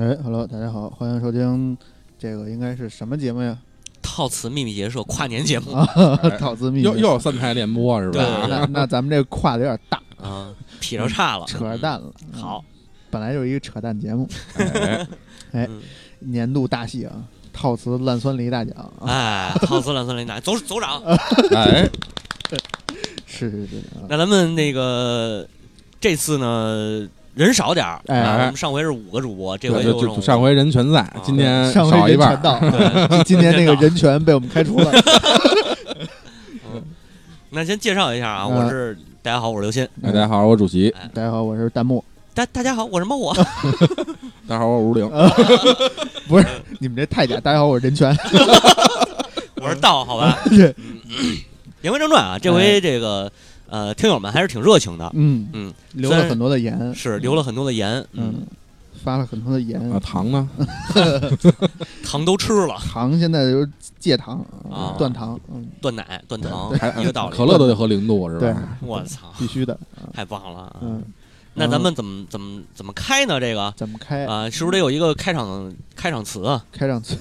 [0.00, 1.76] 哎，Hello，大家好，欢迎收听
[2.18, 3.58] 这个应该是什么节目呀？
[4.00, 5.72] 套词秘密结社跨年节目。
[6.40, 8.46] 套字密又又有三台联播是对吧？
[8.48, 12.10] 那那咱们这跨的有点大，啊，劈着叉了，扯着蛋了。
[12.32, 12.40] 嗯。
[12.40, 12.64] 好，
[13.10, 14.26] 本来就是一个扯淡节目，
[15.52, 15.68] 哎，
[16.20, 17.22] 年度大戏啊，
[17.52, 18.74] 套词烂酸梨大奖。
[19.00, 20.42] 啊，哎，套词烂酸梨大奖。
[20.42, 21.02] 走走长。
[21.54, 21.86] 哎，
[23.28, 25.46] 是是是啊，那咱们那个
[26.00, 27.06] 这次呢
[27.40, 32.60] 人少点儿，哎啊我们上回是五个主播，这回就上回人全在，今天上回少一半儿。
[32.60, 34.92] 人全到， 今天那个人权被我们开除了。
[37.48, 39.88] 那先介绍一下啊，嗯我是大家好，我是刘鑫。
[40.02, 40.94] 哎，大家好，我是主席。
[41.14, 42.04] 大家好，我是弹幕。
[42.34, 43.34] 大大家好，我是猫我。
[44.46, 45.10] 大家好，我是吴玲。
[46.28, 46.46] 不是
[46.78, 47.40] 你们这太假。
[47.40, 48.14] 大家好，我是人权。
[49.62, 50.38] 我是道，好吧。
[50.50, 50.74] 对
[51.80, 53.32] 言归正传啊，这回这个
[53.70, 58.42] 呃听友们还是挺热情的，嗯嗯，留了很多的言，是留了很多的言，嗯，
[59.04, 59.98] 发了很多的盐啊，。
[60.00, 60.48] 糖呢？
[62.04, 67.36] 糖都吃了，糖现在就是戒糖啊断糖，嗯，断奶断糖还一个道理。
[67.36, 68.54] 可乐都得喝零度是吧对？，
[68.88, 69.78] 我操，必须的。
[70.12, 70.76] 太棒了啊！
[70.82, 71.02] 嗯，
[71.60, 73.38] 那咱们怎么怎么怎么开呢？
[73.38, 74.24] 这个怎么开？
[74.26, 76.64] 啊，是不是得有一个开场开场词啊？
[76.72, 77.16] 开场词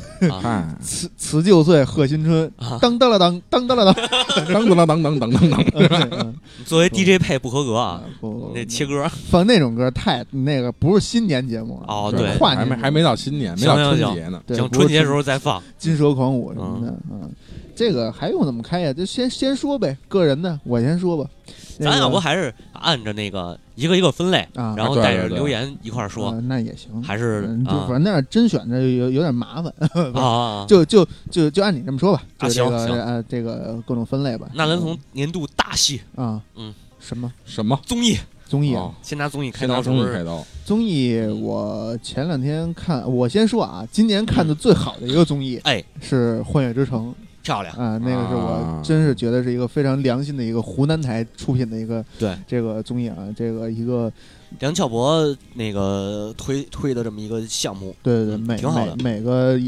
[0.82, 2.80] 辞辞旧岁贺新春，啊！
[2.82, 4.10] 当当了当当当了当。
[4.54, 6.10] 当当当当当当当。
[6.12, 14.42] 嗯作为 DJ 配不合格啊，不那切歌放那种歌太那个不是新年节目哦对跨年还没还没到新年，没到春节呢。
[14.46, 15.62] 对行，春节时候再放。
[15.78, 17.30] 金蛇狂舞什么的，嗯，
[17.76, 18.94] 这个还用怎么开呀？
[18.94, 21.30] 就先先说呗，个人的，我先说吧。
[21.80, 29.74] 那咱要不还是按着那个一个一个分类，啊，然后带着留言一块儿说，呃那也行，还是嗯就啊反正那样甄选的有有点麻烦，
[30.14, 30.66] 啊啊！
[30.68, 34.48] 就就就就按你这么说吧，这个行行呃这个各种分类吧。
[34.54, 37.80] 那咱从年度大戏啊嗯什么什么？
[37.86, 39.82] 综艺，综艺啊哦，先拿综艺开刀？
[39.82, 40.46] 综艺开刀。
[40.66, 47.08] 综艺我前两天看，我先说啊，今年看的最好的一个综艺哎，是《幻乐之城》
[47.50, 48.82] 漂亮，啊，那个是我啊。
[48.84, 52.38] 真是觉得是一个非常良心的一个湖南台出品的一个对。
[52.48, 54.12] 这个综艺啊，这个一个
[54.60, 58.96] 梁翘柏那个推推的这么一个项目，对对对，挺好的。
[58.98, 59.60] 每每个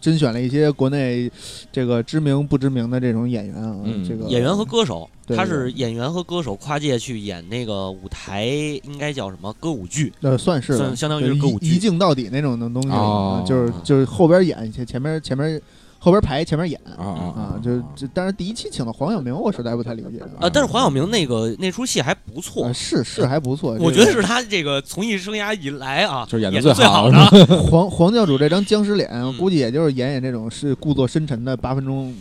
[0.00, 1.30] 甄选了一些国内
[1.70, 10.12] 这个知名不知名的这种演员啊，嗯这个演员和歌手，对对他是演员和歌手跨界去演那个舞台，应该叫什么歌舞剧？
[10.20, 11.66] 呃算是算相当于是歌舞剧。
[11.66, 15.60] 一一镜到底那种的东西，就是就是后边演前前面前面
[16.04, 16.80] 后边排前面演。
[16.98, 20.18] 啊啊啊，就是这但是第一期请的黄晓明，我实在不太理解。
[20.40, 22.66] 啊，但是黄晓明那个那出戏还不错。
[22.66, 26.74] 啊，是是还不错，我觉得是他这个从艺生涯以来啊，就是演的。
[26.74, 27.18] 最好的。
[27.70, 29.36] 黄黄教主这张僵尸脸，嗯。
[29.38, 32.12] 估计也就是演演这种是故作深沉的八分钟，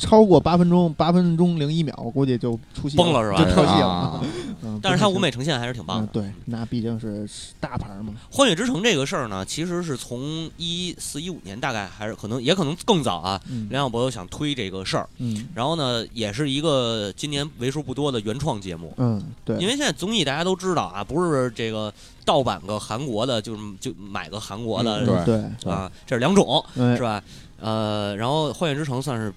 [0.00, 4.20] 超过八分钟八分钟零一秒，我估计就出戏崩了是吧就跳戏了啊。
[4.64, 6.08] 嗯，但是它舞美呈现还是挺棒嗯，的。
[6.12, 7.28] 对，那毕竟是
[7.60, 8.14] 大牌嘛。
[8.34, 13.40] 《幻乐之城》这个事儿呢，其实是从一四一五年，大概还是可能也可能更早啊。
[13.50, 18.94] 嗯梁晓柏想推这个事儿，嗯然后呢，也是一个今年为数不多的原创节目。
[18.96, 21.92] 嗯，对，因为现在综艺大家都知道啊，不是这个
[22.24, 25.24] 盗版个韩国的，就是就买个韩国的、嗯对
[25.62, 27.22] 对，啊，这是两种，哎是吧？
[27.60, 29.32] 呃，然后《幻乐之城》算是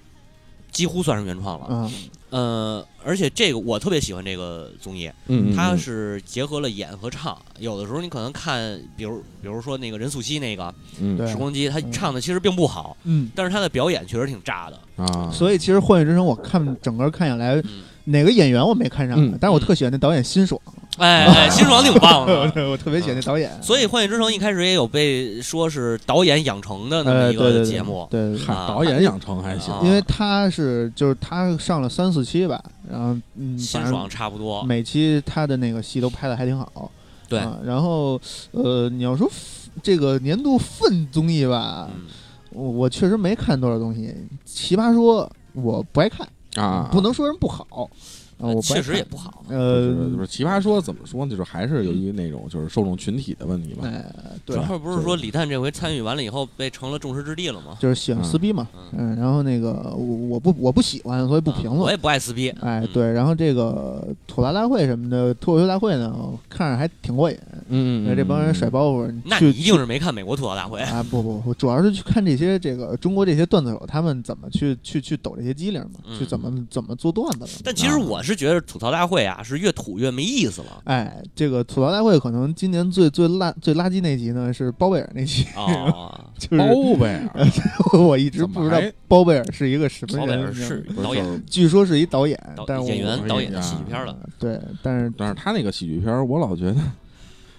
[0.74, 1.90] 几乎算是原创了，嗯，
[2.30, 7.40] 呃，而且这个我特别喜欢这个综艺，嗯，嗯它是结合了演和唱。
[7.60, 11.92] 有的时候你可能看，比如比如说那个任素汐那个嗯《时光机》，她嗯。
[11.92, 15.04] 唱的其实并不好，嗯，但是她的表演确实挺炸的。
[15.04, 20.60] 啊，所以其实《幻乐之城》我看整个看下来，嗯，哪个演员我没看上，嗯但是我特喜欢那导演辛爽，
[20.98, 22.52] 哎哎， 辛爽挺棒的。
[22.70, 23.50] 我特别喜欢那导演。
[23.62, 28.46] 所以《幻乐之城》一开始也有被说是导演养成的那么呃，一对对对个节目，对对对。
[28.46, 29.72] 嗨，啊导演养成还行。
[29.72, 29.80] 啊。
[29.84, 34.62] 因为他是就是他上了三四期吧，然后嗯，辛反正爽差不多。
[34.64, 36.90] 每期他的那个戏都拍的还挺好。
[37.28, 37.38] 对。
[37.40, 38.20] 啊，然后
[38.52, 42.02] 呃，你要说 f- 这个年度粪综艺吧，嗯。
[42.50, 44.02] 我我确实没看多少东西，
[44.44, 45.24] 《奇葩说》
[45.60, 46.24] 我不爱看，
[46.56, 47.90] 啊，不能说人不好，
[48.38, 49.44] 啊，我确实也不好。
[49.48, 51.30] 呃就是，奇葩说怎么说呢？
[51.30, 53.84] 就是还是由于那种就是受众群体的问题吧。
[53.86, 54.04] 哎，
[54.44, 57.76] 对主，要不是说李诞这回参与完了以后被成了众矢之的了吗？
[57.80, 61.76] 就是喜欢撕逼嘛，嗯嗯，然后那个我我不我不喜欢，所以不评论。
[61.76, 62.50] 啊我也不爱撕逼。
[62.60, 66.14] 嗯，哎对，然后这个吐槽大会什么的，脱口秀大会呢，
[66.48, 67.38] 看着还挺过瘾。
[67.68, 70.80] 嗯因为这帮人甩包袱，那去你一定是没看美国吐槽大会。
[70.80, 77.48] 啊不不不，主要是去看这些这个中国这些段子手他们怎么去去去抖这些机灵嘛，嗯去怎么怎么做段子的。
[77.64, 86.20] 但其实我是觉得吐槽大会啊是越吐越没意思了哎，这个吐槽大会可能今年最最烂最垃圾那集呢是包贝尔那集，啊。
[86.36, 86.66] 就是包
[86.98, 87.30] 贝尔
[88.00, 96.76] 我一直不知道包贝尔是一个什么包贝尔人，是导演据说是一导演导，但是演员、导演、的喜剧片了，对，但是但是他那个喜剧片，我老觉得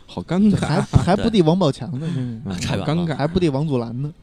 [0.06, 2.08] 好尴尬，还还不敌王宝强呢，
[2.60, 3.16] 尴尬。
[3.16, 4.14] 还不敌王祖蓝呢，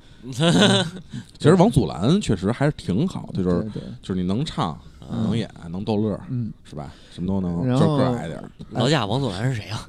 [1.39, 3.67] 其实王祖蓝确实还是挺好的，就是
[4.03, 6.93] 就是你能唱、嗯能演、能逗乐，嗯，是吧？
[7.13, 9.87] 什么都能，就是个儿矮点儿，老贾王祖蓝是谁啊？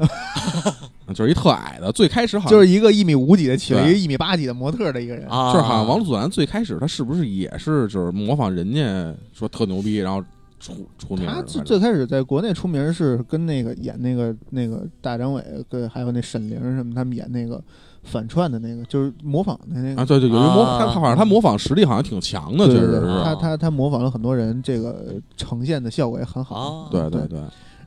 [1.13, 1.91] 就是一特矮的。
[1.91, 10.23] 最开始好像就是一个一米五几的娶了一个一米八几的模特的一个人，啊，就是好像王祖蓝最开始他是不是也是就是模仿人家说特牛逼，然后
[10.59, 17.61] 出出名他最最开始在国内出名是跟那个演那个那个大张伟跟还有那沈凌什么他们演那个
[18.03, 20.01] 反串的那个，就是模仿的那个。
[20.01, 20.79] 啊，对对，有一模啊。
[20.79, 23.01] 他他好像他模仿实力好像挺强的，确实是。
[23.23, 26.55] 他他他模仿了很多人，这个呈现的效果也很好。
[26.55, 26.87] 啊。
[26.91, 27.39] 对对对，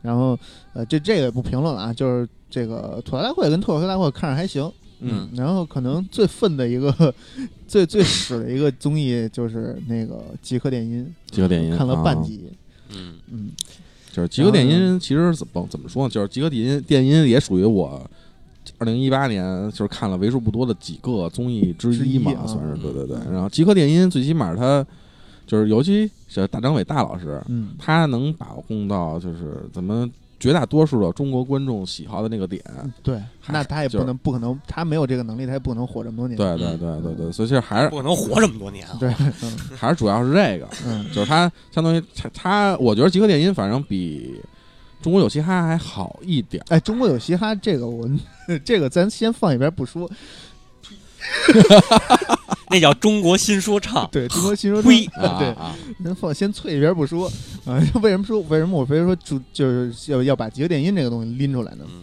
[0.03, 0.39] 然后
[0.73, 4.71] 呃，这这个不评论了啊，就是这个吐槽大会跟脱口秀大会看着还行，
[5.01, 7.15] 嗯，然后可能最愤的一个
[7.69, 12.51] 最最屎的一个综艺就是那个极客电音，极客电音看了半啊集，
[12.91, 13.15] 嗯。
[13.31, 13.51] 嗯，
[14.13, 16.11] 就是极客电音，其实怎么怎么说呢？
[16.11, 18.01] 就是极客电音电音也属于我
[18.79, 23.17] 二零一八年就是看了为数不多的几个综艺之一嘛，一啊算是对对对。
[23.31, 24.85] 然后极客电音最起码他
[25.47, 32.61] 就是，尤其是大张伟大老师，嗯，他能把控到就是咱们绝大多数的中国观众喜好的那个点。
[33.03, 36.37] 对，那他也就是不能不可能，他没有这个能力，他也不可能火这么多年。
[36.37, 38.97] 对对对对对，所以其实还是不可能活这么多年啊。
[38.99, 44.39] 对，嗯还是主要是这个，嗯，就是他相当于他他，我觉得极客电音反正比
[45.07, 46.67] 中国有嘻哈还好一点儿。
[46.75, 48.11] 哎，中国有嘻哈这个我
[48.65, 50.11] 这个咱先放一边不说，
[52.71, 54.09] 那叫中国新说唱。
[54.11, 55.73] 对，中国新说呸唱对，啊
[56.05, 56.15] 啊！
[56.19, 57.29] 放先退一边不说
[57.65, 57.81] 啊。
[58.03, 61.85] 为什么说为什么我非说就就是要要把极客电音这个东西拎出来呢？
[61.87, 62.03] 嗯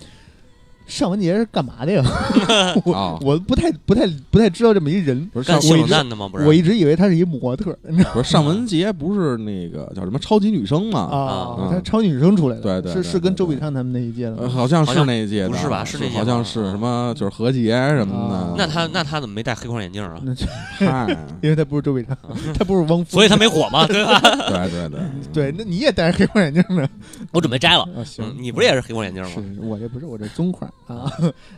[0.85, 2.03] 尚雯婕是干嘛的呀？
[2.85, 6.27] 我、啊我不太不太不太知道这么一人，不是干性我一直冷淡的吗？
[6.27, 10.99] 不是，我一直以为她是一模特，你知道不是尚雯婕不是那个叫什么超级女生吗？
[11.11, 18.53] 啊啊，她超级女生出来的，对对对是是跟周笔畅他们那一届的呃，好像是那一届的，不是吧是那届好像是什么就是何洁什么的啊。
[18.57, 20.19] 那她那她怎么没戴黑框眼镜啊？
[20.23, 20.45] 那就
[20.77, 21.07] 嗨，
[21.41, 22.17] 因为她不是周笔畅，
[22.53, 24.19] 她不是汪峰，所以她没火嘛，对吧？
[24.21, 24.99] 对对对
[25.33, 25.53] 对。
[25.57, 26.87] 那你也戴着黑框眼镜呢？
[27.31, 27.83] 我准备摘了。
[27.95, 29.45] 啊，行嗯，，你不是也是黑框眼镜是吗？
[29.61, 31.11] 我这不是我这棕款啊，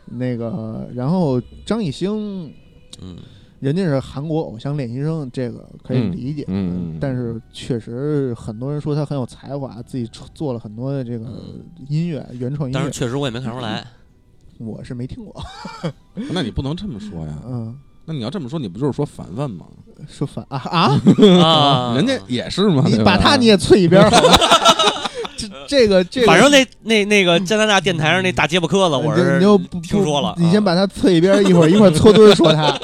[0.05, 2.53] 那个，然后张艺兴，
[3.01, 3.17] 嗯，
[3.59, 13.85] 人家是韩国偶像练习生，这个可以嗯理解，嗯嗯但是确实很多人说他很有才华，自己出做了很多的这个嗯音乐，原创音乐但是乐，确实我也没看出来。
[14.57, 15.35] 我是没听过，
[16.31, 17.33] 那你不能这么说呀。
[17.45, 19.65] 嗯，那你要这么说，你不就是说凡凡吗？
[20.07, 20.99] 说凡啊啊，
[21.43, 24.33] 啊， 人家也是嘛，你把他你也啐一边儿好吧？
[25.67, 30.33] 这这个这个，反正那那那个加拿大电台上那大结巴磕子，我是你就不听说了。
[30.37, 32.77] 你先啊把他侧一边，一会儿一会儿搓堆儿说他。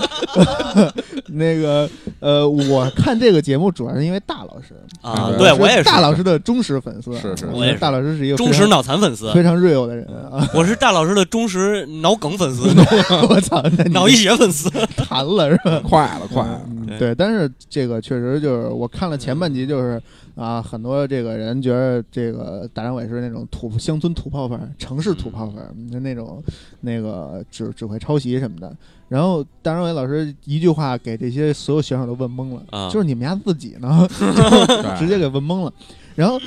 [1.33, 1.89] 那个
[2.19, 10.47] 呃，我看这个节目主要是因为大老师啊，对对我也是大老师的忠实粉丝，是是我也是大老师是一个忠实脑残粉丝，非常 real 的人啊！
[10.53, 12.69] 我是大老师的忠实脑梗粉丝，
[13.29, 14.69] 我操，脑溢血粉丝。
[14.95, 15.81] 弹了是吧？
[15.87, 16.61] 快了快了。
[16.99, 20.01] 对，但是这个确实就是我看了前半集，就是
[20.35, 26.43] 啊，很多这个人觉得这个大张伟是那种土乡村土炮粉、城市土炮粉，就那种
[26.81, 28.71] 那个只只会抄袭什么的。
[29.11, 32.89] 然后大张伟老师一句话给这些所有选手都问懵了，啊。
[32.89, 34.97] 就是你们家自己呢， 对。
[34.97, 35.73] 直接给问懵了。
[36.15, 36.39] 然后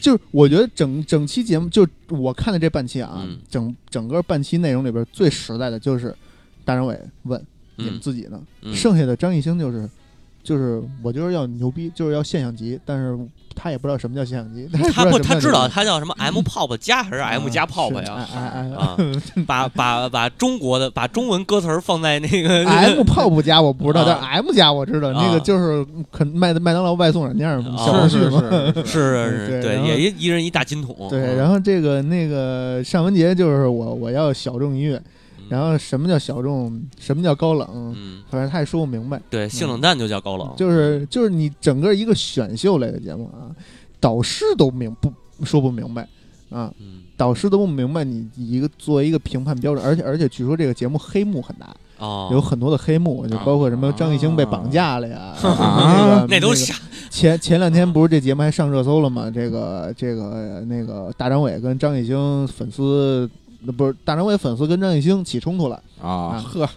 [0.00, 3.38] 就是我觉得整整期节目，就我看的这半期啊，嗯。
[3.50, 6.14] 整整个半期内容里边最实在的就是
[6.64, 8.72] 大张伟问你们嗯自己呢，嗯。
[8.72, 9.90] 剩下的张艺兴就是
[10.44, 13.18] 就是我就是要牛逼，就是要现象级，但是
[13.54, 18.12] 他也不知道什么叫现象级，他不，他知道他叫什么 M pop 加还是 M 加 pop 呀？
[18.14, 18.96] 啊是哎哎啊，
[19.46, 28.40] 把把把中国的把中文歌词儿放在那个 M pop 加我不知道，啊但是 M 加我知道，那个啊就是肯麦麦当劳外送软件嘛，啊小程序是嘛。
[28.84, 30.96] 是是 对，也一一人一大金桶。
[31.08, 35.04] 对，然后这个那个尚雯婕就是我我要小众音乐，嗯
[35.48, 39.20] 然后什么叫小众，什么叫高冷，嗯，反正他也说不明白。
[39.28, 43.54] 对，性冷淡就叫高冷，就是就是你整个一个选秀类的节目啊，
[44.00, 45.12] 导师都明不
[45.44, 46.08] 说不明白
[46.50, 47.02] 啊，嗯。
[47.14, 56.72] 导师都不明白你一个作为一个评判标准，而且而且据说这个节目黑幕很大，哦，有很多的黑幕，就包括什么张艺兴被绑架了呀， 那个个那都是
[57.10, 59.30] 前前两天不是这节目还上热搜了吗？
[59.32, 63.30] 这个这个那个大张伟跟张艺兴粉丝。
[63.70, 66.68] 不是大张伟粉丝跟张艺兴起冲突了，啊，呵，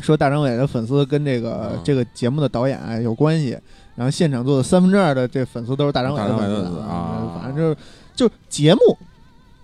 [0.00, 3.56] 说大张伟的粉丝跟这个、嗯这个节目的导演啊有关系，
[3.94, 7.76] 然后现场坐的三分之二的这粉丝都是大张伟的粉丝啊反正就是
[8.14, 8.80] 就是节目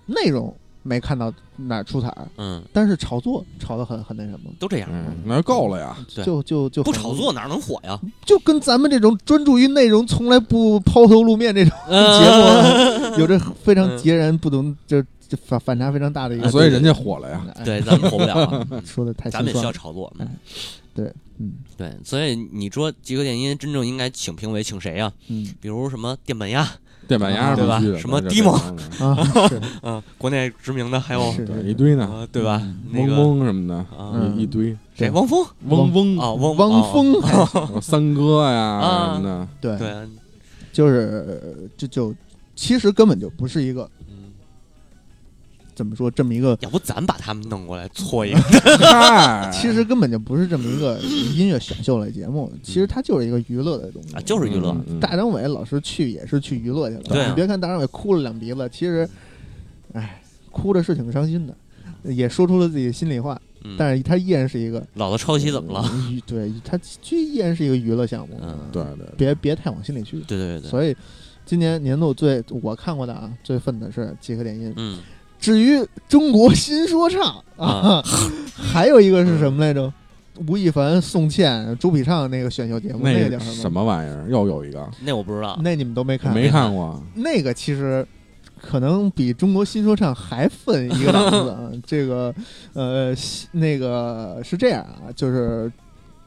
[0.05, 5.95] 内容没看到哪儿出彩儿，嗯，但是炒作炒的很很那什么，都这样，嗯，那就够了呀。
[6.13, 7.99] 对就就就不炒作哪能火呀？
[8.25, 12.29] 就跟咱们这种专注于内容、从来不抛头露面这种嗯节
[13.15, 15.01] 目， 有着非常截然不同，就
[15.35, 16.49] 就反反差非常大的一个。
[16.49, 17.45] 所以人家火了呀。
[17.55, 19.65] 哎对，咱们火不了啊， 说的太咱们也需。
[19.65, 20.11] 要炒作。
[20.19, 20.27] 嗯
[20.93, 25.11] 对，嗯对，所以你说极客电音真正应该请评委请谁呀？
[25.27, 26.65] 嗯比如什么电板鸭，
[27.05, 28.53] 电板鸭对吧什么这 Demo
[29.03, 31.33] 啊，是 嗯，国内知名的还有
[31.65, 32.61] 一堆呢，呃对吧？
[32.91, 35.09] 那嗡嗡什么的，啊，嗯一一堆谁？
[35.11, 40.09] 汪峰汪峰啊，汪汪 哦峰，三哥呀啊什么的，对，对，
[40.71, 42.15] 就是就就
[42.55, 44.04] 其实根本就不是一个嗯，
[45.75, 48.39] 怎么说这么一个，要不咱把他们弄过来搓一个？
[48.79, 54.15] 嗨，其实根本就不是这么一个音乐选秀类节目，其实它就是一个娱乐的东西。
[54.15, 54.75] 啊，就是娱乐。
[55.01, 57.21] 大张伟老师去也是去娱乐去了，对。
[57.21, 59.07] 啊你别看大张伟哭了两鼻子，其实，
[59.93, 61.53] 哎，哭的是挺伤心的，
[62.03, 65.83] 也说出了自己心里话，嗯，但是他依然是一个，老子抄袭怎么了？
[66.25, 68.57] 对他就依然是一个娱乐项目，嗯。
[68.71, 70.19] 对对，别别太往心里去。
[70.21, 70.95] 对对对对，所以
[71.45, 74.73] 今年年度最我看过的啊，最愤的是极客电音。
[74.77, 74.99] 嗯
[75.39, 78.01] 至于中国新说唱啊，
[78.55, 79.91] 还有一个是什么来着？
[80.47, 84.27] 吴亦凡、宋茜、朱笔畅那个选秀节目，那那个叫什什么玩意儿？
[84.29, 85.57] 又有一个那我不知道。
[85.63, 86.33] 那你们都没看？
[86.33, 88.05] 没看过，那个其实
[88.61, 91.71] 可能比中国新说唱还分一个档次啊。
[91.87, 92.35] 这个
[92.73, 93.15] 呃，
[93.53, 95.71] 那个是这样啊，就是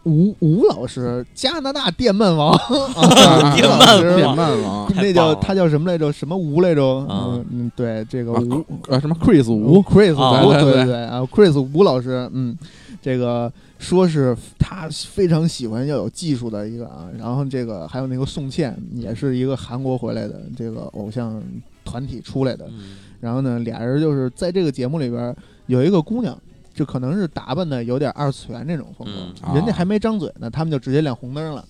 [0.04, 2.52] 吴吴老师，加拿大电鳗王。
[2.56, 6.10] 啊，电鳗老师电鳗王，那叫他叫什么来着？
[6.12, 7.00] 什么吴来着？
[7.06, 7.32] 啊。
[7.34, 8.64] 嗯嗯，对，这个啊吴。
[8.88, 10.84] 呃，什么 Chris 吴？Chris 吴，啊对对对。
[10.86, 12.56] 对啊，Chris 吴老师，嗯，
[13.02, 21.42] 这个说是他非常喜欢要有技术的一个啊，然后这个还有那个宋茜，也是一个韩国回来的这个偶像
[21.84, 22.96] 团体出来的，嗯。
[23.20, 25.34] 然后呢，俩人就是在这个节目里边
[25.66, 26.38] 有一个姑娘。
[26.78, 29.12] 就可能是打扮的有点二次元那种风格，
[29.49, 31.64] 嗯人家还没张嘴呢，他们就直接亮红灯了。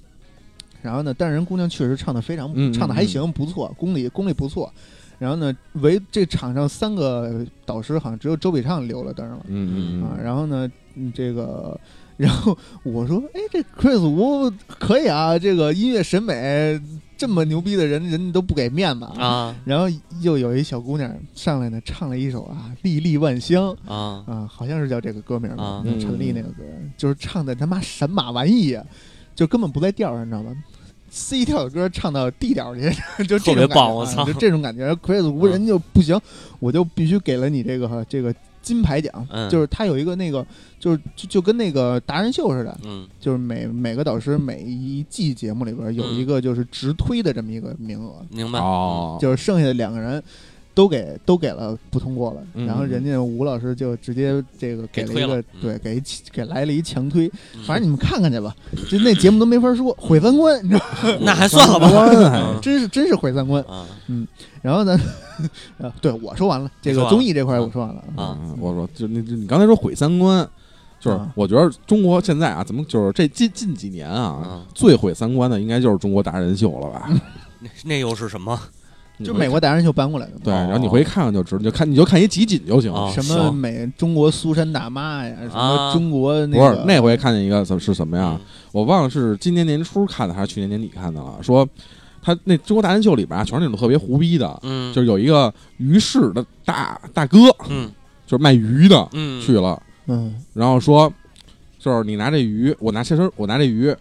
[0.83, 4.71] 然后呢，但是人姑娘确实唱的非常，嗯嗯唱的还行，不错，功力功力不错。
[5.19, 9.41] 然后呢，唯这场上三个导师好像只有周笔畅留了灯了、啊。
[9.47, 11.81] 嗯嗯嗯，然后呢，嗯这个，
[12.19, 16.79] 然后我说，哎，这 Chris 吴可以啊，这个音乐审美
[17.19, 19.19] 这么牛逼的人，人家都不给面子啊。
[19.19, 19.87] 啊然后
[20.23, 26.63] 又有一小姑娘上来呢，唱了一首啊《粒粒万香》啊啊，好像是叫这个歌名吧啊，陈粒那个歌，
[26.97, 28.83] 就是唱的他妈神马玩意呀，
[29.35, 30.57] 就根本不在调上，你知道吗
[31.11, 32.83] ？C 调的歌唱到 D 调去，
[33.25, 34.95] 就这种特别感觉啊棒我操就这种感觉。
[34.97, 36.21] Chris 无人就不行，
[36.61, 39.49] 我就必须给了你这个这个金牌奖，嗯。
[39.49, 40.47] 就是他有一个那个，
[40.79, 43.09] 就是就就跟那个达人秀似的，嗯。
[43.21, 48.59] 就是每每个导师每一季节目里边有一个就是直推的这么一个名额，明白。
[48.59, 50.23] 哦，就是剩下的两个人
[50.79, 57.65] 都给都给了不通过了，嗯然后人家吴老师就直接这个给了一个对给给来了一强推，嗯。
[57.65, 58.55] 反正你们看看去吧，
[58.89, 61.19] 就那节目都没法说， 毁三观，你知道吗？
[61.23, 62.61] 那还算了吧。
[62.63, 63.61] 真是真是毁三观。
[63.65, 63.85] 啊。
[64.63, 64.97] 然后呢，
[65.83, 68.01] 啊，对我说完了，这个综艺这块我说完了。
[68.15, 68.39] 啊。
[68.41, 68.57] 嗯。
[68.61, 70.49] 我说，就你你刚才说毁三观，
[71.01, 71.33] 就是啊。
[71.35, 77.11] 我觉得中国现在啊，怎么就是这近近几年啊啊，最毁三观的应该就是中国达人秀了吧？
[77.59, 78.57] 那那又是什么？
[79.25, 80.33] 就美国达人秀搬过来的。
[80.45, 82.93] 对，哦然后你回去看看就知道，你就看你就看一集锦就行。
[82.93, 88.37] 哦什么美中国苏珊大妈呀，什么啊中国那不是那回看见一个怎是什么呀？
[88.39, 91.39] 嗯我忘了是今年年初看的还是去年年底看的了。
[91.43, 91.67] 说
[92.21, 97.39] 他那中国达人秀里边啊，全是那种特别胡逼的，嗯，就是有一个鱼市的大大哥，
[97.71, 97.91] 嗯
[98.27, 101.11] 就是卖鱼的嗯去了，嗯然后说，
[101.79, 103.93] 就是你拿这鱼，我拿其实我拿这鱼，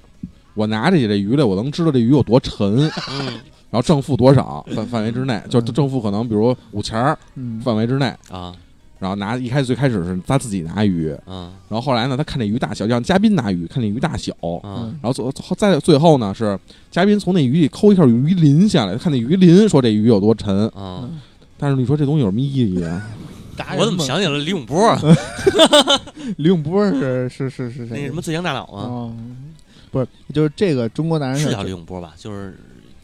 [0.53, 2.91] 我拿起这鱼来，我能知道这鱼有多沉，
[3.69, 8.53] 然嗯后正负多少范范围之内，就正负可能比如五钱儿嗯范围之内，啊
[8.99, 14.33] 然后拿一开始最开始是他自己拿鱼，啊然后后来呢，他看这鱼大小，让嘉宾拿鱼，看这鱼大小，
[14.63, 16.57] 啊然后最后在最后呢是
[16.89, 20.67] 嘉宾从那鱼里抠一块鱼鳞下来，看那鱼鳞，说这鱼有多沉。
[20.69, 21.01] 啊！
[21.03, 21.19] 嗯
[21.59, 23.01] 但是你说这东西有什么意义啊？
[23.79, 25.01] 我怎么想起了李永波 啊？
[26.37, 28.01] 李永波是是是是谁？
[28.01, 28.83] 那什么最强大脑啊？
[28.85, 29.15] 哦，
[29.89, 32.13] 不是，就是这个中国男人是叫李永波吧？
[32.15, 32.55] 就是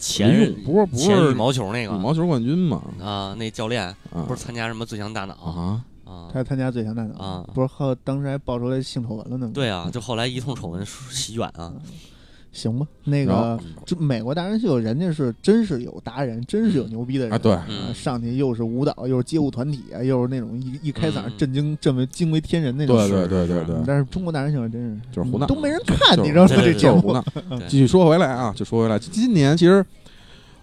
[0.04, 2.82] 前任不是不是羽毛球那个羽毛球冠军嘛？
[3.02, 3.96] 啊，那教练啊
[4.28, 6.30] 不是参加什么最强大脑啊，啊？
[6.34, 9.52] 他参加最强大脑啊不是后当时还爆出来性丑闻了呢吗？
[9.54, 11.72] 对啊，就后来一通丑闻席卷啊。
[12.54, 22.96] 行吧，那个后就美国达人秀，人家是真是有达人，真是有牛逼的人啊，对，嗯上去又是舞蹈，又是街舞团体啊，又是那种一一开嗓嗯震惊、震为惊为天人那种。
[22.96, 26.50] 对对对对对，但是中国达人秀真是就是胡闹都没人看，你知道吗？
[26.56, 27.26] 这节目就是胡闹。
[27.68, 29.84] 继续说回来啊，就说回来，今年其实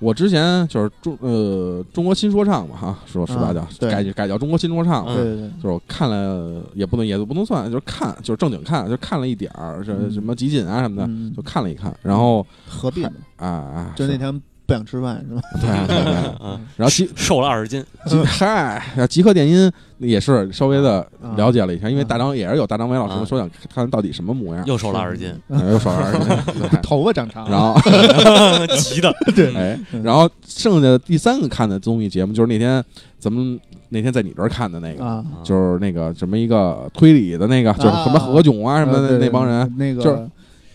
[0.01, 5.15] 我之前就是中呃中国新说唱嘛哈，说实话叫啊改改叫中国新说唱嘛，嗯。
[5.15, 10.11] 对对对，就是我看了也不能也不能算，就是看就是正经看，就看了一点儿，这嗯。
[10.11, 11.33] 什么集锦啊什么的，嗯。
[11.37, 15.43] 就看了一看，然后合并的，啊啊，就那天不想吃饭是吧？
[15.61, 23.25] 对对对， 嗯，然后极瘦了二十斤，极嗨，然后极客电音也是稍微的啊了解了一下，因为大张也是有大张伟老师啊。
[23.25, 26.29] 说想看到底什么模样，又瘦了二十斤，又瘦了二十斤。
[26.83, 27.75] 头发长长，然后
[28.79, 29.53] 急的，对。
[29.57, 30.03] 哎，嗯。
[30.05, 32.83] 然后剩下的第三个看的综艺节目就是那天
[33.19, 33.59] 咱们
[33.89, 40.31] 那天在你这儿看的那个，啊，就是那个什么一个推理的那个，就是什么何炅啊什么的啊对那帮人那就是个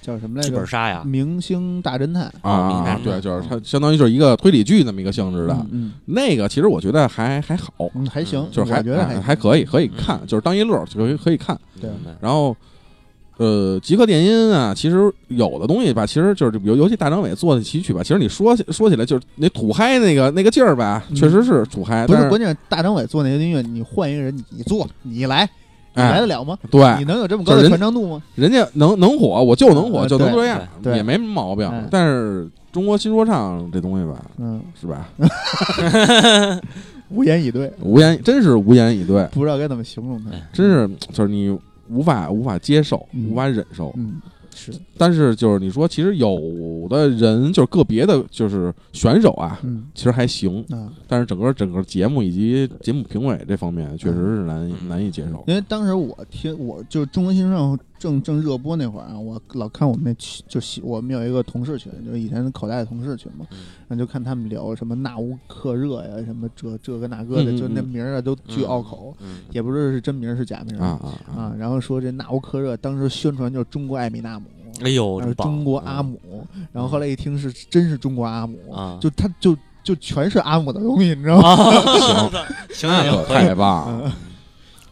[0.06, 0.68] 叫什么来着剧本？
[0.68, 2.32] 杀呀，明星大侦探。
[2.42, 5.54] 啊啊，对，就是它相当于就是一个推理剧那么一个性质的。
[5.54, 5.68] 嗯。
[5.72, 5.94] 嗯。
[6.06, 11.60] 那个其实我觉得还还好，嗯，还行，就是还觉得还可以，可以看，就是当一乐就可以可以看。
[11.82, 11.90] 对。
[12.22, 12.56] 然后，
[13.38, 21.16] 呃，极客电音啊，其实有的东西吧，其实就是尤尤其大张伟做的戏曲吧，其实你说说起来就是那土嗨那个那个劲儿吧，嗯。
[21.16, 25.50] 确实是土嗨，但不是关键是大张伟做那些音乐，你换一个人，你做，你来，
[25.96, 26.58] 来得了吗？
[26.70, 28.22] 对你能有这么高的传唱度吗？
[28.36, 30.62] 人家能能火，我就能火，呃就能这样，
[30.96, 31.86] 也没毛病哎。
[31.90, 35.08] 但是中国新说唱这东西吧，嗯，是吧？
[37.10, 40.32] 无言以对，无言，真是无言以对，不知道该怎么形容它。
[40.32, 41.58] 哎真是就是你
[41.90, 43.94] 无法无法接受，嗯无法忍受。
[44.56, 49.86] 嗯，是，但是就是你说，其实有的人就是个别的，就是选手啊，嗯。
[49.94, 54.88] 其实还行，啊，但是整个整个节目以及节目评委这方面，确实是难嗯。
[54.88, 55.44] 难以接受。
[55.48, 63.58] 因为当时我听，我就中国新说唱正正热播那会儿啊，我老看我们那群，就喜我们有一个同事群，就是以前口袋的同事群嘛，嗯
[63.88, 71.00] 然后就看他们聊什么纳乌克热呀，什么这这个那个的，就那嗯名儿啊都巨拗口，嗯也不知道是真名儿是假名儿啊
[71.36, 71.56] 啊。
[71.58, 74.46] 然后说这纳乌克热当时宣传就是中国艾米纳姆，
[74.84, 76.20] 哎呦，中国阿姆，
[76.72, 81.50] 然后后来一听是真是中国阿姆，啊，就他就就全是阿姆的东西，你知道吗？
[81.50, 84.14] 啊， 行 行可以，太棒了！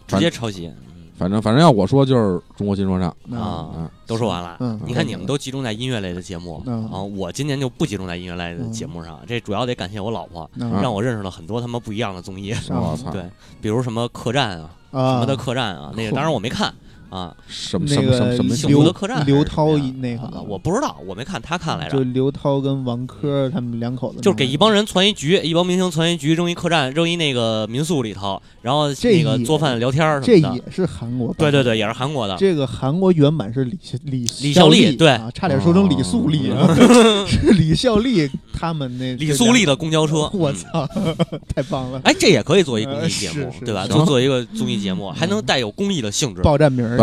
[0.08, 0.72] 直接抄袭，
[1.16, 4.58] 反正反正要我说，就是中国新说唱啊啊，都说完了。
[4.60, 6.90] 嗯，你看你们都集中在音乐类的节目嗯。
[6.92, 10.82] 啊，我今年就不集中在音乐类的节目上，这主要得感谢我老婆，嗯。
[10.82, 13.24] 让我认识了很多他妈不一样的综艺，我操，对，
[13.62, 15.14] 比如什么客栈啊，啊。
[15.14, 16.74] 什么的客栈啊，那个当然我没看
[17.10, 19.94] 啊，什么什么那个什么什么幸福刘的客栈刘涛什么呀？
[20.00, 20.24] 那个。
[20.36, 21.92] 啊我不知道，我没看，他看来着。
[21.92, 22.10] 就着。
[22.10, 30.64] 刘涛跟王珂他们两口子，就是给一帮人攒一局，一帮明星攒一局，扔一客栈，扔一那个民宿里头，然后那个做饭聊天儿这什么的。
[30.66, 32.36] 也是韩国版对对对，也是韩国的。
[32.38, 35.10] 这个韩国原版是李李李孝利对。
[35.10, 36.74] 啊，差点说成李素丽啊，
[37.28, 40.88] 是李孝利他们那李素丽的公交车，我嗯操，
[41.54, 42.00] 太棒了！
[42.06, 43.84] 哎，这也可以做一公益呃节目对吧？
[43.86, 46.42] 是就做一个综艺节目，还能带有公益的性质。
[46.42, 46.98] 报站名儿，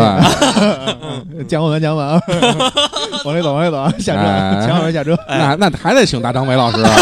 [1.37, 2.21] 对， 讲完讲完啊，
[3.27, 4.67] 往里走往里走啊，下车，哎。
[4.67, 5.39] 前面下车，哎。
[5.59, 6.97] 那那还得请大张伟老师啊。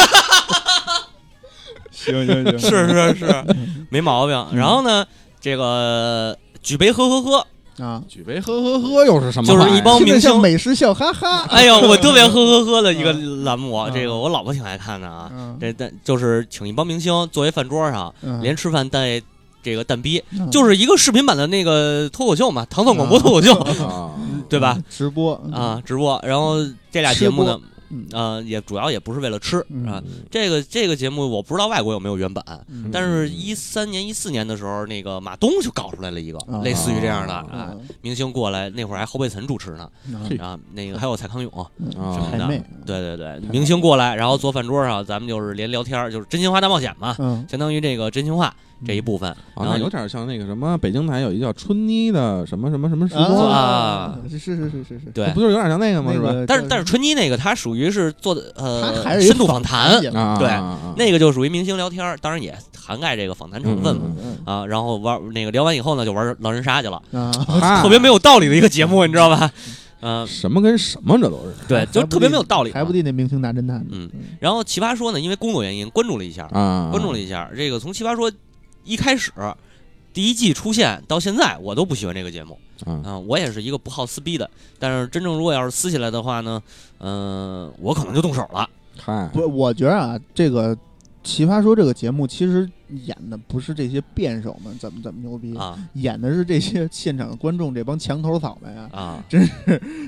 [2.10, 3.44] 行行行，是是是，
[3.90, 4.46] 没毛病。
[4.52, 5.04] 然后呢，
[5.40, 7.46] 这个举杯喝喝喝，
[7.84, 9.70] 啊，举杯喝喝喝又是什么就是？
[9.76, 10.38] 一帮明星。
[10.40, 13.12] 美食笑哈哈， 哎呦，我特别呵呵呵的一个
[13.44, 15.30] 栏目，嗯这个我老婆挺爱看的啊。
[15.32, 19.20] 嗯这但就是请一帮明星坐一饭桌上，嗯连吃饭带
[19.62, 23.52] 这个蛋逼，嗯就是一个视频版的那个脱口秀嘛，糖蒜广播脱口秀，
[23.84, 24.10] 啊，
[24.48, 24.78] 对吧？
[24.88, 26.20] 直播啊，直播。
[26.24, 26.56] 然后
[26.90, 27.58] 这俩节目呢
[27.90, 28.06] 嗯。
[28.12, 29.86] 呃，也主要也不是为了吃嗯。
[29.86, 30.02] 啊。
[30.30, 32.90] 这个这个节目我不知道外国有没有原版，嗯。
[32.92, 36.62] 但是一三年、一四年的时候，那个马东就搞出来了一个啊。
[36.62, 37.46] 类似于这样的啊。
[37.50, 39.90] 啊，明星过来，那会儿还侯佩岑主持呢，
[40.38, 40.58] 啊。
[40.72, 41.50] 那个还有蔡康永，
[41.90, 42.46] 什么的，
[42.86, 48.54] 对对对，明星过来，然后坐饭桌上，咱们就是连聊天儿，就是真心话大冒险嘛，嗯，相当于这个真心话
[48.86, 56.12] 这一部分，啊，然后那有点像那个什么，北京台有一叫春妮的什么什么什么时啊光，啊是是是是是是，对不就是有点像那个吗？
[56.12, 56.32] 是吧？
[56.46, 60.48] 但是但是春妮那个，它属于是做的呃还是深度访谈，对
[60.96, 64.02] 那个就属于明星聊天儿，当然也涵盖这个访谈成分嘛。
[64.44, 67.02] 啊，然后玩那个聊完以后呢，就玩狼人杀去了，
[67.82, 69.50] 特别没有道理的一个节目，你知道吧？
[70.00, 72.70] 嗯、什么跟什么，这都是对，就特别没有道理。
[72.70, 72.92] 还不。
[72.92, 78.30] 地那明星大侦探，嗯然后奇葩说呢，因为工作原因关注了一下，啊，关注了一下这个从奇葩说
[78.88, 79.30] 一开始
[80.14, 86.62] 第一季出现到现在，我都不喜欢这个节目啊啊、我也是一个不好撕逼的，但是真正如果要是撕起来的话呢，
[87.00, 88.68] 嗯、我可能就动手了。
[88.98, 90.74] 嗨，不是，我觉得啊，这个
[91.22, 92.68] 《奇葩说》这个节目其实
[93.04, 98.88] 演的不是这些辩手们怎么怎么牛逼，啊演的是这些现场的观众这帮墙头草们啊。
[98.92, 99.24] 啊！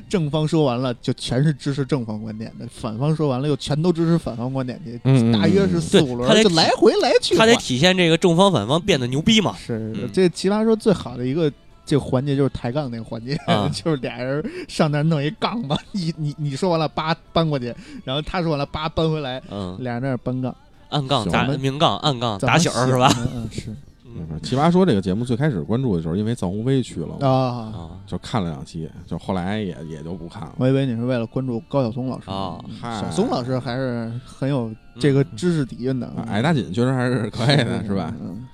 [0.08, 4.92] 正方说完了，就全是支持正方观点的；反方说完了，又全都支持反方观点的。
[5.04, 7.36] 嗯，嗯大约是嗯四五对他就来回来去。
[7.36, 9.54] 他得体现这个正方反方变得牛逼嘛。
[9.56, 11.52] 是嗯这《奇葩说》最好的一个
[11.84, 20.54] 这个环节就是抬杠那个环节，啊 就是俩人上那弄一杠吧，你你你说完了，叭搬过去，然后他说完了，叭搬回来，嗯，俩人在那儿搬杠，
[20.90, 23.10] 暗杠打明杠暗杠打醒儿是吧？
[23.34, 23.70] 嗯，是
[24.04, 27.30] 嗯奇葩说这个节目最开始关注的时候，因为臧鸿飞去了，啊。
[27.30, 30.54] 啊，就看了两期，就后来也也就不看了。
[30.58, 38.12] 我以为你是为了关注高晓松老师啊小松老师还是很有这个知识底蕴的啊，矮大紧确实还是可以的，是吧？
[38.20, 38.44] 嗯，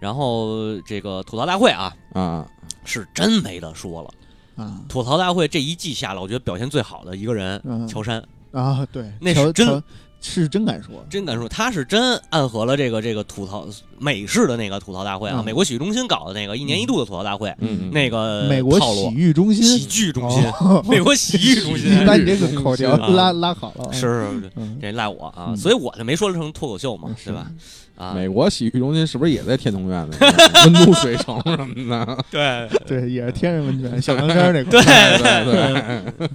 [0.00, 2.46] 然后这个吐槽大会啊，啊，
[2.84, 4.08] 是真没得说了。
[4.56, 8.22] 嗯啊吐槽大会这一季下来，我觉得表现最好的一个人，嗯乔杉，
[8.52, 9.82] 啊，对，那是真
[10.26, 13.66] 是真敢说，真敢说，他是真暗合了这个这个吐槽
[13.98, 15.44] 美式的那个吐槽大会啊，嗯。
[15.44, 25.56] 美国喜剧中心搞的那个一年一度的吐槽大会，嗯，那个美国套路洗浴中喜心，剧中心，哦美国洗浴中心你把你这个口条啊拉拉好了，是是是嗯，这赖我啊，嗯。
[25.56, 27.50] 所以我就没说成脱口秀嘛，是对吧？
[27.96, 30.16] 啊，美国洗浴中心是不是也在天通苑呢？
[30.66, 32.24] 温度水城什么的？
[32.30, 36.28] 对，对，也是天然温泉，小凉 山那块对儿，对对对，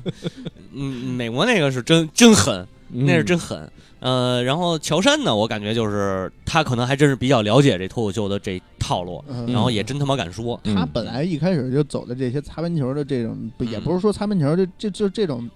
[0.73, 3.05] 嗯，美国那个是真真狠，嗯。
[3.05, 3.69] 那是真狠。
[4.01, 10.59] 呃，然后乔杉呢，我感觉就是他可能还真是比较了解这脱口秀的这套路，嗯然后也真他妈敢说。
[10.63, 15.47] 嗯他本来一开始就走的这些擦边球的这种，不也嗯不是说擦边球，就就就这种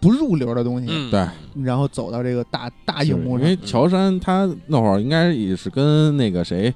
[0.00, 1.28] 不入流的东西，嗯，对，
[1.62, 6.74] 然后走到这个大大荧幕上因为，乔杉他那会儿应该也是跟那个谁，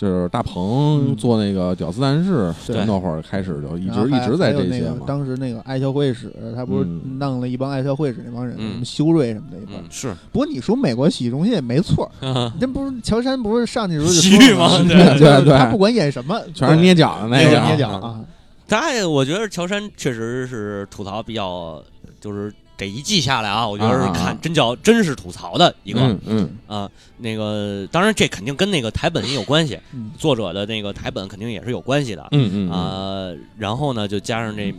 [0.00, 1.16] 就是大鹏嗯。
[1.16, 2.84] 做那个《屌丝男士》对。
[2.86, 4.98] 那会儿开始就一直一直在这些嘛。
[5.04, 7.18] 当时那个爱笑会使，他不是嗯。
[7.18, 8.72] 弄了一帮爱笑会室那帮人，嗯。
[8.74, 9.84] 什么修睿什么的一帮嗯。
[9.90, 12.08] 是，不过你说美国喜剧中心也没错，
[12.60, 15.58] 这不是乔杉不是上去时候就洗浴吗说了 对对对。
[15.58, 18.20] 他不管演什么，全是捏脚的那个，捏脚啊，
[18.68, 21.82] 他也我觉得乔杉确实是吐槽比较，
[22.20, 26.90] 就是这一季下来啊，我觉得是看真叫真是吐槽的一个嗯嗯啊。
[27.18, 33.28] 那个当然这肯定跟那个台本也有关系，嗯作者的那个台本肯定也是有关系的嗯嗯啊。
[33.58, 34.74] 然后呢，就加上这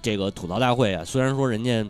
[0.00, 1.84] 这个吐槽大会啊，虽然说人家。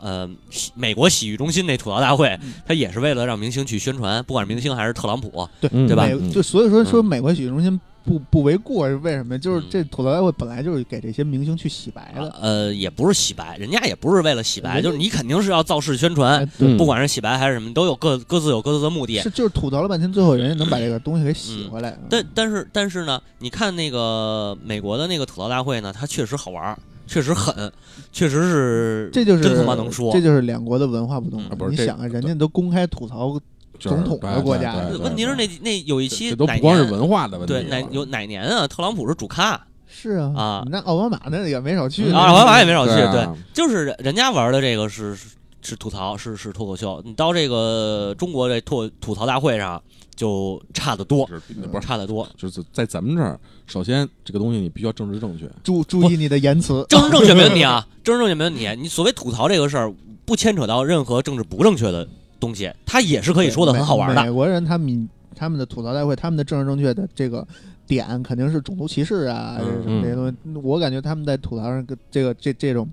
[0.00, 9.38] 呃，洗美国洗浴中心那吐槽大会嗯，他也是为了让明星去宣传，不管是明星还是特朗普，对，对吧就所以说说嗯美国洗浴中心不不为过是为什么？
[9.38, 16.46] 就是嗯这吐槽大会本来就是给这些明星去洗白的，呃，也不是洗白，人家也不是为了洗白，就是你肯定是要造势宣传，
[16.78, 19.18] 不管是洗白还是什么，都有各各自有各自的目的。
[19.18, 21.98] 是就是吐槽了半天，最后人家能把这个东西给洗回来。
[22.08, 27.70] 但但是但是呢，你看那个美国的那个吐槽大会呢，它确实好玩儿，确实狠，
[28.10, 30.22] 确实是这就是真他妈能说这。
[30.22, 33.40] 就是两国的文化不同嗯啊不是你想啊，人家都公开吐槽就是
[33.78, 38.66] 总统的国家问题是那那有一期这都哪年不光是文化的问题对，哪有哪年啊？
[38.66, 45.28] 特朗普是主咖是啊啊那奥巴马那也没少去奥巴马也没少去，对，就是人人家玩的这个是是
[45.60, 47.02] 是吐槽，是是脱口秀。
[47.04, 49.82] 你到这个中国这吐吐槽大会上
[50.14, 52.26] 就差得多，不是差得多。
[52.36, 56.86] 就是在咱们这儿，首先这个东西你必须要政治正确，注注意你的言辞。
[56.88, 58.68] 政治正确没问题啊，政治正确没问题。
[58.80, 59.92] 你所谓吐槽这个事儿，
[60.24, 62.06] 不牵扯到任何政治不正确的
[62.40, 64.14] 东西，他也是可以说的很好玩的。
[64.14, 67.46] 美美国人他们他们的吐槽大会，他们的政治正确的这个
[67.86, 70.36] 点肯定是种族歧视啊，什么这些东西。
[70.62, 72.88] 我感觉他们在吐槽上跟这个这这种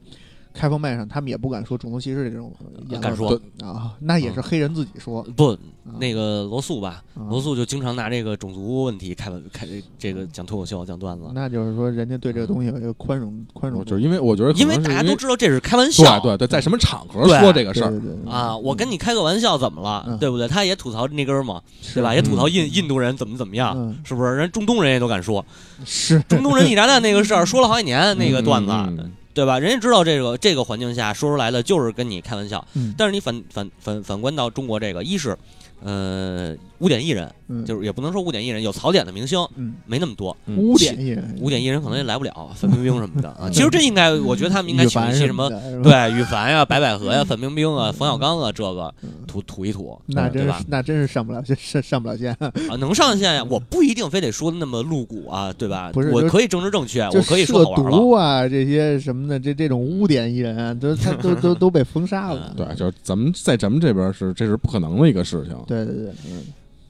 [0.56, 2.52] 开放麦上，他们也不敢说种族歧视这种
[2.90, 3.02] 言论。
[3.02, 3.40] 敢说。
[3.62, 5.22] 啊，那也是黑人自己说。
[5.36, 6.00] 不，啊。
[6.00, 7.28] 那个罗素吧，啊。
[7.30, 9.68] 罗素就经常拿这个种族问题开玩开
[10.00, 16.20] 这个讲脱口秀、讲段子，那就是说，人家对这个东西有一个宽容宽容，就是因为我觉得可因为大家都知道这是开玩笑。
[16.22, 17.92] 对对对，在什么场合对说这个事儿，
[18.30, 20.18] 啊，我跟你开个玩笑怎么了，嗯。
[20.18, 20.48] 对不对？
[20.48, 21.62] 他也吐槽那根儿嘛，
[21.94, 22.16] 对吧？
[22.16, 23.98] 也吐槽嗯印印度人怎么怎么样，嗯。
[24.04, 24.36] 是不是？
[24.36, 25.46] 人中东人也都敢说，
[25.86, 26.20] 是。
[26.22, 28.98] 中东人一炸弹那个事儿说了好几年那个段子，嗯。
[29.00, 29.60] 嗯对吧？
[29.60, 35.38] 人家知道这个这个环境下说出来的就是跟你开玩笑，嗯但是你反反反反观到中国这个，一是
[35.84, 43.50] 呃污点艺人，嗯就是也不能说污点艺人，有槽点的明星嗯没那么多，嗯污点艺人，污点艺人可能也来不了，范冰冰什么的啊。
[43.54, 45.50] 其实这应该，我觉得他们应该请一些什么。
[45.84, 50.54] 对，羽凡呀、白百合呀、范冰冰啊、冯小刚啊，这个嗯吐吐一吐，那真是？
[50.68, 55.92] 那真是上不了上上不了线，啊，能上线呀，我不一定非得说的那么露骨啊，对吧？
[55.94, 57.64] 不是我可以政治正确，我可以说。
[57.76, 62.54] 毒啊这些什么的，这这种污点艺人啊，都他都 都都被封杀了。
[62.58, 66.42] 嗯对，就是咱们在咱们这边是这是不可能的一个事情，对对对，嗯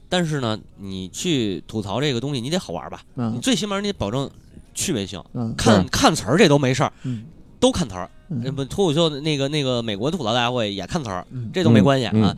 [0.10, 3.02] 但是呢，你去吐槽这个东西，你得好玩吧？
[3.16, 4.30] 你嗯最起码你得保证
[4.74, 7.26] 趣味性，嗯看看词儿这都没事儿，嗯
[7.60, 8.10] 都看词儿。
[8.28, 12.38] 嗯呃不，脱口秀那个那个美国吐槽大会也看词儿，嗯这都没关系嗯啊。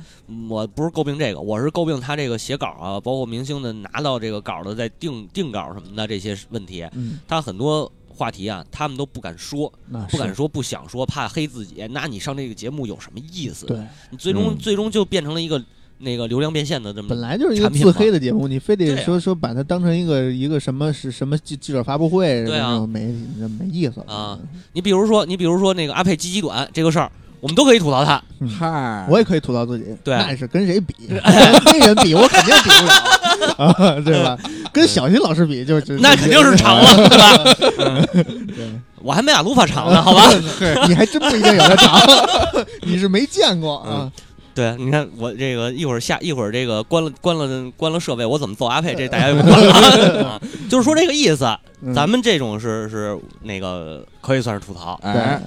[0.50, 9.72] 我不是诟病这个，我是诟病他这个写稿啊，包括明星的拿到这个稿的在定定稿什么的这些问题，嗯，他很多话题啊，他们都不敢说，
[10.10, 11.88] 不敢说，不想说，怕黑自己。
[11.92, 13.66] 那你上这个节目有什么意思？
[13.66, 13.80] 对，
[14.12, 15.64] 你最终、嗯最终就变成了一个
[16.00, 24.38] 那个流量变现的这么本来就是一个自黑的节目，你非得说说把它当成一个一个什么是什么记记者发布会，对啊没那没意思啊。
[24.74, 28.22] 你比如说，你比如说那个阿佩鸡鸡短这个事儿，我们都可以吐槽他。
[28.40, 30.94] 嗯嗨，我也可以吐槽自己，对那是跟谁比？
[31.10, 32.94] 跟黑人比，我肯定比不了
[33.58, 34.38] 啊，对吧？
[34.72, 37.38] 跟小新老师比，就是那肯定是长了，对吧？
[38.14, 38.70] 对，
[39.02, 40.30] 我还没阿鲁法长呢，好吧？
[40.88, 42.00] 你还真不一定有他长，
[42.84, 44.12] 你是没见过啊。
[44.58, 48.96] 对，你看我这个一会儿下一会儿这个关了关了关了设备，我怎么揍阿佩？
[48.96, 50.42] 这大家就不管了 啊。
[50.68, 51.46] 就是说这个意思，
[51.84, 55.40] 嗯咱们这种是是那个可以算是吐槽，对哎，，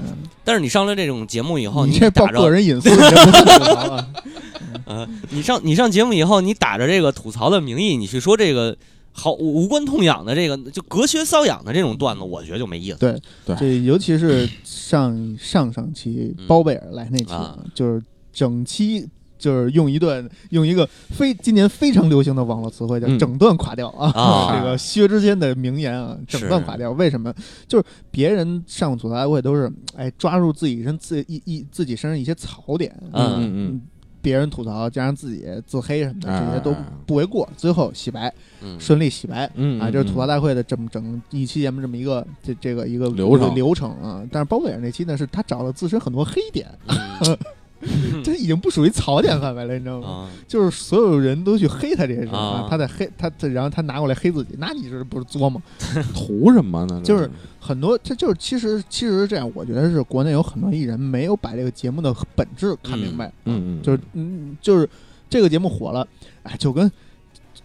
[0.44, 4.09] 但是你上了这种节目以后，你这报打着个人隐私，你这不是吐槽啊？
[4.87, 8.77] 呃，你上你上节目以后，你打着这个吐槽的名义，你去说这个
[9.12, 12.99] 好无关痛痒的这个就隔靴搔痒的这种段子，我觉得就没意思。
[12.99, 18.01] 对对这尤其是上上上期嗯包贝尔来那期啊，就是
[18.40, 19.07] 整期。
[19.40, 26.90] 就是用一段用一个非今年非常流行的网络词汇叫嗯“整段垮掉”啊，啊 这个薛之谦的名言啊，“整段垮掉”。
[26.92, 27.33] 为什么？
[27.66, 33.81] 就是别人上吐槽大会都是哎抓住自己身自一一自己身上一些槽点，嗯嗯嗯
[34.20, 39.50] 别人吐槽加上自己自黑什么的，这些都哎不为过，最后洗白，嗯，顺利洗白。
[39.55, 44.22] 嗯啊，就是吐槽大会的这么整一期节目这么一个这这个一个流程流程啊。
[44.31, 47.35] 但是包贝尔那期呢，是他找了自身很多黑点，嗯
[48.23, 50.09] 这已经不属于槽点范围了，你知道吗？
[50.09, 52.29] 啊，就是所有人都去黑他这些事
[52.69, 55.62] 他在黑他，他然后他拿过来黑自己，那你这不是作吗？
[56.14, 57.01] 图什么呢？
[57.03, 64.88] 就是很多，这就是其实其实是这样，我觉得是国内有很多艺人没有把这个节目的本质看明白，嗯嗯，就是嗯就是
[65.29, 66.07] 这个节目火了，
[66.43, 66.90] 哎，就跟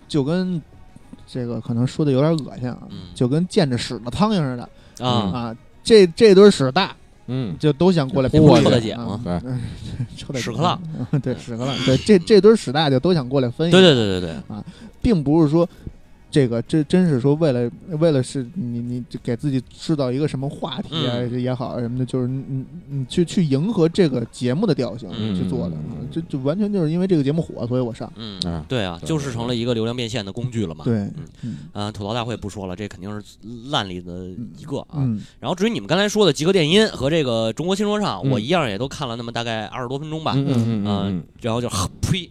[0.07, 0.61] 就跟
[1.27, 4.69] 这个可能说的有点恶心啊，嗯就跟见着屎的苍蝇似的。
[5.05, 6.95] 啊，啊，这这堆屎大，
[7.27, 7.55] 嗯。
[7.59, 9.21] 就都想过来泼分一臭大点啊姐嘛。
[9.23, 9.61] 对嗯
[10.17, 10.81] 臭大屎壳郎。
[11.11, 14.55] 嗯 对屎壳郎，对这这堆屎大就都想过来分一对对，对对对。
[14.55, 14.63] 啊，
[15.01, 15.67] 并不是说
[16.35, 28.11] 这个这真是说为了为了是你你给自己制造一个什么话题啊、嗯也好什么的，就是你你你去去迎合这个节目的调性嗯去做的，嗯这就就完全就是因为这个节目火，所以我上。
[28.17, 30.83] 嗯啊，对啊，对就是成了一个流量变现的工具了嘛。
[30.83, 31.09] 对，
[31.73, 33.25] 嗯吐槽大会不说了，这肯定是
[33.69, 34.97] 烂里的一个啊。
[34.97, 40.33] 嗯然后至于你们刚才说的极客电音和这个中国新说唱，嗯我一样也都看了那么大概二十多分钟吧。
[40.35, 41.69] 嗯嗯啊嗯然后就
[42.01, 42.29] 呸，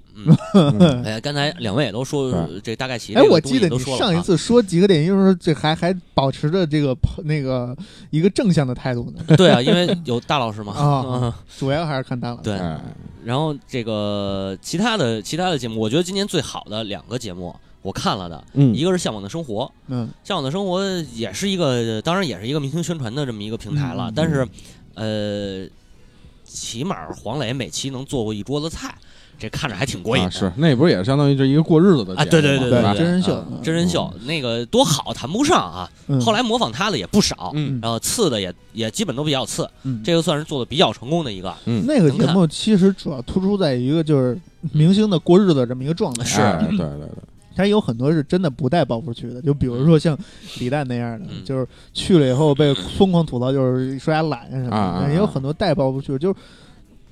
[1.05, 7.77] 哎，刚才两位也都说这大概其哎，我记得你都说了啊上一次说几个电影的时候，这还还保持着这个那个
[8.11, 9.37] 一个正向的态度呢。
[9.37, 10.73] 对啊，因为有大老师嘛。
[10.73, 12.43] 啊嗯 主要还是看大老师。
[12.43, 12.55] 对。
[12.55, 12.81] 哎，
[13.25, 18.75] 然后这个其他的其他的节目，我觉得今年最好的两个节目我看了的，嗯。
[18.75, 20.83] 一个是《向往的生活》，嗯《向往的生活》
[21.15, 24.13] 也是一个，当然也是一个明星宣传的这么一个平台了，嗯。
[24.15, 24.47] 但是，
[24.95, 25.67] 呃，
[26.45, 28.95] 起码黄磊每期能做过一桌子菜，
[29.39, 35.91] 这看着还挺过瘾啊，是那不是也相当于就一个过日子的啊，节目对对对对，真人秀真人秀那个多好谈不上啊。
[36.07, 41.55] 嗯，后来模仿他的也不少，嗯然后次的也也基本都比较次，嗯这个算是做的比较成功的一个。
[41.67, 44.39] 嗯，那个节目其实主要突出在一个就是
[44.73, 46.25] 明星的过日子这么一个状态。
[46.25, 47.09] 是哎对对对，
[47.57, 50.19] 他有很多是真的不带包袱去的，就比如说像
[50.59, 54.77] 李诞那样的，嗯就是去了以后被疯狂吐槽，就是说他懒啊什么的。
[54.77, 56.37] 啊啊啊也有很多带包袱去的，就是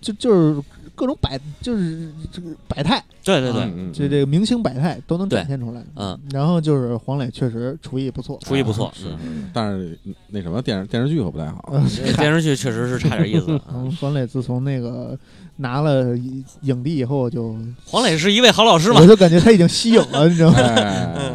[0.01, 0.63] 就就是
[1.03, 5.83] 各种百，就是这个百态，对对对，嗯嗯这这个明星百态都能展现出来。
[5.97, 9.09] 嗯，然后就是黄磊确实厨艺不错，厨艺不错啊，是。
[9.27, 11.75] 嗯，但是那什么电视电视剧可不太好，
[12.19, 13.47] 电视剧确实是差点意思。
[13.49, 15.19] 嗯 嗯，黄磊自从那个
[15.57, 16.17] 拿了
[16.61, 19.01] 影帝以后就，黄磊是一位好老师嘛。
[19.01, 20.59] 我，就感觉他已经吸影了，你知道吗？
[20.61, 21.35] 哎，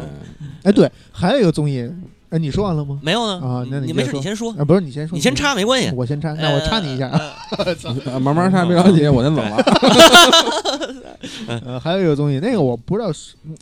[0.64, 1.86] 哎，对，还有一个综艺，
[2.30, 2.98] 哎，你说完了吗？
[3.02, 5.90] 没有呢啊那你你没事，你先说，啊，不是你先说，你先，插没关系。
[5.94, 7.08] 我先插，那我插你一下。
[7.08, 8.12] 呃。
[8.12, 9.56] 啊慢慢插，别着急，我先走了。
[11.48, 13.10] 呃，还有一个综艺，那个我不知道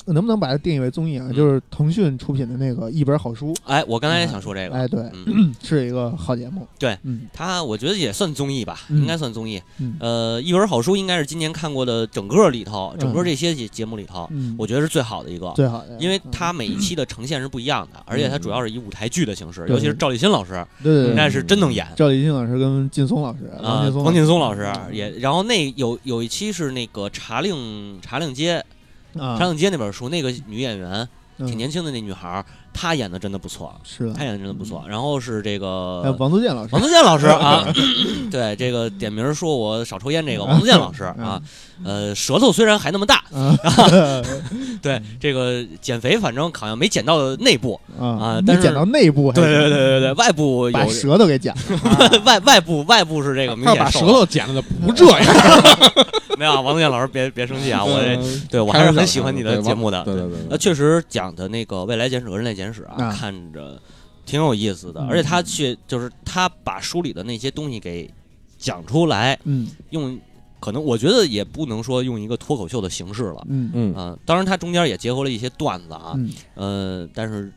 [0.07, 3.55] 能不能把它定义为综艺啊，嗯就是腾讯出品的那个一本好书。
[3.65, 6.67] 哎，我刚才也想说这个，哎，对，嗯，是一个好节目。
[6.79, 9.63] 对嗯它我觉得也算综艺吧，嗯应该算综艺。
[9.79, 15.51] 嗯呃，一本好书应该是今年看过的整个里头，整个这些节节目里头，嗯，我觉得是最好的一个。
[15.55, 23.89] 最好的，因为嗯它每一期的呈现是不一样的，而且它主要是以舞台剧的形式，尤其是赵立新老师，对那是真能演赵立新老师跟劲松老师，啊。
[23.95, 28.65] 王劲松老师嗯也，然后那有有一期是那个茶令茶令街
[29.19, 34.85] 啊，茶令街那本书，那个女演员嗯挺年轻的那女孩，她演的真的不错，是她演的真的不错。
[34.89, 37.67] 然后是这个王自健老师王自健老师 啊，
[38.31, 41.41] 对这个点名说我少抽烟这个王自健老师 啊，
[41.85, 44.23] 呃，舌头虽然还那么大， 啊
[44.83, 52.21] 对这个减肥反正好像没减到内部，啊啊但是没剪到内部对，对对对对，外部有把舌头给剪了。
[52.25, 55.21] 外外部外部是这个明他把舌头减了的不这样，
[56.39, 57.99] 没有，王东健老师别别生气啊，我
[58.51, 60.03] 对我还是很喜欢你的节目的。
[60.05, 63.81] 对对对确实讲的那个未来简史和人类简史啊，啊看着
[64.25, 68.09] 挺有意思的，嗯而且他去就是他把书里的那些东西给
[68.59, 70.19] 讲出来，嗯用
[70.67, 73.71] 可能我觉得也不能说用一个脱口秀的形式了，嗯。
[73.73, 73.95] 嗯。
[73.95, 76.29] 啊，当然它中间也结合了一些段子啊，嗯。
[76.55, 77.53] 呃，但是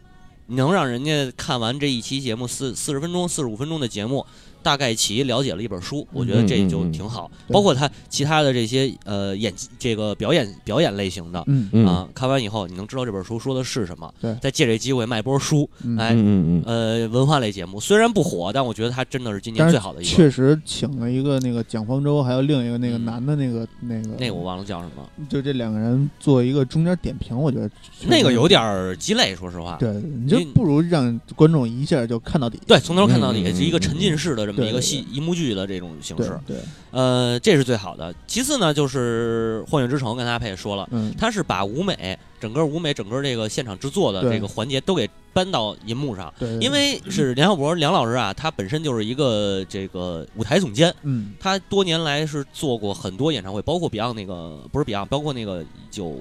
[0.45, 4.24] 能让人家看完这一期节目四四十分钟、四十五分钟的节目，
[4.62, 7.30] 大概其了解了一本书，我觉得这就挺好。
[7.48, 11.43] 对包括他其他的这些呃演技这个表演表演类型的。
[11.48, 20.10] 嗯嗯啊，看完以后你能知道这本书说的是什么，对再借这机会卖波书，嗯哎，嗯嗯呃，文化类节目虽然不火，但我觉得它真的是今年最好的一个。
[20.10, 27.69] 确实请了一个那个蒋方舟，还有另一个那个嗯男的那个那个那个我忘了叫什么，就这两个人做一个中间点评，我觉得
[28.08, 29.78] 那个有点鸡肋，说实话。
[29.80, 32.60] 对，你就不如让观众一下就看到底。
[32.67, 36.40] 对，从头看到底，是一个嗯沉浸式的这么一个戏一幕剧的这种形式。
[36.46, 36.58] 对，
[36.92, 38.14] 呃，这是最好的。
[38.28, 46.34] 其次呢，就是《幻影之城》，刚才阿佩也说了，嗯，它是把舞美整个舞美整个这个现场制作的这个环节都给搬到银幕上。
[46.60, 56.20] 因为是梁晓博梁老师啊，他本身就是一个这个舞台总监，嗯他多年来是做过很多演唱会，包括 Beyond 那个不是 Beyond，包括那个九，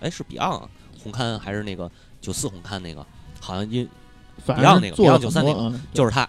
[0.00, 0.68] 哎是 Beyond 啊
[1.02, 1.90] 红磡还是那个
[2.20, 3.04] 九四红勘那个，
[3.38, 3.86] 好像因
[4.46, 6.28] Beyond 那个 Beyond 九三那个就是他，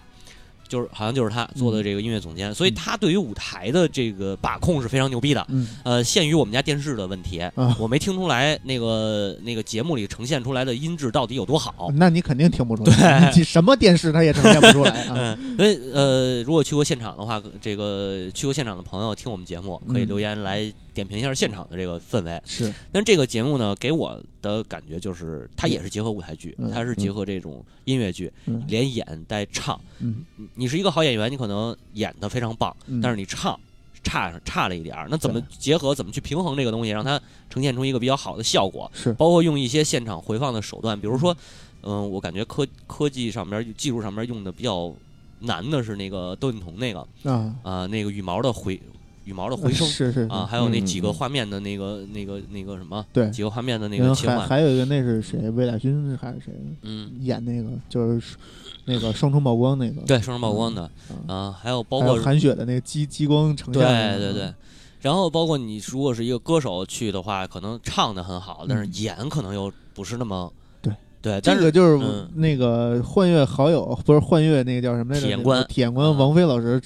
[0.68, 5.44] 就是好像就是他做的这个音乐总监，所以他对于舞台的这个把控是非常牛逼的。
[5.48, 5.68] 嗯。
[5.84, 11.90] 呃，限于我们家电视的问题，啊，我没听出来那个那个节目里呈现出来的音质到底有多好。
[11.96, 13.44] 那你肯定听不出来，对。
[13.44, 15.14] 什么电视他也呈现不出来啊。
[15.38, 20.06] 嗯，所以呃，如果去过现场的话，这个去过现场的朋友听我们节目，可以嗯。
[20.06, 22.40] 留言来点评一下现场的这个氛围。
[22.46, 29.78] 是，但这个节目呢，给我的感觉就是，它也是结合舞台剧，嗯它是结合这种音乐剧，嗯连演带唱。
[30.00, 33.58] 嗯你你是一个好演员，你可能演的非常棒，嗯但是你唱
[34.02, 38.90] 差差了一点儿，那怎么结合，怎么去平衡这个东西，让它呈现出一个比较好的效果？
[38.94, 41.36] 是，包括用一些现场回放的手段，比如说，
[41.82, 44.94] 嗯、我感觉科科技上面、技术上面用的比较
[45.40, 48.80] 难的是那个窦靖童那个啊，啊、那个羽毛的回
[49.26, 53.28] 羽毛的回声是是啊，是，还有那几个画面的那个那个那个什么，对。
[53.30, 55.50] 几个画面的那个切换，还有一个那是谁？
[55.50, 57.68] 魏大勋还是谁嗯，演那个？
[57.88, 58.36] 就是
[58.84, 60.00] 那个双重曝光那个。
[60.02, 64.18] 对，双重曝光的嗯啊，还有包括韩雪的那个激激光成像对。
[64.18, 64.54] 对对，
[65.00, 75.26] 然后包括你如果是一个歌手去的话，可能唱的很好，但是嗯演可能又不是那么对对，但是这个就是嗯那个幻乐好友，不是幻乐那个叫什么来着？
[75.26, 76.80] 体验官体验官嗯王菲老师，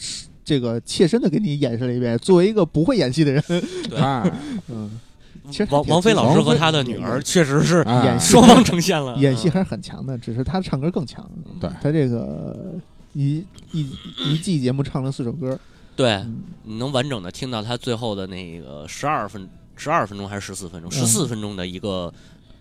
[0.45, 2.17] 这个切身的给你演示了一遍。
[2.19, 3.43] 作为一个不会演戏的人，
[3.89, 3.99] 对。
[3.99, 4.33] 哎
[4.69, 5.01] 嗯，
[5.51, 9.15] 其实王王菲老师和她的女儿确实是哎演戏双方呈现了。
[9.17, 11.29] 嗯演戏还是很强的，只是他唱歌更强。
[11.61, 11.71] 对。
[11.83, 12.75] 他这个
[13.13, 13.91] 一一
[14.25, 15.59] 一季节目唱了四首歌，
[15.97, 16.43] 对，嗯。
[16.65, 22.13] 你能完整的听到他最后的那个十二分十二分钟还是十四分钟，嗯十四分钟的一个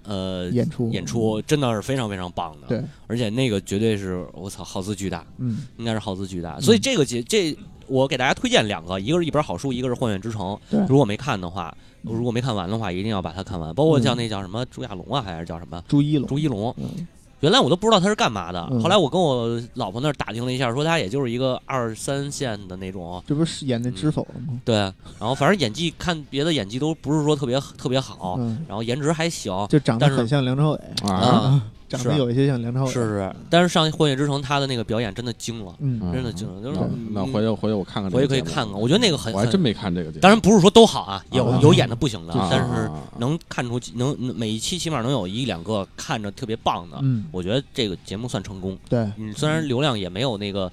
[0.09, 2.67] 呃演出演出，真的是非常非常棒的。
[2.67, 6.59] 对，而且那个绝对是我操耗资巨大，嗯应该是耗资巨大。
[6.59, 7.55] 所以这个节这
[7.87, 10.47] 我给大家推荐两个，一个是一本好书，一个是《幻乐之城》。
[10.69, 13.73] 对如果没看的话，如果没看完的话，一定要把它看完。
[13.73, 17.07] 包括嗯像那叫什么朱亚龙啊，还是叫什么朱一龙，朱一龙，嗯
[17.41, 18.67] 原来我都不知道他是干嘛的。
[18.71, 23.21] 嗯后来我跟我老婆那儿打听了一下，说他也就是一个二三线的那种。
[23.27, 24.59] 这不是演那知否了吗？
[24.65, 32.91] 对，然后反正演技看别的演技都不是说特别特别好，嗯，然后颜值还行，就长得但是很像梁朝伟，啊，啊，长得有一些像梁朝伟。
[32.91, 33.35] 是是。
[33.49, 36.79] 但是上《幻乐之城》他的那个表演真的惊了，嗯，嗯真的惊了，就是
[37.11, 48.77] 那那回去回去我看看这回去个节目，可以看看，我觉得那个很很我还真没看这个当然不是说都好啊，有啊有演的不行的，啊但是啊能看出能能每一期起码能有一两个看着特别棒的，嗯，我觉得这个节目算成功。
[48.87, 50.71] 对嗯，虽然流量也没有那个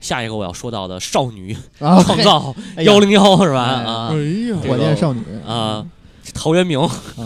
[0.00, 2.54] 下一个我要说到的少女啊， 创造
[2.84, 3.64] 幺零幺是吧？
[3.64, 4.16] 哎啊哎
[4.48, 5.84] 呀，火箭少女啊，
[6.34, 6.78] 陶渊明，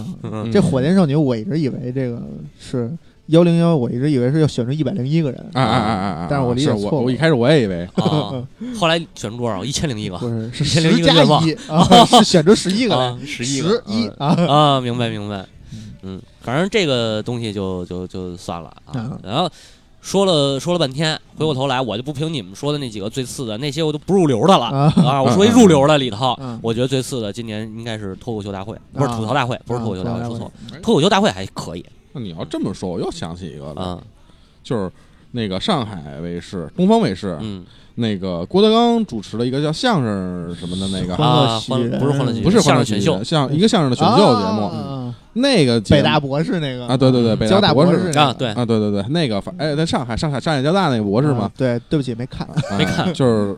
[0.53, 2.23] 这火箭少女我一直以为这个
[2.59, 2.91] 是
[3.33, 6.27] 幺零幺，我一直以为是要选出一百零一个人，啊啊啊啊啊！
[6.29, 7.89] 但是我理解错了我我一开始我也以为。
[7.95, 8.47] 啊，
[8.79, 9.65] 后来选出多少？
[9.65, 10.19] 一千零一个。
[10.19, 15.47] 不是是一千零一十加一啊，是选出十一个十一十一啊，啊，明白明白。
[15.73, 19.01] 嗯，嗯，反正这个东西就就就算了啊。
[19.01, 19.19] 啊。
[19.23, 19.51] 然后
[20.03, 24.67] 说了说了半天，回过头来我就不评你们说的那几个最次的，那些我都不入流的了。
[24.67, 24.93] 啊。
[24.97, 25.23] 啊。
[25.23, 30.53] 我说一入流的里头嗯，我觉得最次的今年应该是脱口秀大会，不是啊吐槽大会，不是脱口秀大会，啊说错
[30.83, 31.83] 脱口秀大会还可以
[32.13, 34.03] 那你要这么说，我又想起一个了，啊，
[34.63, 34.91] 就是
[35.33, 37.65] 那个上海卫视、东方卫视嗯。
[37.97, 53.55] 那个郭德纲主持了一个叫相声什么的那个，啊，不是欢乐喜剧不是相声选秀像一个相声的选秀节目，啊那个北大博士那个啊，对对对，北交大博士博士那个啊，对，啊，对对对，那个反哎，在上海上海上海交大那个博士嘛啊，对，对不起没看，啊没看就是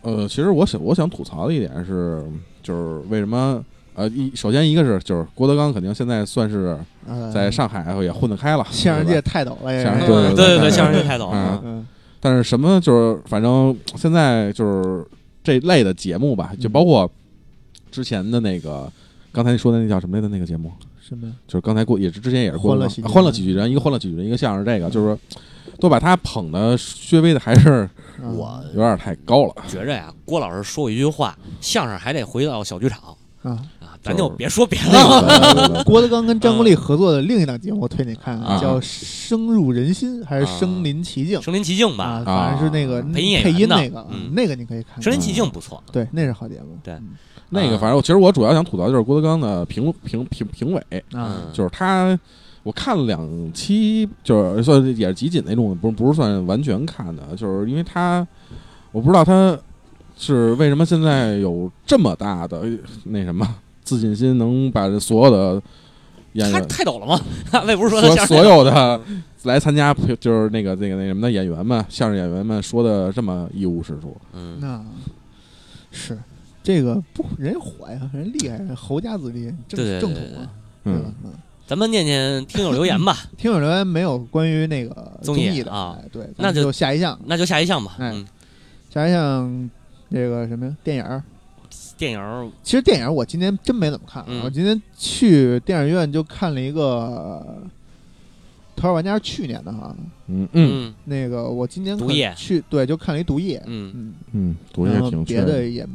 [0.00, 2.24] 呃，其实我想我想吐槽的一点是，
[2.62, 3.62] 就是为什么
[3.94, 11.62] 呃，一首先一个是就是郭德纲肯定现在算是呃在上海也混得开了，相声界泰斗了，也相声是对对对对，相声界太懂嗯了。
[11.64, 11.86] 嗯。
[12.20, 15.04] 但是什么就是反正现在就是
[15.42, 16.72] 这类的节目吧，就嗯。
[16.72, 17.10] 包括
[17.90, 18.90] 之前的那个
[19.30, 21.30] 刚才你说的那叫什么来的那个节目，什么？
[21.46, 25.18] 就是刚才过也是之前也是欢乐喜剧人欢乐喜剧人，一个欢乐喜剧人，一个相声这个，就是说
[25.78, 27.88] 都把他捧的稍微的还是
[28.22, 28.36] 嗯。
[28.36, 29.54] 我有点太高了。
[29.68, 33.00] 觉着呀，郭老师说过一句话，相声还得回到小剧场
[33.42, 42.22] 啊，啊，咱就别说别的 郭德纲跟张国立合作的另一档节目，我推荐你看啊叫《深入人心》还是《身临其境》身临其境啊？
[42.24, 44.32] 吧，反正是那个配音配音那个，嗯。
[44.32, 45.00] 那个你可以看。
[45.00, 45.82] 身临其境不错。
[45.92, 46.76] 对，那是好节目。
[46.82, 46.94] 对。
[46.94, 47.10] 嗯。
[47.50, 50.80] 那个，反正我其实我主要想吐槽就是郭德纲的评评评评委，
[51.12, 51.52] 啊，嗯。
[51.52, 52.18] 就是他，
[52.62, 58.26] 我看了两期，就是算也是集锦那种，不是不是算完全看的，就是因为他，
[58.90, 59.56] 我不知道他
[60.16, 62.62] 是为什么现在有这么大的
[63.04, 63.46] 那什么
[63.96, 65.62] 自信心，能把这所有的
[66.32, 67.20] 演他员，太抖了吗？
[67.64, 69.00] 我也不是说他所所相声有的
[69.42, 74.82] 来参加就是那个那个那什么的演员们，相声演员们说的这么一无是处，嗯，那
[75.90, 76.18] 是
[76.62, 80.50] 这个不人火呀，人厉害，侯家子弟正对对对正统对啊，
[80.84, 81.14] 对吧嗯，？
[81.24, 81.30] 嗯
[81.64, 87.96] 咱们念念听友留言吧， 听友留言没有关于那个综艺的啊哎对，那就咱们就下一项，那就下一项吧。
[87.98, 88.26] 哎嗯，
[88.90, 89.70] 下一项
[90.10, 90.76] 这个什么呀？
[90.84, 91.22] 电影儿。
[92.02, 94.42] 电影其实电影我今天真没怎么看，啊嗯。
[94.42, 97.40] 我今天去电影院就看了一个
[98.74, 99.94] 《头号玩家》，是去年的哈。
[100.26, 100.88] 嗯嗯。
[100.88, 100.94] 嗯。
[101.04, 102.34] 那个我今年可毒液。
[102.36, 103.92] 去对，就看了一《毒液》，嗯。
[103.94, 105.86] 嗯，嗯，毒液挺别的也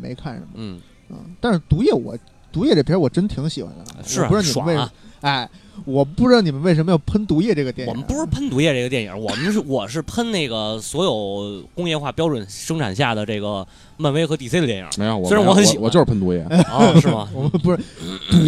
[0.00, 0.46] 没看什么。
[0.54, 1.16] 嗯，嗯。
[1.40, 2.16] 但是《毒液》我
[2.52, 4.92] 《毒液》这片我真挺喜欢的，是我不知道你们为什么！
[5.22, 5.48] 哎，
[5.84, 7.90] 我不知道你们为什么要喷《毒液》这个电影。
[7.92, 17.28] 我们不是喷毒液这个电影，我们是 我是喷那个所有工业化标准生产下的这个漫威和 DC 的电影没有，我虽然我很喜欢我就是喷毒液，啊， 是吗？
[17.32, 17.78] 我们不是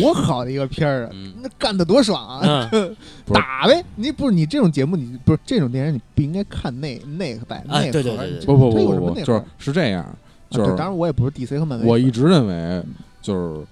[0.01, 2.69] 多好的一个片儿啊，嗯那干的多爽啊！
[2.73, 2.95] 嗯，
[3.33, 3.83] 打呗！
[3.97, 7.93] 你不是你这种节目，你不是这种电影，你不应该看内内在哎内核。
[7.93, 10.15] 对对对对不不不不不，就是这样，啊
[10.51, 12.83] 就是对当然我也不是 DC 和漫威，我一直认为，
[13.21, 13.67] 就是，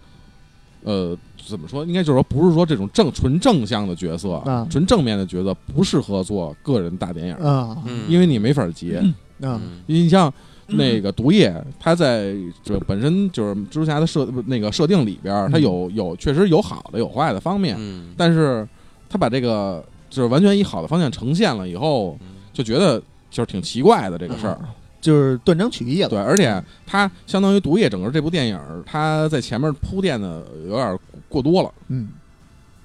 [0.84, 1.16] 呃，
[1.46, 1.84] 怎么说？
[1.84, 8.98] 应该就是说，不是说这种正纯正向的角色，啊纯正面的角色不适合做个人大电影，啊嗯因为你没法接。
[9.42, 10.32] 啊嗯你像
[10.68, 18.66] 那个毒液，它在就本身就是蜘蛛侠的设不那个设定里边儿，它有有确实有好的有坏的方面，嗯，但是
[19.08, 22.98] 它把这个就是完全以好的方向呈现了以后，嗯就觉得
[23.30, 24.58] 就是挺奇怪的这个事儿。
[25.06, 26.08] 就是断章取义了。
[26.08, 30.98] 对，而且它相当于《毒液》整个这部电影，它在前面铺垫的有点
[31.28, 31.72] 过多了。
[31.86, 32.08] 嗯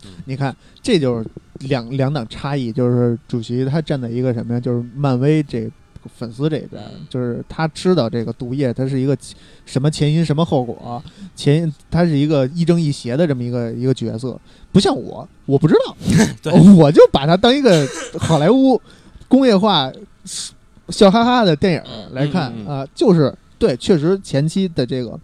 [0.06, 1.26] 嗯，你看，这就是
[1.68, 4.60] 两两档差异，就是主席他站在一个什么呀？
[4.60, 5.68] 就是漫威这
[6.16, 9.18] 粉丝这边，嗯就是他知道这个毒液它是一个
[9.66, 11.02] 什么前因什么后果，
[11.36, 14.40] 前他是一个亦正亦邪的这么一个一个角色，
[14.72, 15.74] 不像我，我不知
[16.44, 17.88] 道， 我就把它当一个
[18.20, 18.80] 好莱坞
[19.28, 19.92] 工业化
[20.92, 21.82] 笑哈哈的电影
[22.12, 25.20] 来看啊、就是对，确实前期的这个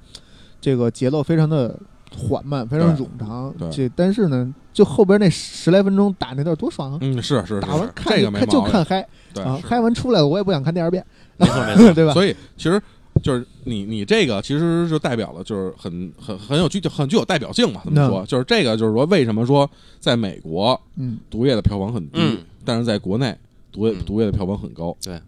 [0.62, 1.78] 这个节奏非常的
[2.16, 3.54] 缓慢，非常冗长。
[3.58, 6.98] 对这但是呢，就后边那十来分钟打那段多爽啊！
[7.02, 11.06] 嗯，是是是打完看，这个没看就看嗨对啊，嗨完出来了，我也不想看第二遍，
[11.38, 12.14] 没错没错， 对吧？
[12.14, 12.82] 所以其实
[13.24, 17.82] 就是你你这个其实就代表了就是很很很有具很具有代表性嘛。
[17.84, 18.26] 怎么说？
[18.26, 23.36] 就是这个就是说为什么说在美国嗯，毒液的票房很低，嗯但是在国内
[23.72, 24.96] 毒液嗯毒液的票房很高。
[25.02, 25.22] 对对，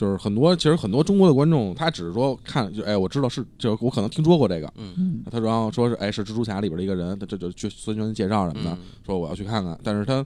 [0.00, 4.66] 就是很多其实很多中国的观众他只是说看就哎我知道是就我可能听说过这个。
[4.78, 10.24] 嗯嗯他然后说是哎是蜘蛛侠里边的一个人，他这就去孙权介绍什么的，嗯说我要去看看，但是他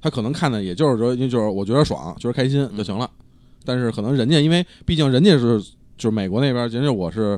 [0.00, 3.10] 他可能看的也就是说，就是我觉得爽，觉得开心就行了。
[3.64, 5.60] 但是可能人家因为毕竟人家是
[5.96, 7.36] 就是美国那边，人家我是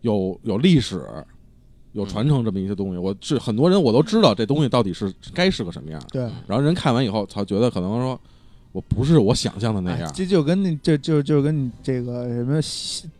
[0.00, 1.00] 有有历史。
[1.92, 6.22] 有传承这么一些东西，我是很多人我都知道这东西到底是该是个什么样，对。
[6.48, 8.20] 然后人看完以后，他觉得可能说
[8.74, 12.60] 我不是我想象的那哎样，这就跟你这就就跟你这个什么，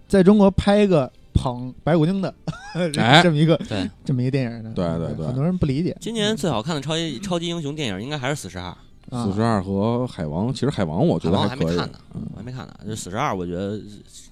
[0.09, 2.35] 在中国拍一个捧白骨精的，
[2.99, 3.89] 哎这么一个对。
[4.05, 5.97] 这么一个电影呢，对对对很多人不理解。
[6.01, 8.65] 今年最好看的超级超级英雄电影应该还是《死侍二》，
[9.17, 11.99] 啊四十二和海王，其实海王我觉得还可以，还没看呢，
[12.33, 12.75] 我还没看呢。
[12.85, 13.81] 就《死侍二》，我觉得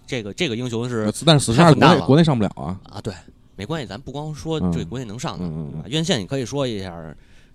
[0.09, 3.15] 这个这个英雄是但是四十二太混蛋了国内国内上不了啊，啊，对，
[3.55, 6.93] 没关系，咱不光说嗯这个国内能上的，院线你可以说一下，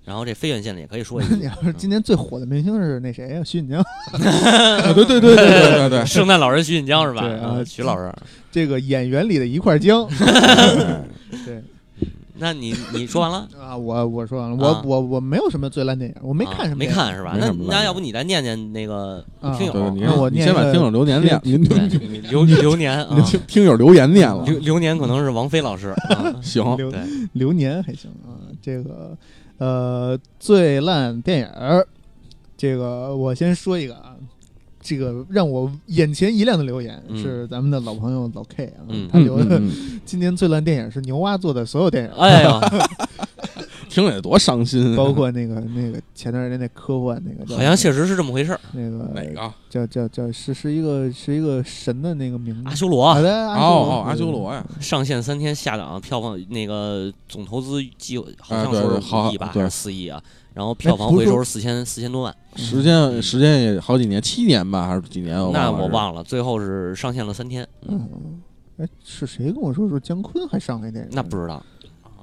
[0.08, 1.54] 然后这非院线的也可以说一你下。
[1.58, 3.42] 要是今年最火的明星是那谁呀？
[3.44, 3.82] 徐锦江，
[4.14, 7.22] 啊对对对对对对对， 圣诞老人徐锦江是吧？
[7.28, 8.10] 对啊嗯徐老师，
[8.50, 10.06] 这个演员里的一块姜。
[10.22, 11.02] 哎
[11.46, 11.62] 对，
[12.40, 13.46] 那你你说完了？
[13.60, 17.36] 啊，我我说完了，啊我我我没有什么最烂电影，我没看什么，啊没看是吧？
[17.38, 21.78] 那那要不你再念念那个啊听友，你让我先把听友留言念，您对
[22.30, 25.90] 留留年啊，听听友留言念了，留留年可能是王菲老师。
[25.90, 27.02] 啊行，流对，
[27.34, 28.40] 留年还行啊。
[28.62, 29.16] 这个
[29.58, 31.86] 呃，最烂电影儿，
[32.58, 34.16] 这个我先说一个啊。
[34.80, 42.62] 这个让我眼前一亮的留言嗯是咱们的老朋友老 K 啊，嗯他留的嗯嗯 今年最烂电影是牛蛙做的所有电影，哎呦，
[43.98, 48.60] 听着得多伤心啊，包括那个那个前段时间那科幻那个好像确实是这么回事儿。
[48.74, 49.52] 那个哪个？
[49.72, 60.22] 叫叫叫是是一个是一个神的那个名字阿修罗啊，对阿修罗哦哦，阿修罗呀，上线三天下档，票房那个总投资计好像说是五亿吧，对还是四亿啊？
[60.54, 65.36] 然后票房回收是四千四千多万，时间时间也好几年，七年吧，还是几年？
[65.52, 65.82] 那忘了是。
[65.82, 68.42] 我忘了，最后是上线了三天，嗯，嗯，
[68.78, 71.10] 哎，是谁跟我说说姜昆还上那电影？
[71.14, 71.64] 那不知道。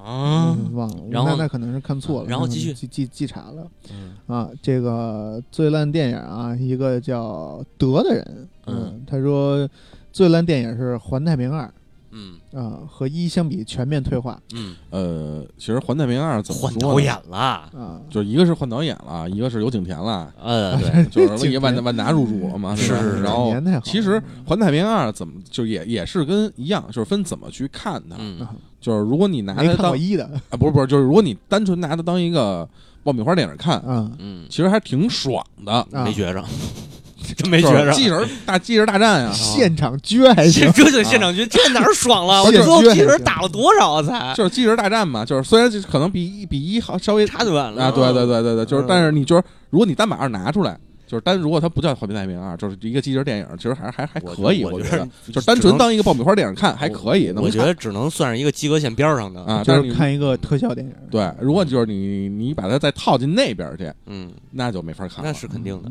[0.04, 2.72] 啊，嗯忘了，然后那那可能是看错了，然后继续。
[2.74, 4.14] 记记记查了嗯。
[4.26, 4.50] 啊。
[4.62, 9.68] 这个最烂电影啊，一个叫德的人，嗯，他说
[10.12, 11.72] 最烂电影是《环太平二
[12.14, 14.40] 嗯》啊，和一相比全面退化。
[14.54, 18.00] 嗯，呃，其实《环太平洋二》怎么换导演了，啊。
[18.08, 23.52] 就是一个是换导演了，一个是有景甜了，呃，对， 就是也万达万达入主了嘛，是是是然后
[23.82, 24.12] 其实
[24.46, 28.16] 《环太平洋二》怎么就也也是跟一样，就是分怎么去看它。
[28.18, 28.40] 嗯。
[28.40, 28.54] 啊。
[28.80, 32.68] 就是如果你拿它当一的啊，不是不是，就是如果你单纯拿它当一个
[33.02, 35.72] 爆米花电影看，嗯嗯，其实还挺爽的。
[35.72, 36.04] 啊。
[36.04, 36.44] 没觉着，
[37.38, 37.92] 真没觉就是着。
[37.92, 42.42] 机器人大机器人大战啊，现场撅还行这，这就现场撅，这哪儿爽了？
[42.42, 44.34] 我现最后其实场剧还行打了多少啊才？
[44.34, 59.42] 就是机器人大战嘛，就是虽然可能比一比一好稍微差远了啊，对对对对对，就是嗯但是你就是如果你单把二拿出来，就是单如果它不叫《环太平二》，就是一个机器人电影，其实还还还可以，我觉得得就是单纯当一个爆米花电影看还可以，我觉得只能算是一个及格线边儿上的。
[59.42, 60.92] 啊，就是但是你看一个特效电影。
[61.10, 65.30] 对，如果就是你你把它再套进那边去，嗯，那就没法看了。
[65.30, 65.90] 那是肯定的。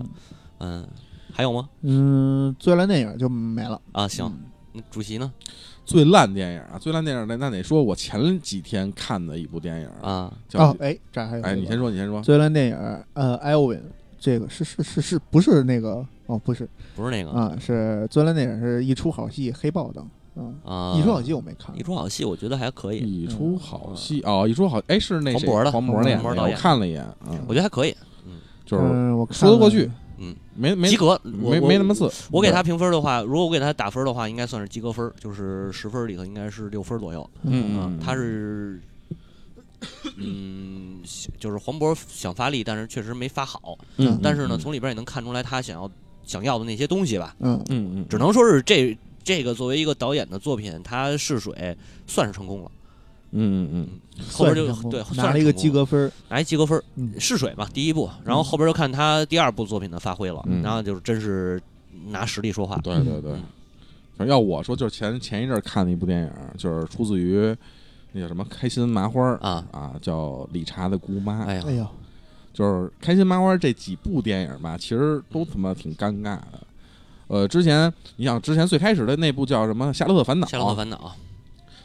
[0.59, 0.85] 嗯，
[1.33, 1.67] 还有吗？
[1.81, 3.81] 嗯，最烂电影就没了。
[3.91, 4.31] 啊，行，
[4.71, 5.31] 那主席呢？
[5.85, 12.21] 最烂电影啊，最烂电影那那得说我前几天看的一部电影，啊，叫哦，哎，这儿还有哎，你先说，你先说。
[12.21, 12.77] 最烂电影，
[13.13, 13.83] 呃，艾欧文，
[14.17, 16.05] 这个是是是是不是那个？
[16.27, 16.69] 哦，不是。
[16.95, 17.31] 不是那个。
[17.31, 20.01] 啊，是最烂电影是一出好戏，黑豹的。
[20.35, 20.53] 啊。
[20.63, 21.77] 啊，一出好戏我没看。
[21.77, 25.49] 一，出好戏，我觉得还可以，一出好戏哦，一出好哎是那谁？
[25.49, 25.71] 黄渤的。
[25.71, 27.93] 黄渤那演的，我看了一眼，嗯，我觉得还可以，
[28.25, 28.39] 嗯。
[28.65, 31.19] 就是嗯，我说得过去，嗯，没没及格。
[31.23, 32.11] 没没那么次。
[32.31, 37.21] 我给他评分的话，如果我给他打分的话，应该算是及格分，就是十分里头应该是六分左右。
[37.21, 38.79] 啊嗯嗯，他是，
[40.17, 40.99] 嗯，
[41.39, 43.77] 就是黄渤想发力，但是确实没发好。
[43.97, 45.89] 嗯，但是呢，嗯从里边也能看出来他想要
[46.23, 47.35] 想要的那些东西吧。
[47.39, 51.75] 嗯嗯嗯，只能说是这这个作为一个导演的作品，他试水
[52.07, 52.71] 算是成功了。
[53.33, 53.87] 嗯嗯嗯
[54.31, 56.11] 后边就对拿了一个及格，分儿。
[56.29, 56.81] 拿一及格分
[57.19, 61.61] 试水嘛，第一步，然后后边就看他第二部作品的发挥了，嗯然后就是真是
[62.07, 62.77] 拿实力说话。
[62.77, 63.43] 对对对嗯。
[64.15, 67.55] 反正要我说，就是前前一阵儿看的一部电影，就是出自于
[68.11, 70.19] 那叫什么《开心麻花》啊啊，叫
[70.51, 71.41] 《理查的姑妈》。
[71.47, 71.87] 哎呀哎，呦，
[72.53, 76.59] 就是《开心麻花》这几部电影吧，其实都他妈挺尴尬的。
[77.27, 81.15] 呃，之前你想，之前最开始的那部叫什么《夏洛特烦恼》，夏洛特烦恼，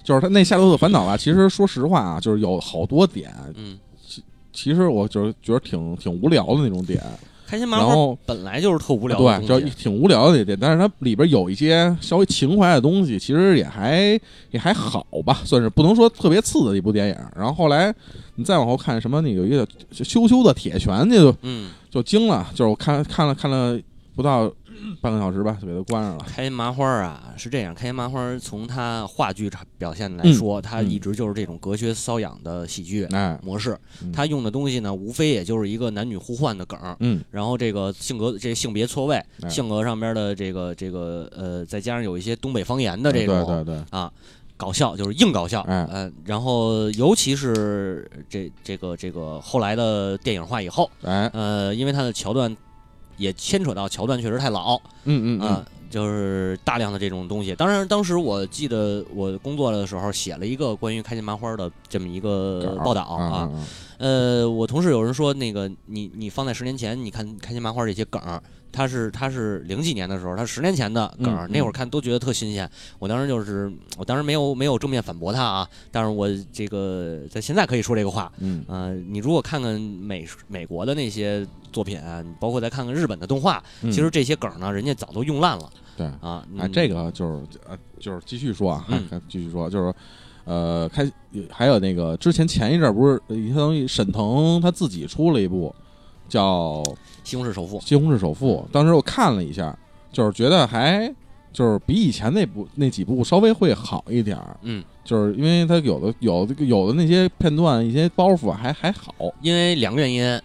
[0.03, 3.79] 就是他那《夏洛特烦恼》啊，其实说实话啊，就是有好多点，嗯，
[4.53, 7.03] 其实我就是觉得挺挺无聊的那种点。
[7.47, 14.21] 开心麻花然后本来就是特无聊的对，就，挺无聊的那点，但是它里边有一些稍微情怀的东西，其实也还
[14.51, 17.17] 也还好吧，算是不能说特别次的一部电影。
[17.35, 17.91] 然后后来
[18.35, 23.81] 你再往后看什么，那有一个叫羞羞的铁拳，就嗯，就惊了，就是我看看了看了
[24.15, 24.53] 不到
[25.01, 26.25] 半个小时吧，就给它关上了。
[26.27, 33.79] 开心麻花啊是这样，开心麻花从它话剧表现来说，它一直就是这种隔靴搔痒的喜剧哎，模式。
[34.03, 36.79] 嗯它用的东西呢，无非也就是一个男女互换的梗
[37.31, 44.13] 然后这个性格这性别错位，哎性格上边的这个这个呃，再加上有一些东北方言的这种对对对，啊。
[44.57, 52.57] 搞笑就是硬搞笑，嗯呃，然后尤其是这这个这个后来的电影化以后，哎，呃，因为它的桥段
[53.19, 57.55] 也牵扯到桥段确实太老，嗯嗯啊、就是大量的这种东西。
[57.55, 63.51] 当然，当时我记得我工作的时候写了一个关于开心麻花的这么一个嗯，报道啊啊。
[63.99, 68.41] 呃，我同事有人说，那个你你放在十年前，你看开心麻花这些梗儿，
[68.71, 72.69] 他是他是零几年的时候，他十年前的梗那会儿看都觉得特新鲜。
[72.99, 78.31] 我当时就是，我当时没有没有正面反驳他啊，但是我这个在现在可以说这个话。
[78.39, 86.07] 嗯呃，你如果看看美美国的那些作品啊，你包括再看看日本的动画，嗯其实这些梗儿呢，人家早都用烂了对。
[86.21, 86.47] 啊。
[86.59, 89.95] 哎，嗯这个就是呃，就是继续说啊，嗯继续说，就是
[90.45, 91.11] 呃，开
[91.51, 95.75] 还有那个之前前一阵儿不是呃相当于沈腾他自己出了一部
[96.29, 96.83] 叫
[97.25, 99.77] 《西红柿首富，西红柿首富》，当时我看了一下，
[100.13, 101.13] 就是觉得还
[101.53, 110.41] 就是比以前那部那几部稍微会好一点儿，嗯，就是因为他有的有的有的那些片段一些包袱还还好，因为两个原因。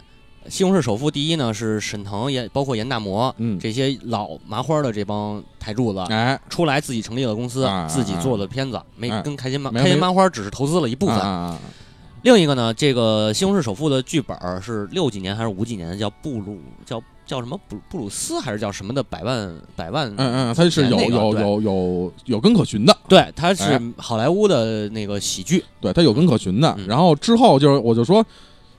[0.50, 9.22] 西红柿首富第一呢是沈腾也，包括严大魔嗯，这些老麻花的这帮台柱子，哎，出来自己成立了公司，啊自己做的片子，没哎。
[9.22, 11.18] 跟开心麻开心麻花只是投资了一部分。
[12.24, 20.10] 另一个呢，这个《西红柿首富》的剧本是六几年还是五几年的，叫布鲁叫叫什么布布鲁斯还是叫什么的百万百万？
[20.18, 25.64] 嗯嗯，他是有那个有有有有根可循的，对，它是哎好莱坞的那个喜剧。
[25.82, 26.74] 对他有根可循的。
[26.78, 28.26] 嗯然后之后就是我就说，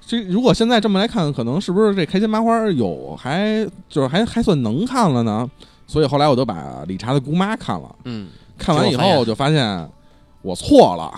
[0.07, 5.49] 这如果现在这么来看，可能是不是这开心麻花有还就是还还算能看了呢？
[5.86, 9.86] 所以后来我就把理查的姑妈看了，嗯，看完以后我就发现
[10.45, 11.12] 我错了，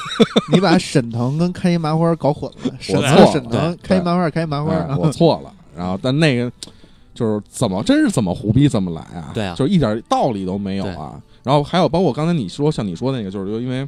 [0.52, 5.52] 你把沈腾跟开心麻花搞混了，沈错腾沈腾，开心麻花开心麻花哎啊， 我错了。
[5.76, 6.50] 然后但那个
[7.14, 9.30] 就是怎么真是怎么胡逼怎么来啊？
[9.34, 11.20] 对啊就是一点道理都没有啊。
[11.42, 13.86] 然后还有包括刚才你说像你说那个，就是因为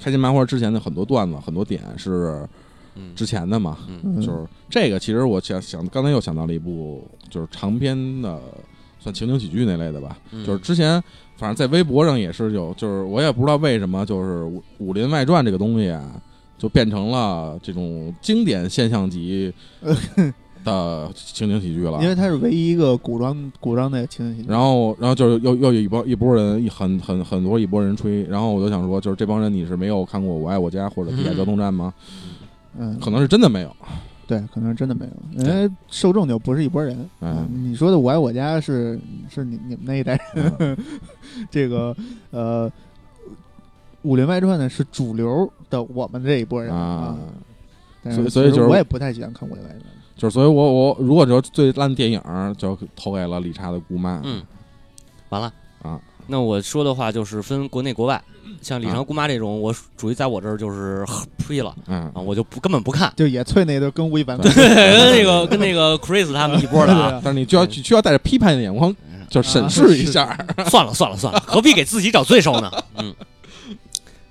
[0.00, 2.46] 开心麻花之前的很多段子很多点是
[2.94, 8.38] 嗯之前的嘛，嗯嗯就是这个，其实我想想，刚才又想到了一部就是长篇的，
[8.98, 10.16] 算情景喜剧那类的吧。
[10.32, 11.02] 嗯就是之前
[11.38, 16.20] 反正在微博上也是有，就是我也不知道为什么，就是《武武林外传》这个东西啊，
[16.58, 19.52] 就变成了这种经典现象级
[20.64, 22.02] 的情景喜剧了。
[22.02, 24.48] 因为它是唯一一个古装古装的情景喜剧。
[24.50, 31.94] 然后，然后就是又又有一波一波人，一很很很多一波人吹，然后我就想说，就是这帮人你是没有看过《我爱我家》或者《地下交通站》吗？
[32.76, 33.76] 嗯，可能是真的没有。
[34.28, 37.08] 对，可能真的没有，因为受众就不是一拨人。
[37.20, 39.00] 嗯你说的《我爱我家》是
[39.30, 40.76] 是你你们那一代人，
[41.50, 41.96] 这个
[42.30, 42.70] 呃，
[44.02, 47.16] 《武林外传》呢是主流的我们这一拨人啊，
[48.04, 49.80] 所以所以就是我也不太喜欢看《武林外传》。
[50.14, 52.20] 就是所以我我如果说最烂的电影
[52.58, 54.20] 就投给了理查的姑妈。
[54.24, 54.42] 嗯，
[55.30, 55.54] 完了啊。
[56.30, 58.22] 那我说的话就是分国内国外，
[58.60, 61.02] 像《李长姑妈》这种，我属于在我这儿就是
[61.38, 62.02] 吹了嗯。
[62.14, 63.10] 啊，我就不根本不看。
[63.16, 68.94] 就野翠那都跟吴亦凡对跟那个跟那个 Chris 他们一波的啊，啊，但是你就要需要带着批判的眼光，
[69.30, 70.36] 就审视一下。
[70.68, 72.70] 算了算了算了，何必给自己找罪受呢？
[72.96, 73.14] 嗯，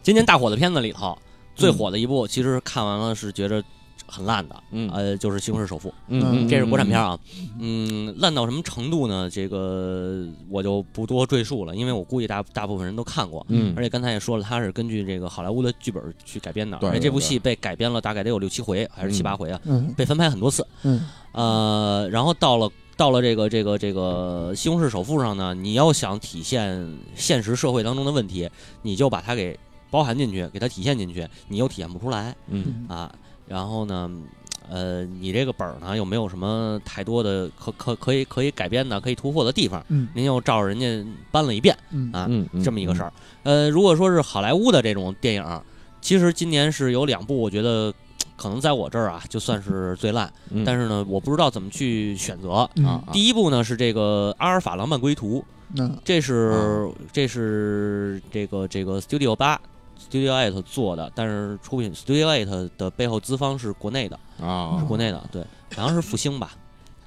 [0.04, 1.18] 今年大火的片子里头，
[1.56, 3.64] 最火的一部，其实看完了是觉着
[4.08, 7.20] 很烂的，嗯呃，就是《西红柿首富》，嗯，这是国产片啊，
[7.60, 9.30] 嗯，烂到什么程度呢？
[9.30, 13.46] 这个我就不多赘述了，因为我估计大大部分人都看过。
[13.50, 20.66] 嗯而且刚才也说了，它是根据这个好莱坞的剧本去改编的，对而且这部戏被改编了大概得有六七回，还是七八回啊，嗯被翻拍很多次。
[20.84, 28.50] 嗯呃，然后到了到了这个这个这个西红柿首富上呢，你要想体现现实社会当中的问题，
[28.82, 29.60] 你就把它给
[29.92, 33.14] 包含进去，给它体现进去，你又体现不出来嗯啊。
[33.48, 34.12] 然后呢，
[34.70, 42.30] 呃，你这个本儿呢又没有什么太多的可可可以可以改编的、可以突破的地方，嗯您又照着人家搬了一遍嗯啊，
[42.64, 43.12] 这么一个事儿。
[43.44, 45.62] 呃，如果说是好莱坞的这种电影，
[46.02, 47.94] 其实今年是有两部，我觉得
[48.36, 50.32] 可能在我这儿啊，就算是最烂。
[50.52, 52.70] 嗯，但是呢，我不知道怎么去选择。
[52.76, 55.40] 嗯啊，第一部呢是这个《阿尔法狼漫归途》，
[55.78, 59.60] 嗯这是、这是这个这个 Studio 八
[59.98, 65.42] Studio Eight 做的，但是出品 Studio Eight 的背后资方是国内的，啊是国内的，对，
[65.76, 66.52] 好像是复兴吧，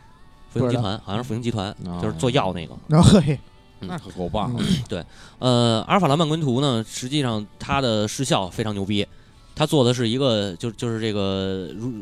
[0.53, 2.75] 复兴集团，好像是复兴集团，啊就是做药那个。
[2.89, 3.39] 然后嘿，
[3.81, 5.05] 那可够棒嗯
[5.39, 9.07] 呃，阿尔法蓝曼昆图呢，实际上它的视效非常牛逼，
[9.55, 11.93] 它做的是一个就就是这个如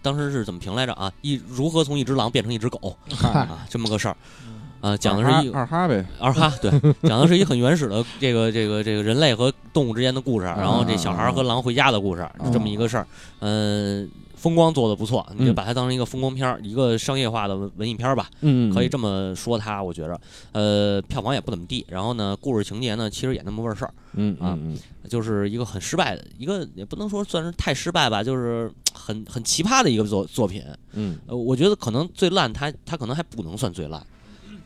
[0.00, 1.12] 当时是怎么评来着啊？
[1.22, 3.66] 一如何从一只狼变成一只狗 啊？
[3.68, 4.16] 这么个事儿。
[4.80, 6.70] 呃，讲的是一二哈呗，二哈，对，
[7.02, 13.06] 讲的是一很原始的这个这个这个人类和动物之间的故事，然后这小孩儿和狼回家的故事，是这么一个事儿。
[13.40, 19.82] 嗯，风光做的不错，你就把它当成一个风光片儿，一个商业化的文文艺片儿吧，嗯可以这么说它。
[19.82, 20.20] 我觉着，
[20.52, 24.76] 呃，票房也不怎么地，然后呢，故事情节呢，其实也那么回事儿，嗯啊嗯
[25.08, 30.62] 就是一个很失败的一个，也不能说算是太失败吧，就是很很奇葩的一个作作品。
[30.92, 34.04] 嗯呃，我觉得可能最烂它，它可能还不能算最烂，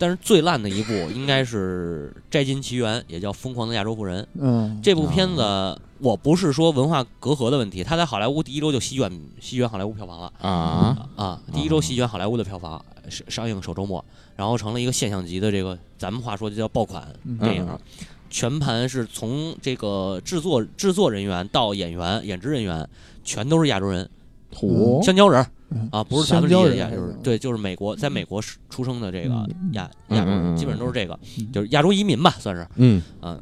[0.03, 4.21] 但是最烂的一部 应该是《摘金奇缘》，也叫《疯狂的亚洲富人》。
[4.35, 9.09] 嗯，这部片子，我不是说文化隔阂的问题，它在好莱坞第一周就席卷
[9.41, 10.33] 席卷好莱坞票房了。
[10.41, 11.41] 啊，啊！
[11.53, 17.39] 第一周席卷好莱坞的票房，上上映首周末，然后成了一个现象级的这个，咱们话说就叫爆款嗯。
[17.39, 17.65] 电影。
[17.71, 17.79] 嗯。
[18.29, 22.89] 全盘是从这个制作制作人员到演员、演职人员，
[23.23, 24.11] 全都是亚洲人，
[24.55, 25.47] 虎香蕉人儿。
[25.71, 25.89] 嗯。
[25.91, 29.71] 啊，不是咱们理解的亚洲人，人还是对，就是美国在美国出生的这个嗯。
[29.73, 32.67] 亚亚洲人，基本上都是这个嗯，就是亚洲移民吧，算是。
[32.77, 33.03] 嗯。
[33.23, 33.41] 嗯，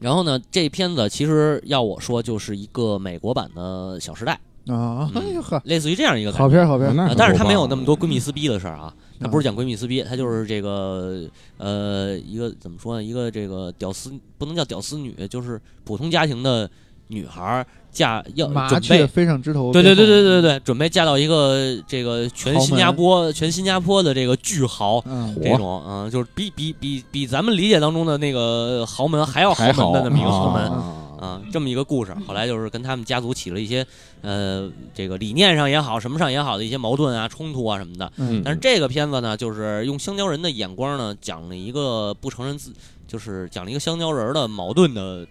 [0.00, 4.32] 然后呢，这片子其实要我说，就是一个美国版的《小时代
[4.66, 6.32] 啊，嗯哎呀呵，类似于这样一个。
[6.32, 11.28] 好片儿好片但是它没有那么多闺蜜撕逼的事儿啊，它嗯不是讲闺蜜撕逼，它就是这个
[11.58, 13.04] 呃一个怎么说呢？
[13.04, 16.68] 一个这个屌丝不能叫屌丝女，就是普通家庭的
[17.08, 18.98] 女孩儿嫁要麻准备。
[18.98, 32.14] 雀飞上枝头，对对对对对，对对，准备嫁到一个这个全新加坡全新加坡的这个巨豪，嗯，这种嗯，就是比比比比咱们理解当中的那个豪门还要豪还好门的那么一个豪门啊啊，这么一个故事。
[32.26, 33.86] 后来就是跟他们家族起了一些
[34.20, 38.12] 呃这个理念上也好，什么上也好的一些矛盾啊、冲突啊什么的。
[38.16, 42.72] 嗯但是这个片子呢，就是用香蕉人的眼光呢，讲了一个不承认自，
[43.06, 45.26] 就是讲了一个香蕉人的矛盾的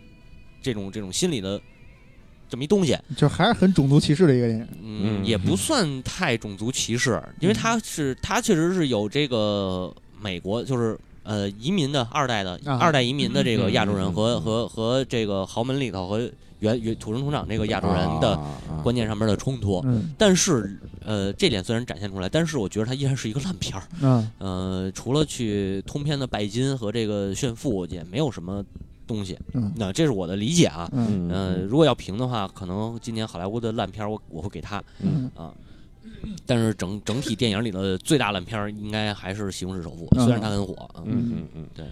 [0.61, 1.59] 这种这种心理的
[2.49, 2.97] 这么一东西。
[3.15, 16.29] 就还是很种族歧视的一个电影，嗯，嗯也不算太种族歧视，因为他是他确实是有这个美国就是呃移民的二代的、啊二代移民的这个亚洲人嗯和、和和这个豪门里头和
[16.59, 18.39] 原原土生土长这个亚洲人的
[18.81, 19.81] 观念上面的冲突。
[19.85, 23.83] 嗯但是呃，这点虽然展现出来，但是我觉得它依然是一个烂片儿。
[24.01, 28.63] 嗯呃，除了去通篇的拜金和这个炫富，也没有什么
[29.07, 29.37] 东西。
[29.53, 30.89] 嗯那这是我的理解啊。
[30.93, 35.53] 嗯呃，如果要评的话，可能今年好莱坞的烂片儿我我会给他嗯啊。
[36.45, 41.85] 但是整整体电影里的最大烂片儿应该还是《西红柿首富》，嗯虽然它很火，嗯，嗯嗯嗯，对，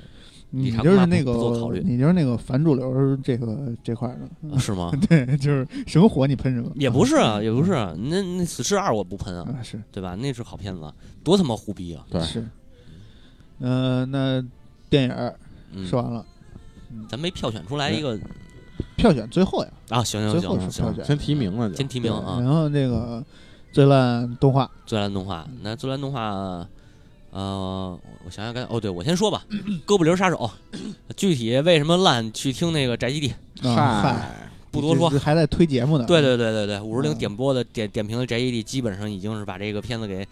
[0.52, 4.90] 你就是那不不做考虑个你就是那个反主流这个这块儿的，啊是吗？
[5.10, 10.16] 对，就是什么火你喷什么，也不是啊，也不是啊，那那《死侍二》我不喷啊，啊是对吧？
[10.16, 10.82] 那是好片子，
[11.26, 12.06] 多他妈胡逼啊！
[12.10, 12.48] 对，是，
[13.60, 14.42] 嗯，那
[14.90, 16.26] 电影说完了，
[17.10, 18.20] 咱没票选出来一个
[18.96, 21.06] 票选最后呀，啊，行行最后行行，是票选。
[21.06, 21.76] 先提名了就。
[21.76, 23.24] 先提名啊，然后那个
[23.72, 26.68] 最烂动画，最烂动画，那最烂动画，
[27.32, 29.44] 呃，我想想该哦，对我先说吧，
[29.86, 30.36] 《哥布林杀手》，
[31.16, 33.30] 具体为什么烂，去听那个宅基地，
[33.64, 35.10] 啊嗨，嗨，不多说。
[35.10, 35.18] 这。
[35.18, 40.28] 还在推节目呢，对对对对对，五十铃嗯点播的点点评的宅基地，基本上已经是把这个片子给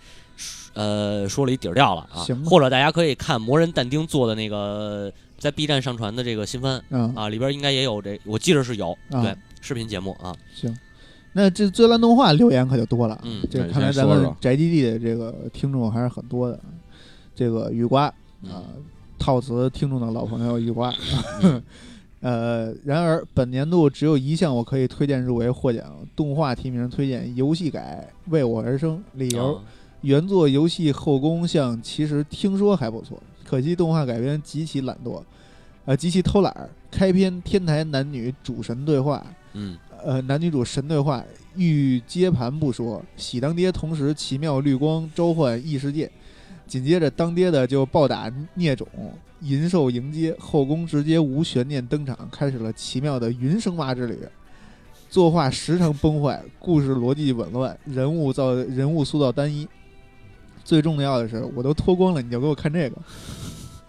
[0.74, 2.24] 呃说了一底儿掉了啊。
[2.24, 2.36] 行。
[2.43, 2.49] 吧。
[2.49, 7.13] 或者大家可以看魔人但丁做的那个在 B 站上传的这个新番嗯。
[7.15, 9.23] 啊，里边应该也有这，我记着是有啊。
[9.23, 10.77] 对视频节目啊，行，
[11.33, 16.59] 那这最烂动画留言可就多了啊，嗯这看来咱们宅基地的这个听众还是很多的，
[17.35, 18.13] 这个雨瓜啊
[18.43, 18.63] 嗯，
[19.17, 20.93] 套词听众的老朋友雨瓜。
[21.41, 21.61] 嗯。
[22.21, 25.85] 呃，然而本年度只有一项我可以推荐入围获奖，
[26.17, 29.61] 动画提名推荐游戏改《为我而生》，理由、啊
[30.01, 35.23] 原作游戏后宫像其实听说还不错，可惜动画改编极其懒惰，
[35.85, 36.69] 呃，极其偷懒儿。
[36.91, 39.75] 开篇天台男女主神对话，嗯
[40.05, 41.25] 呃，男女主神对话，
[41.55, 46.11] 欲接盘不说，喜当爹，同时奇妙绿光召唤异世界。
[46.67, 48.87] 紧接着当爹的就暴打孽种，
[49.41, 54.19] 银兽迎接，后宫直接无悬念登场，开始了奇妙的云生娃之旅。
[55.09, 59.67] 作画时常崩坏，故事逻辑紊乱，人物造人物塑造单一。
[60.70, 62.95] 最重要的是，我都脱光了，你就给我看这个。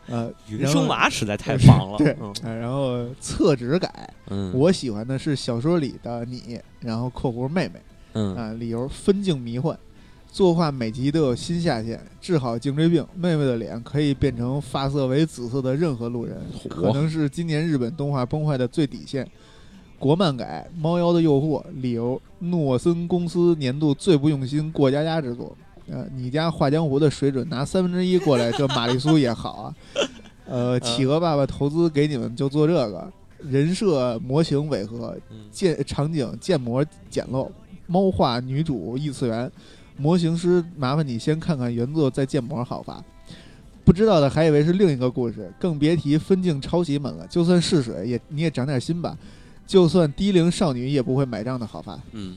[0.08, 7.74] 呃，云生娃实在太 棒了，对然后厕纸改，嗯，我喜欢的是小说里的你，然后括弧妹妹
[8.14, 9.76] 嗯啊，理由分镜迷幻，
[10.32, 19.28] 作画每集都有新下限，治好颈椎病，妹妹的脸可以变成发色为紫色的任何路人，可能是今年日本动画崩坏的最底线。
[19.98, 25.54] 国漫改《猫妖的诱惑》，理由诺森公司年度最不用心过家家之作。
[25.90, 29.74] 呃，你家画江湖的水准拿三分之一过来，这玛丽苏也好啊。
[30.46, 37.50] 呃，企鹅爸爸投资给你们就做这个，人设模型违和，嗯建场景建模简陋，
[37.86, 39.50] 猫画女主异次元，
[39.96, 43.04] 模型师麻烦你先看看原作再建模好吧。
[43.84, 47.26] 不知道的还以为是另一个故事，更别提分镜抄袭们了。
[47.26, 49.16] 就算试水，也你也长点心吧。
[49.66, 51.98] 就算低龄少女也不会买账的好吧。
[52.12, 52.36] 嗯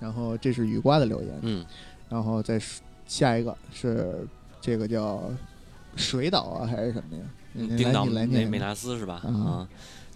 [0.00, 1.64] 然后这是雨瓜的留言，嗯
[2.10, 2.60] 然后再
[3.06, 4.26] 下一个是
[4.60, 5.22] 这个叫
[5.96, 7.22] 水岛啊还是什么呀？
[7.52, 9.22] 你嗯，丁岛美美纳斯是吧？
[9.24, 9.68] 嗯啊，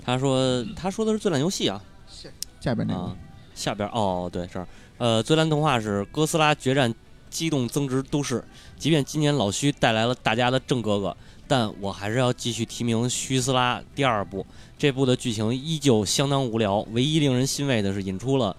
[0.04, 2.28] 他说他说的是最烂游戏啊下
[2.60, 3.16] 下边那个啊，
[3.54, 4.66] 下边哦对这儿
[4.98, 6.94] 呃最烂动画是《哥斯拉决战
[7.30, 8.44] 机动增值都市。
[8.76, 11.16] 即便今年老徐带来了大家的正哥哥，
[11.48, 14.44] 但我还是要继续提名《虚斯拉》第二部。
[14.76, 18.54] 这部的剧情依旧相当无聊，唯一令人欣慰的是引出了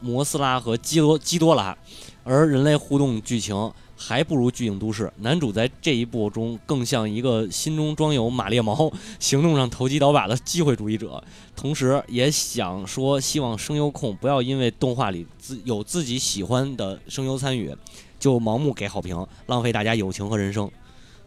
[0.00, 1.76] 摩斯拉和基多基多拉，
[2.24, 5.04] 而人类互动剧情还不如《巨影都市》。
[5.18, 11.22] 男主在这一部中更像一个心中装有马列毛、行动上投机倒把的机会主义者。
[11.54, 17.74] 同时，也想说，希望声优控不要因为动画里自有自己喜欢的声优参与，
[18.18, 20.70] 就盲目给好评，浪费大家友情和人生。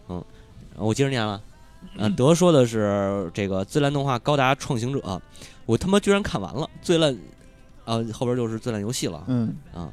[0.09, 0.23] 嗯，
[0.77, 1.41] 我接着念了。
[1.97, 4.99] 嗯、德说的是这个最烂动画《高达创行者》，
[5.65, 7.15] 我他妈居然看完了最烂，
[7.83, 9.21] 呃，后边就是最烂游戏了。
[9.27, 9.91] 嗯啊，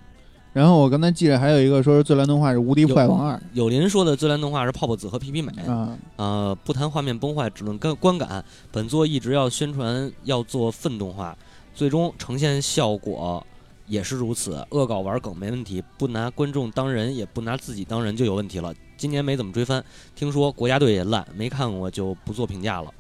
[0.53, 5.53] 然后我刚才记着还有一个说是最烂动画是《无敌破坏王二有林说的最烂动画是泡泡子和皮皮美》。
[5.71, 8.45] 啊，呃，不谈画面崩坏，只论观观感。
[8.73, 11.37] 本作一直要宣传要做粪动画，
[11.73, 13.47] 最终呈现效果
[13.87, 14.67] 也是如此。
[14.71, 18.75] 恶搞玩梗没问题，不拿观众当人，也不拿自己当人就有问题了。
[18.97, 19.85] 今年没怎么追番，
[20.17, 22.93] 听说国家队也烂，没看过就不做评价了。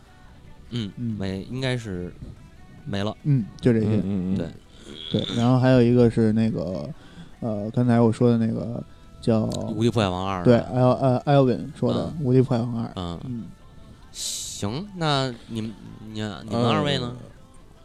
[0.70, 2.14] 嗯，嗯没应该是
[2.84, 3.12] 没了。
[3.24, 3.86] 嗯，就这些。
[3.86, 4.46] 嗯嗯嗯，对
[5.10, 6.88] 对，然后还有一个是那个
[7.40, 8.82] 呃，刚才我说的那个
[9.20, 9.42] 叫
[9.74, 10.42] 无敌破坏王二。
[10.44, 12.86] 对，艾尔呃艾尔文说的嗯《无敌破坏王二》。
[12.96, 13.44] 嗯，嗯
[14.12, 15.72] 行，那你们
[16.12, 17.16] 你你们二位呢？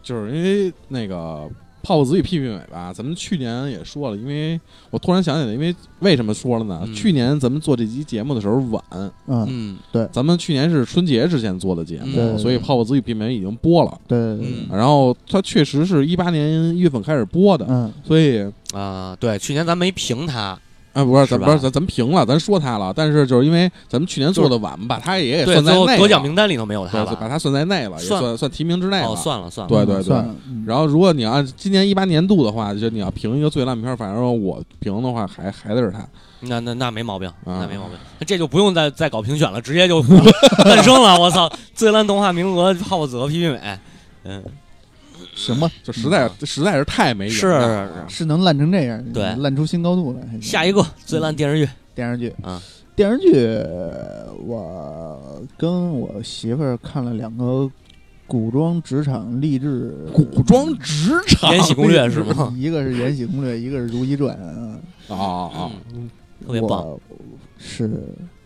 [0.03, 1.49] 就是因为那个
[1.85, 4.59] 泡泡子与屁屁美吧，咱们去年也说了，因为
[4.89, 6.81] 我突然想起来，因为为什么说了呢？
[6.83, 6.95] 嗯。
[6.95, 8.83] 去年咱们做这期节目的时候晚，
[9.27, 10.07] 嗯，对。
[10.11, 12.39] 咱们去年是春节之前做的节目，嗯。
[12.39, 13.95] 所以泡泡子与屁屁美已经播了。
[14.07, 14.75] 对对对，嗯。
[14.75, 17.93] 然后它确实是一八年一月份开始播的，嗯。
[18.03, 20.59] 所以啊，对，去年咱没评他。
[20.95, 27.17] 啊，不是，咱不是咱咱评了，咱说他了，但是就是因为咱们去年做的晚，把他也算在得奖名单里头没有他对，吧？
[27.19, 29.09] 把他算在内了，也算算算提名之内了。
[29.09, 30.15] 哦，算了算了，对对对。
[30.47, 35.99] 嗯然后，如果你要按今年一八年度的话，就你要评一个最烂片儿，反正我评的话还还得是他。
[36.39, 40.01] 那那那没毛病，啊那没毛病，那这就不用再再搞评选了，直接就
[40.63, 41.19] 诞生了。
[41.19, 43.59] 我操，最烂动画名额泡泡子和皮皮美，
[44.23, 44.43] 嗯，
[45.35, 48.05] 行吧，就实在实在是太没是营养了。
[48.09, 49.35] 是能烂成这样，对。
[49.35, 50.39] 烂出新高度来。
[50.41, 52.33] 下一个最烂电视剧，电视剧。
[52.41, 52.61] 啊，
[52.95, 53.33] 电视剧
[54.45, 57.69] 我跟我媳妇儿看了两个
[58.25, 62.53] 古装职场励志古装职场延禧攻略是吗？
[62.57, 64.79] 一个是《延禧攻略》，一个是《如懿传》啊。
[65.07, 65.15] 啊
[65.53, 65.71] 啊！
[66.45, 66.99] 特别棒，我
[67.57, 67.91] 是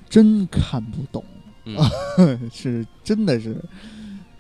[0.09, 1.23] 真看不懂，
[1.65, 1.77] 嗯。
[2.51, 3.55] 是真的是，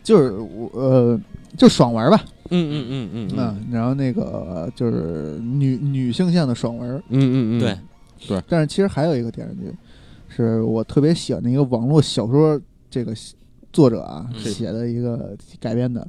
[0.03, 1.19] 就是我呃，
[1.57, 7.77] 就爽玩吧，嗯嗯嗯嗯嗯，然后那个就是女女性向的爽文，嗯嗯嗯，对。
[8.27, 9.73] 对，但是其实还有一个电视剧，
[10.27, 13.13] 是我特别喜欢的一个网络小说，这个
[13.71, 14.39] 作者啊嗯。
[14.41, 16.05] 写的一个改编的，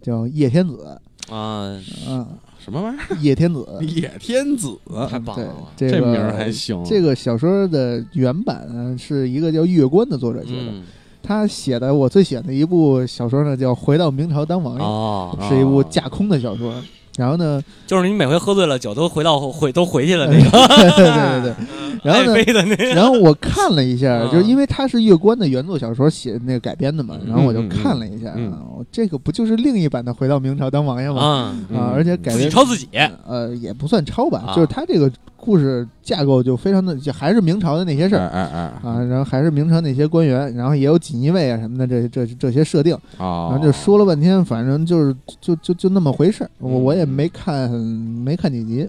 [0.00, 0.98] 叫叶天子。
[1.30, 1.78] 啊，
[2.08, 2.26] 啊，
[2.58, 3.16] 什么玩意儿？
[3.20, 4.76] 叶天子，野天子，
[5.08, 6.82] 太棒了，这个这名儿还行。
[6.84, 10.82] 这个小说的原版呢是一个叫月关的作者写的，嗯，
[11.22, 16.74] 他写的我最喜欢的一部小说呢叫《回到明朝当王爷》，哦，是一部架空的小说。
[17.18, 20.50] 然后呢，就是你每回喝醉了酒都回到回都回去了那个，
[20.96, 21.54] 对对 对，
[22.02, 24.30] 然后呢爱妃的那个，然后我看了一下，嗯。
[24.32, 28.48] 就是因为它是月关的原作小说写那个改编的嘛，然后我就看了一下，嗯。
[28.48, 31.20] 嗯啊，这个不就是另一版的《回到明朝当王爷》吗？
[31.22, 32.88] 啊，嗯啊，而且改自己编抄自己，
[33.28, 34.56] 呃也不算抄吧，啊。
[34.56, 35.12] 就是他这个
[35.44, 38.28] 故事架构就非常的，就还是明朝的那些事儿。
[38.28, 43.50] 哎哎哎啊，然后还是明朝那些官员，然后也有锦衣卫啊什么的，这这这些设定，啊！
[43.50, 46.50] 然后就说了半天，反正就是就就就那么回事儿。
[46.60, 48.88] 我嗯我也没看没看几集，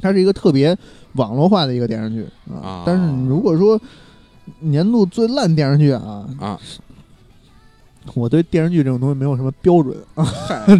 [0.00, 0.74] 它是一个特别
[1.12, 2.82] 网络化的一个电视剧啊啊。
[2.86, 3.78] 但是如果说
[4.60, 6.58] 年度最烂电视剧啊，啊，
[8.14, 10.24] 我对电视剧这种东西没有什么标准啊。
[10.24, 10.64] 嗨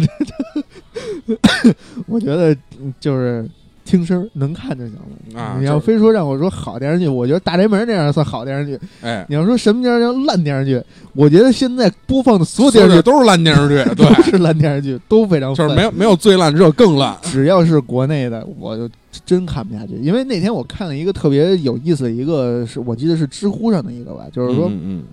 [2.07, 3.47] 我觉得嗯就是
[3.87, 4.95] 听声能看就行
[5.33, 5.39] 了。
[5.39, 8.77] 啊你要非说让我说好电视剧，我觉得《大宅门》那样算好电视剧。
[9.01, 10.81] 哎，你要说什么叫叫烂电视剧，
[11.13, 17.17] 我觉得现在播放的所有电视剧都是烂电视剧，都 对，是烂电视剧，都非常就是没有没有最烂，只有更烂。
[17.21, 18.89] 只要是国内的，我就
[19.25, 19.93] 真看不下去。
[20.01, 25.03] 因为那天我看了一个特别有意思的一个，是我记得是知乎上的一个吧，就是说、嗯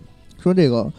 [0.43, 0.91] 说这个。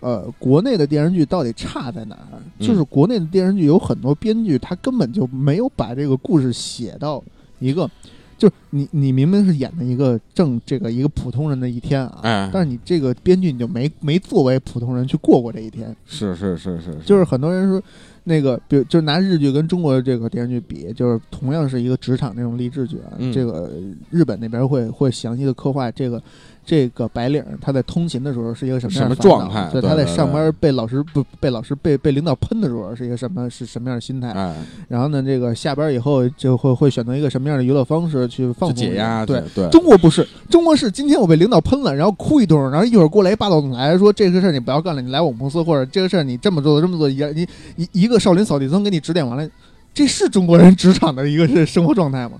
[0.00, 2.38] 呃，国内的电视剧到底差在哪儿？
[2.58, 7.22] 嗯就是国内的电视剧有很多编剧，他根本就没有把这个故事写到
[7.58, 7.90] 一个，
[8.38, 12.50] 就是你你明明是演的一个正这个一个普通人的一天啊，哎。
[12.52, 17.82] 但是你这个编剧你就没没作为普通人去过过这一天，是是是是，就是很多人说，
[18.24, 23.32] 那个，比如就拿日剧跟中国的这个电视剧比，就是同样是一个职场那种励志剧啊，嗯。
[23.32, 23.72] 这个
[24.10, 26.22] 日本那边会会详细的刻画这个
[26.64, 34.30] 这个白领他在通勤的时候是一个什么样的状态对他在上班被老师不被老师被被领导喷的时候是一个什么是什么样的心态？
[34.30, 34.54] 哎，
[34.88, 39.42] 然后呢，这个下班以后就会会选择一个什么样的娱乐方式去放松解压，对。
[39.54, 47.46] 对，中国不是，中国是今天我被领导喷了，然后哭一顿，然后一会儿过来一霸道总裁说这个事儿你不要干了，你来我们公司，或者这个事儿你这么做这么做，一你
[47.76, 49.50] 一一个少林扫地僧给你指点完了，
[49.92, 52.32] 这是中国人职场的一个是生活状态吗？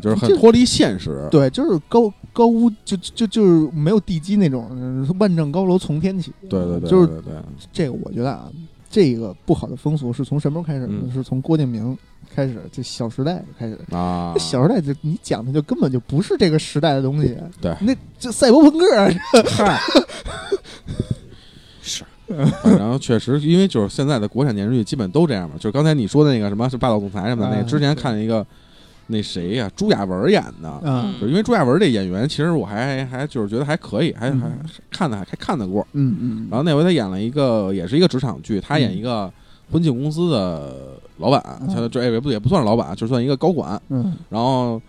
[0.00, 6.32] 就是很脱离现实，对，就是高高屋就就就是没有地基那种，嗯万丈高楼从天起。
[6.48, 7.32] 对对对，就是对对，
[7.72, 8.50] 这个，我觉得啊，
[8.88, 11.00] 这个不好的风俗是从什么时候开始呢？
[11.04, 11.12] 嗯。
[11.12, 11.96] 是从郭敬明
[12.34, 13.78] 开始，就《小时代》开始。
[13.90, 17.74] 啊，小时代就你讲的就根本就不是这个时代的东西，对。
[17.80, 19.08] 那这赛博朋克啊，
[19.56, 19.80] 嗨，
[21.82, 22.04] 是。
[22.62, 28.46] 然后确实，因为就是现在的国产电视剧基本都这样嘛，就是刚才你说的那个什么是霸道总裁什么的，那啊个之前看了一个
[29.10, 30.80] 那谁呀，朱亚文演的。
[30.82, 34.48] 嗯就是因为朱亚文这演员，其实我还还就是觉得还可以，还嗯还
[34.90, 35.86] 看的还还看得过。
[35.92, 39.30] 嗯嗯，然后那回他演了一个，也是一个职场剧，他演一个
[39.70, 43.80] 婚庆公司的老板，嗯他这也不也不算是老板，就算一个高管。
[43.88, 44.80] 嗯然后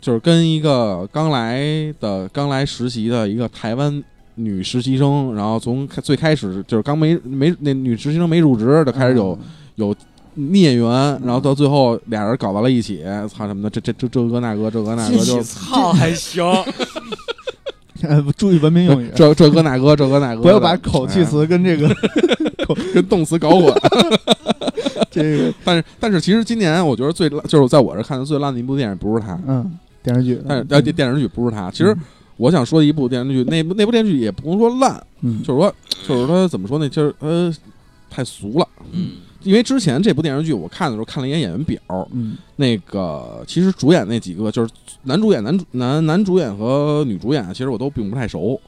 [0.00, 1.62] 就是跟一个刚来
[2.00, 4.02] 的、刚来实习的一个台湾
[4.34, 9.38] 女实习生，然后从开最开始就是刚没没那女实习生没入职就开始有、
[9.76, 9.94] 有
[10.34, 10.88] 孽缘，
[11.24, 16.44] 然后到最后俩人搞到了一起，操什么的，这这这这个那个这个那个就操还行，
[18.02, 21.94] 呃 注意文明用语，这这个那个这个那个，不要把口气词跟这个哎。
[22.94, 23.70] 跟动词搞混。
[25.12, 31.70] 这个但是但是其实今年我觉得最烂就是在我这看的最烂的一部电影不是他，嗯电视剧，但是呃电电视剧不是他。
[31.70, 31.94] 其实
[32.38, 35.42] 我想说的一部电视剧，那部那部电视剧也不能说烂，嗯。
[35.42, 35.74] 就是说
[36.08, 37.54] 就是说怎么说呢，就是呃
[38.08, 38.66] 太俗了。
[38.92, 39.10] 嗯
[39.44, 41.78] 因为之前这部电视剧我看的时候看了一眼演员表，
[42.12, 44.72] 嗯那个其实主演那几个就是
[45.04, 48.60] 男主演、男主男男主演和女主演，其实我都并不太熟。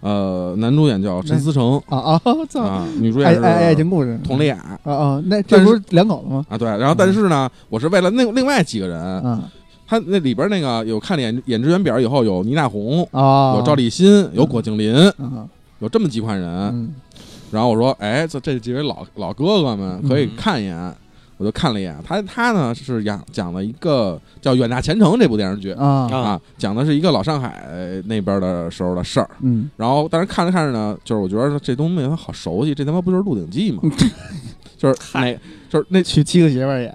[0.00, 6.44] 呃，男主演叫陈思诚啊啊 操，啊，女主演爱爱爱情故事佟丽娅啊啊，那这不是两口子吗？
[6.48, 6.56] 啊。
[6.56, 9.50] 对，然后但是呢，我是为了那另外几个人，啊
[9.86, 15.46] 他那里边那个有看了演演职员表以后，有倪大红，啊，有赵立新，有郭敬林，啊
[15.80, 16.94] 有这么几款人。
[17.50, 20.94] 嗯然后我说，哎，这这几位老老哥哥们可以嗯看一眼。
[21.36, 25.72] 我就看了一眼，他他呢是讲讲了一个叫《远大前程》这部电视剧。
[25.72, 26.06] 啊。
[26.12, 26.16] 啊。
[26.18, 27.66] 啊，讲的是一个老上海
[28.04, 29.30] 那边的时候的事儿。
[29.40, 29.70] 嗯。
[29.78, 33.80] 然后，但是看着看着呢，就是我觉得这东西好熟悉，这他妈不就是《鹿鼎记》 吗？
[34.76, 35.34] 就是哪
[35.70, 36.94] 就是那娶七个媳妇儿演，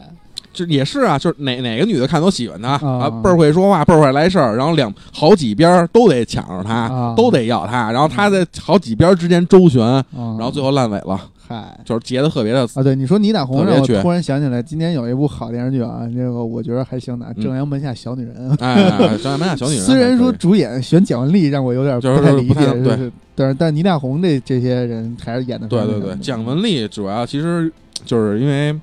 [0.56, 3.04] 就也是啊，就是哪哪个女的看都喜欢他啊。
[3.04, 7.14] 啊，倍儿会说话，倍儿会来事儿，然后两好几边儿都得抢着他，啊。
[7.16, 10.04] 都得要他，然后他在好几边儿之间周旋，然
[10.38, 11.78] 然后最后烂尾了，嗨。
[11.86, 17.44] 就是结的特别的啊，对，你说倪大红让我突然想起来，今年有一部好电视剧啊，这个我觉得还行的，《嗯。
[17.44, 23.12] 正阳门下小女人》哎哎，哎张亚门小女人， 虽然说主演选蒋雯丽让我有点就是太理解，对。
[23.38, 27.72] 但是但倪大红这这些人还是演的对对对，蒋雯丽主要其实
[28.06, 28.74] 就是因为。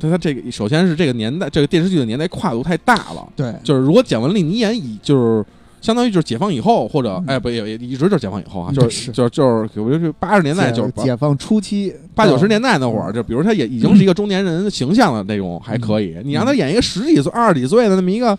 [0.00, 3.28] 对他这个，首先是这个年代，这个电视剧的年代跨度太大了。
[3.36, 5.44] 对就是如果蒋雯丽你演以就是
[5.80, 16.16] 相当于就是解放以后，或者嗯哎不也也一直就是解放以后啊，嗯就是是就是就是比如就八十年代就是解放初期八九十年代那会嗯儿，就比如他也已经是一个中年人形象了那种，还可以。
[16.24, 18.38] 你让他演一个十几岁、二十几岁的那么一个，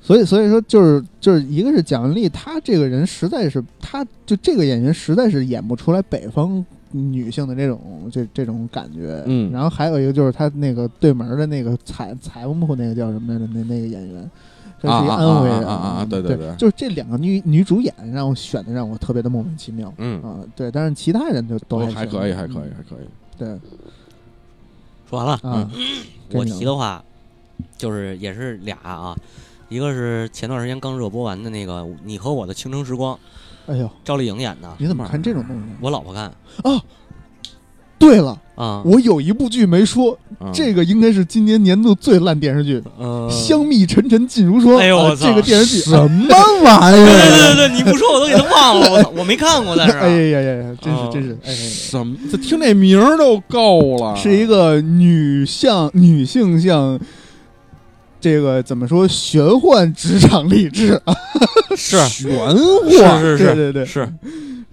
[0.00, 9.22] 所以所以说就是就是一个是蒋雯丽，她这个人实在是，她就这个演员实在是演不出来北方女性的这种这这种感觉。
[9.26, 13.46] 嗯然后还有一个就是他那个对门的那个财财务部那个叫什么来着？
[13.52, 14.30] 那那个演员。
[14.80, 23.06] 这是一个啊啊安徽人啊啊啊对对对对就是这两个女女主演让我选的让我特别的莫名其妙嗯，啊，对，但是其他人就都哦还行还可以，还可以，嗯还可以。
[23.38, 23.60] 对
[25.08, 25.38] 说完了。
[25.44, 25.70] 嗯，
[26.32, 27.00] 我提的话，
[27.78, 29.16] 就是也是俩啊，
[29.68, 33.14] 一个是前段时间刚热播完的那个《你和我的倾城时光》，
[33.66, 35.62] 哎呦，赵丽颖演的，你怎么看这种东西？
[35.80, 36.32] 我老婆看
[37.98, 42.82] 对了，啊，我有一部剧没说，嗯这个应该是今年年度最烂电视剧。
[42.98, 44.74] 呃，香蜜沉沉烬如霜。
[44.74, 46.26] 啊哎呦我操这个电视剧什么
[46.64, 47.54] 玩意对对？
[47.54, 52.16] 对对，你不说我都给他忘了，我操， 我没看过，但是哎呀呀呀，真是哦真是，哎，什么？
[52.28, 54.16] 这听这名儿都够了。
[54.16, 56.98] 是一个女向女性向。
[58.22, 59.06] 这个怎么说？
[59.08, 61.12] 玄幻职场励志啊，
[61.76, 61.98] 是。
[62.08, 64.08] 玄幻，是是对对对，是。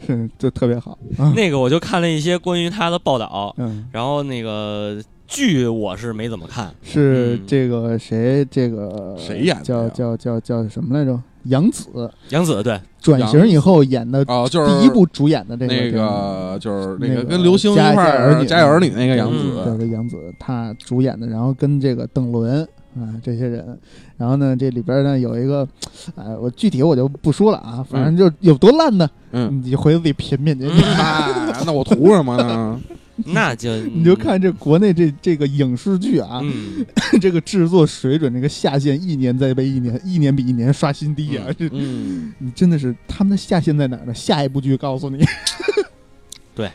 [0.05, 0.97] 是就特别好。
[1.17, 1.33] 啊。
[1.35, 6.73] 那个，我就看了一些关于他的报道，嗯，然后那个剧我是没怎么看，嗯。
[6.83, 8.45] 是这个谁？
[8.51, 11.19] 这个谁演的叫叫叫叫什么来着？
[11.45, 11.87] 杨紫。
[12.29, 19.39] 杨紫对，转型以后演的哦，就是第一部主演的这个那个就是那那个个跟刘星一家块儿家有儿女家有儿女那个杨嗯。
[19.39, 23.77] 紫，对对杨紫她主演的，然后跟这个邓伦啊，这些人。
[24.17, 25.67] 然后呢，这里边呢有一个，
[26.15, 30.67] 哎，我具体我就不说了啊，反正就有多烂呢，嗯，你就回头自己品品去。
[30.67, 32.79] 哎那我图什么呢？
[33.25, 36.85] 那就 你就看这国内这这个影视剧啊，嗯
[37.19, 41.45] 这个制作水准，这个下限一年再被一年，一年比一年刷新低啊！
[41.57, 44.13] 这嗯，你真的是他们的下限在哪儿呢？
[44.13, 45.23] 下一部剧告诉你。
[46.55, 46.69] 对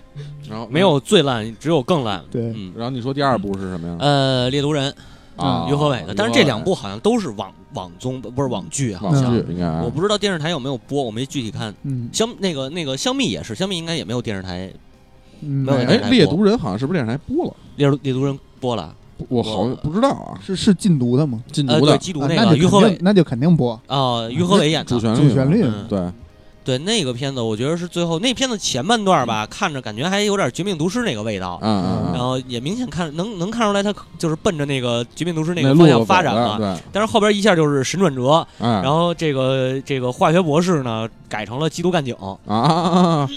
[0.49, 2.23] 然后没，有最烂，只有更烂。
[2.31, 3.97] 对嗯，然后你说第二部是什么呀？
[4.01, 4.95] 呃，猎毒人
[5.37, 9.33] 啊，于和伟的，但是这两部好像都是网网综，不是网剧，好像。
[9.33, 11.75] 剧应该，我不知道电视台有没有播，我没具体看。
[11.83, 14.71] 嗯，香那个那个香蜜也是，香蜜应该也没有电视台
[15.41, 17.55] 嗯没有哎，猎毒人好像是不是电视台播了？
[17.77, 18.95] 猎猎毒人播了，
[19.29, 21.43] 我好像不知道啊，是是禁毒的吗？
[21.51, 21.93] 禁毒的。
[21.93, 23.73] 啊缉毒那个于和伟那就肯定播。
[23.87, 24.89] 啊，于和伟演的。
[24.89, 25.87] 主旋律，主旋律嗯。
[25.89, 26.13] 对，
[26.65, 36.57] 对那个片子，我觉得是最后那片子前半段吧，看着感觉还有点《绝命毒师》那个味道，嗯嗯然嗯，后也明显看能能看出来他就是奔着那个《绝命毒师》那那个方向发展了。
[36.59, 43.29] 对，但是后边一下就是神转折，哎，然后这个这个化学博士呢改成了缉毒干警，啊啊啊，啊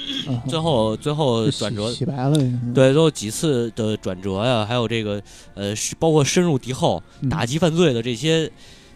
[0.47, 2.37] 最后最后转折洗洗白了。
[2.73, 5.21] 对，最后几次的转折呀，还有这个
[5.53, 8.49] 呃，包括深入敌后、嗯打击犯罪的这些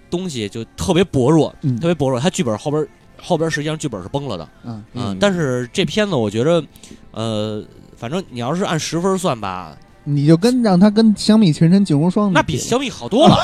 [0.09, 2.19] 东西，就特别薄弱，嗯特别薄弱。
[2.19, 2.88] 他剧本后边
[3.22, 6.63] 后边实际上剧本是崩了的，嗯，嗯，但是这片子我觉着，
[7.11, 7.63] 呃，
[7.95, 13.36] 反正你要是按十分算吧，你就跟让他跟香蜜情深净无双那比香蜜好多了。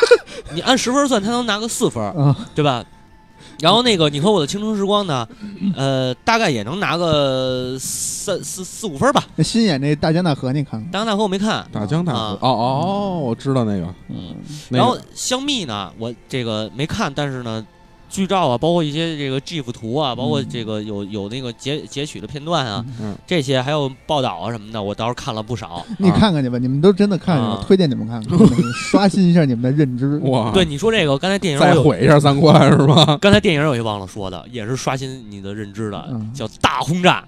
[0.54, 2.84] 你按十分算，他能拿个四分，啊，对吧？
[3.60, 5.26] 然后那个你和我的青春时光呢，
[5.74, 9.24] 呃，大概也能拿个三四四五分吧。
[9.34, 10.90] 那新演那大江大河你看看？
[10.90, 14.36] 大江大河我没看，大江大河啊，哦哦，我知道那个，嗯。
[14.68, 17.66] 然后香蜜呢，我这个没看，但是呢，
[18.08, 25.84] 剧照啊，包括一些这个 GIF 图啊，包括这个有有那个截截取的片段啊，嗯这些还有报道啊什么的，我倒是看了不少。
[25.98, 28.38] 你看看去吧，你们都真的看去吧啊，推荐你们看看，
[28.90, 30.18] 刷新一下你们的认知。
[30.24, 33.16] 哇，对，你说这个，刚才电影再，毁一下三观是吧？
[33.20, 37.24] 刚才电影有一忘了说的，也是刷新你的认知的，嗯叫《大轰炸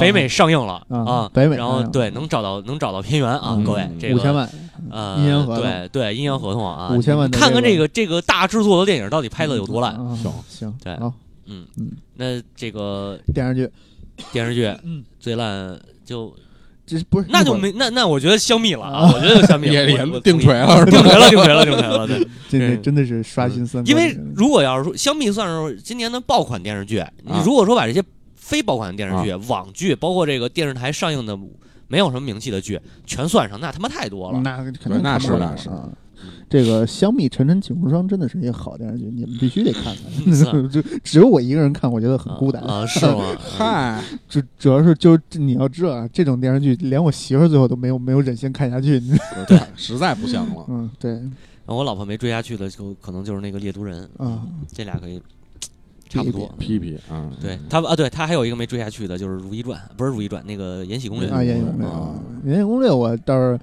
[0.00, 4.48] 北美上映了啊啊，北美然后对能找到能找到片源啊，嗯各位，这个五千万，
[4.90, 9.92] 呃，阴阳合同对对，阴阳合同啊，5000万看看这个这个大制作的电影到底拍的有多烂。
[9.92, 11.12] 啊行行，对好，
[11.46, 13.70] 嗯嗯，那这个电视剧
[14.32, 16.34] 电视剧嗯最烂就
[16.86, 20.84] 这不是那就没那那我觉得香蜜了啊，啊我觉得就香蜜了，也也定锤了？
[20.86, 22.18] 定锤了，定锤了，定锤了，对。
[22.48, 23.86] 这这对真的是刷新三观。
[23.86, 28.02] 因为如果要是说香蜜算是今年的爆款电视剧，你如果说把这些
[28.50, 31.38] 非爆款电视剧、网剧，包括这个电视台上映的
[31.86, 34.40] 没有什么名气的剧全算上，那他妈太多了。
[34.40, 35.88] 那肯定那是那是啊。
[36.48, 40.02] 这个《香蜜沉沉烬如霜》真的是一个好电视剧，你们必须得看看。
[40.68, 42.60] 就只有我一个人看，我觉得很孤单。
[42.64, 43.24] 啊，是吗？
[43.38, 49.00] 嗨，主主要是就是你要知道啊，这种电视剧连我媳妇儿最后都没有没有忍心看下去。
[49.46, 50.66] 对，实在不像了。
[50.68, 54.42] 嗯，对然后我老婆没追下去的，就可能就是那个猎毒人，啊，
[54.72, 55.22] 这俩可以
[56.10, 56.52] 差不多。
[56.58, 62.14] 批批啊，对他啊，对他还有一个没追下去的，就是《如懿传》，不是《如懿传》，那个《延禧攻略》啊，《延禧攻略》啊，
[62.48, 63.58] 《延禧攻略》我倒是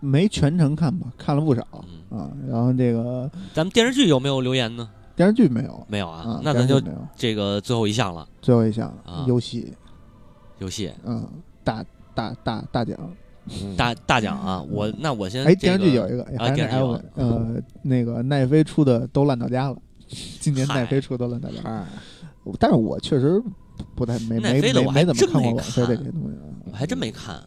[0.00, 1.66] 没全程看吧，看了不少
[2.10, 2.30] 嗯，啊。
[2.50, 4.90] 然后这个咱们电视剧有没有留言呢？
[5.16, 6.82] 电视剧没有没有啊啊，，那咱就。
[7.16, 9.72] 这个最后一项了，最后一项啊游戏，
[10.58, 11.24] 游戏嗯，
[11.62, 11.84] 大
[12.14, 12.98] 大大大奖。
[13.00, 13.14] 嗯
[13.76, 14.64] 大大奖啊！
[14.70, 19.76] 我那我先哎，电视剧有一个，还是电视剧还有个呃，那个奈飞出的都烂到家了。
[20.40, 21.86] 今年嗨奈飞出的都烂到家
[22.58, 23.42] 但是我确实
[23.94, 26.44] 不太没没没没怎么看过网飞这些东西啊。
[26.70, 27.42] 我还真没看。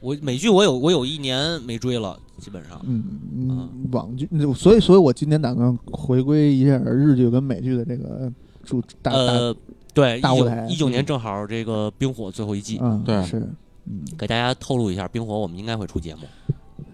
[0.00, 2.80] 我美剧我有我有一年没追了，基本上。
[2.84, 3.02] 嗯
[3.36, 9.56] 嗯，网剧，所以所以我今年打算回归一下日剧跟美剧的这个主大大呃，
[9.92, 13.38] 对，一九大舞台一九年正好这个冰火最后一季，嗯对是
[13.86, 16.20] 嗯，给大家透露一下，冰火我们应该会出节目。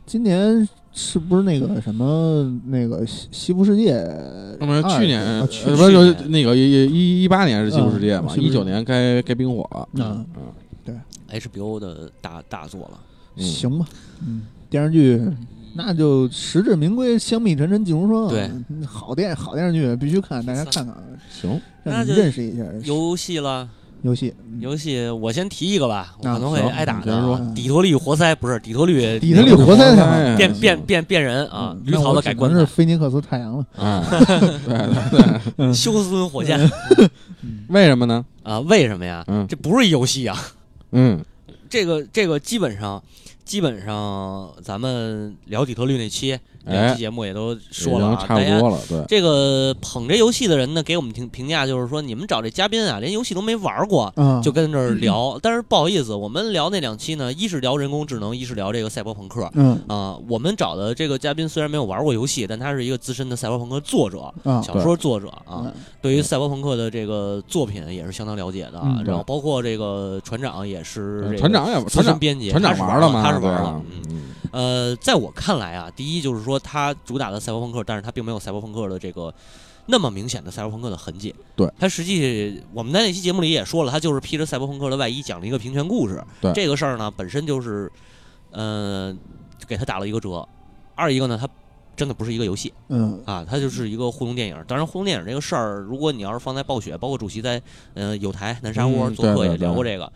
[0.06, 3.94] 今年是不是那个什么那个西西部世界
[4.60, 4.98] 那么二？
[5.00, 9.88] 去年啊去呃不是就那个一一一八年是西部世界嘛，一九年该该冰火了。
[9.94, 10.42] 嗯嗯
[10.84, 13.00] 对 HBO 的大大作了，
[13.36, 13.86] 嗯行吧，
[14.24, 15.20] 嗯，电视剧
[15.76, 18.30] 那就实至名归，香蜜沉沉烬如霜啊。
[18.30, 20.94] 对嗯，好电好电视剧必须看，大家看看，
[21.28, 23.68] 行，让你那就认识一下游戏了，
[24.04, 24.32] 游戏。
[24.38, 27.40] 嗯游戏我先提一个吧，可能会挨打的。
[27.54, 33.66] 底特律活塞不是底特律，底特律活塞变变变变人啊嗯，绿草那我只能是的改观的菲尼克斯太阳了。
[33.76, 34.28] 啊， 对
[34.68, 36.58] 对对，休斯敦火箭
[37.68, 38.24] 为什么呢？
[38.44, 38.60] 啊？
[38.60, 39.24] 为什么呀？
[39.26, 40.38] 嗯这不是游戏啊，
[40.92, 41.22] 嗯
[41.68, 43.02] 这个这个基本上
[43.44, 55.38] 基本上咱们聊底特律那期两哎期，节目也都说了啊，经差不大家多了，对，这个捧这游戏的人呢，给我们评评价就是说，你们找这嘉宾啊，连游戏都没玩过，嗯，就跟这儿聊。
[55.42, 59.46] 但是不好意思，我们聊那两期呢，一是聊人工智能，一是聊这个赛博朋克。
[59.52, 68.80] 嗯啊、我们找的这个嘉宾虽然没有玩过游戏，但他是一个资深的赛博朋克作者、啊小说作者啊，嗯对于赛博朋克的这个作品也是相当了解的。
[68.82, 73.33] 嗯然后包括这个船长也是这个船长也资船长深编辑，船长玩了吗？
[73.34, 73.82] 他是玩了。
[73.90, 79.34] 嗯，嗯呃，在我看来啊，第一就是说它主打的赛博朋克，但是它并没有赛博朋克的这个
[79.86, 81.34] 那么明显的赛博朋克的痕迹。
[81.56, 86.22] 对，它实际我们在那期节目里也说了，它就是披着赛博朋克的外衣讲了一个平权故事。
[86.40, 87.90] 对这个事儿呢，本身就是，
[88.52, 89.14] 呃，
[89.66, 90.46] 给它打了一个折。
[90.94, 91.48] 二一个呢，它
[91.96, 94.64] 真的不是一个游戏嗯啊，它就是一个互动电影。
[94.68, 97.60] 当然，互动电影这个事儿，如果你要是放在暴雪，包括主席在
[97.94, 100.12] 呃有台南沙窝嗯做客也聊过这个。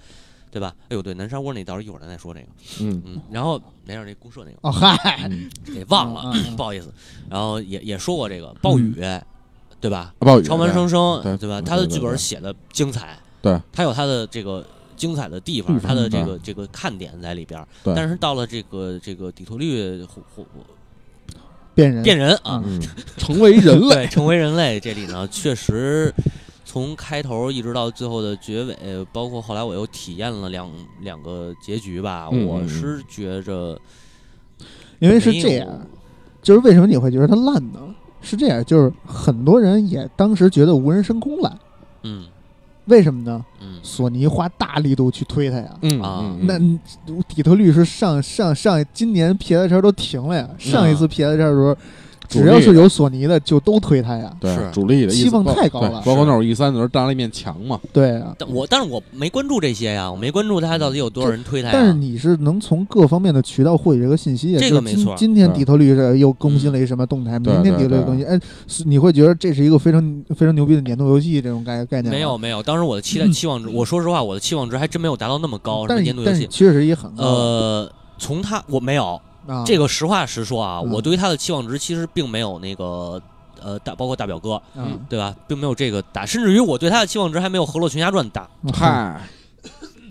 [0.50, 0.74] 对吧？
[0.88, 2.46] 哎呦，对，南沙窝那到时候一会儿咱再说这个。
[2.80, 3.02] 嗯。
[3.06, 4.58] 嗯，然后没事，那公社那个。
[4.62, 6.92] 哦嗨，嗯，给忘了，不好意思。
[7.28, 8.94] 然后也也说过这个暴雨，
[9.80, 10.14] 对吧？
[10.18, 11.36] 暴雨超凡生生，对。
[11.36, 11.60] 对吧？
[11.60, 14.66] 他的剧本写的精彩，对，他有他的这个
[14.96, 17.64] 精彩的地方，他的这个这个看点在里边。
[17.84, 17.94] 对。
[17.94, 20.44] 但是到了这个这个底特律或或
[21.74, 22.02] 变人。
[22.02, 22.80] 变人啊，嗯，
[23.16, 26.12] 成为人类，对，成为人类这里呢，确实
[26.70, 28.76] 从开头一直到最后的结尾，
[29.10, 30.70] 包括后来我又体验了两
[31.00, 33.80] 两个结局吧，我嗯是觉着
[34.98, 35.66] 因为是这样，
[36.42, 37.80] 就是为什么你会觉得它烂呢？
[38.20, 41.58] 是这样，就是很多人也当时觉得无人升空烂，
[42.02, 42.26] 嗯
[42.84, 43.42] 为什么呢？
[43.62, 45.74] 嗯索尼花大力度去推它呀。
[45.80, 46.58] 嗯啊嗯那
[47.34, 51.80] 底特律是上上上今年 PS 叉都停了呀，上一次 PS 叉的时候，主
[52.28, 54.30] 只要是有索尼的就都推它呀。
[54.38, 61.74] 对是主力的期望太高了对包括那会儿 E 三的时候当了一面墙嘛，对啊，但我但是我没关注这些呀，我没关注它到底有多少人推它呀。
[61.74, 64.60] 但是你是能从各方面的渠道获取这个信息的。
[64.60, 68.38] 这个没错对今天底特律是又更新了一什么动态，明天底特律更新，哎，
[68.84, 72.12] 你会觉得这是一个非常非常牛逼的年度游戏这种概概念。
[72.12, 75.86] 没有没有，当时我的期待期望值，我说实话，我的期望值还真没有达到那么高。
[75.88, 77.24] 但是年度游戏，但是确实也很高。
[77.24, 80.92] 呃，从他我没有啊，这个实话实说啊，嗯。
[80.92, 83.20] 我对于他的期望值其实并没有那个
[83.60, 88.48] 呃大，包括大表哥嗯，对吧，并没有这个大，甚至于我对他的期望值还没有《河洛群侠传》大。
[88.72, 89.20] 嗨，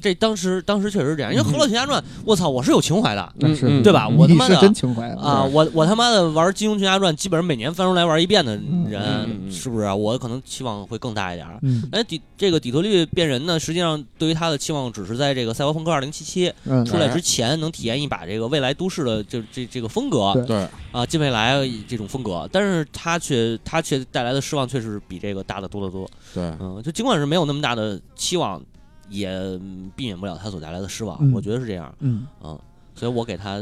[0.02, 3.34] 这当时当时确实是这样，因为《河洛群侠传》，我操，我是有情怀的。
[3.38, 8.56] 那是嗯对吧我他妈的是真情怀啊，我我他妈的玩《金庸群侠传》，基本上每年翻出来玩一遍的
[8.88, 9.96] 人，是不是啊？
[9.96, 11.60] 我可能期望会更大一点儿。
[11.62, 21.58] 嗯哎，底这个底特律变人呢，实际上对于他的期望只是在这个《赛博朋克2077》嗯出来之前，能体验一把这个未来都市的这这这个风格对对，啊，近未来
[21.88, 22.48] 这种风格。
[22.52, 26.10] 但是他却他却带来的失望，确实比这个大的多得多。
[26.34, 28.62] 对，嗯，就尽管是没有那么大的期望，
[29.10, 31.18] 也嗯避免不了他所带来的失望。
[31.22, 32.60] 嗯我觉得是这样，嗯嗯，
[32.96, 33.60] 所以我给他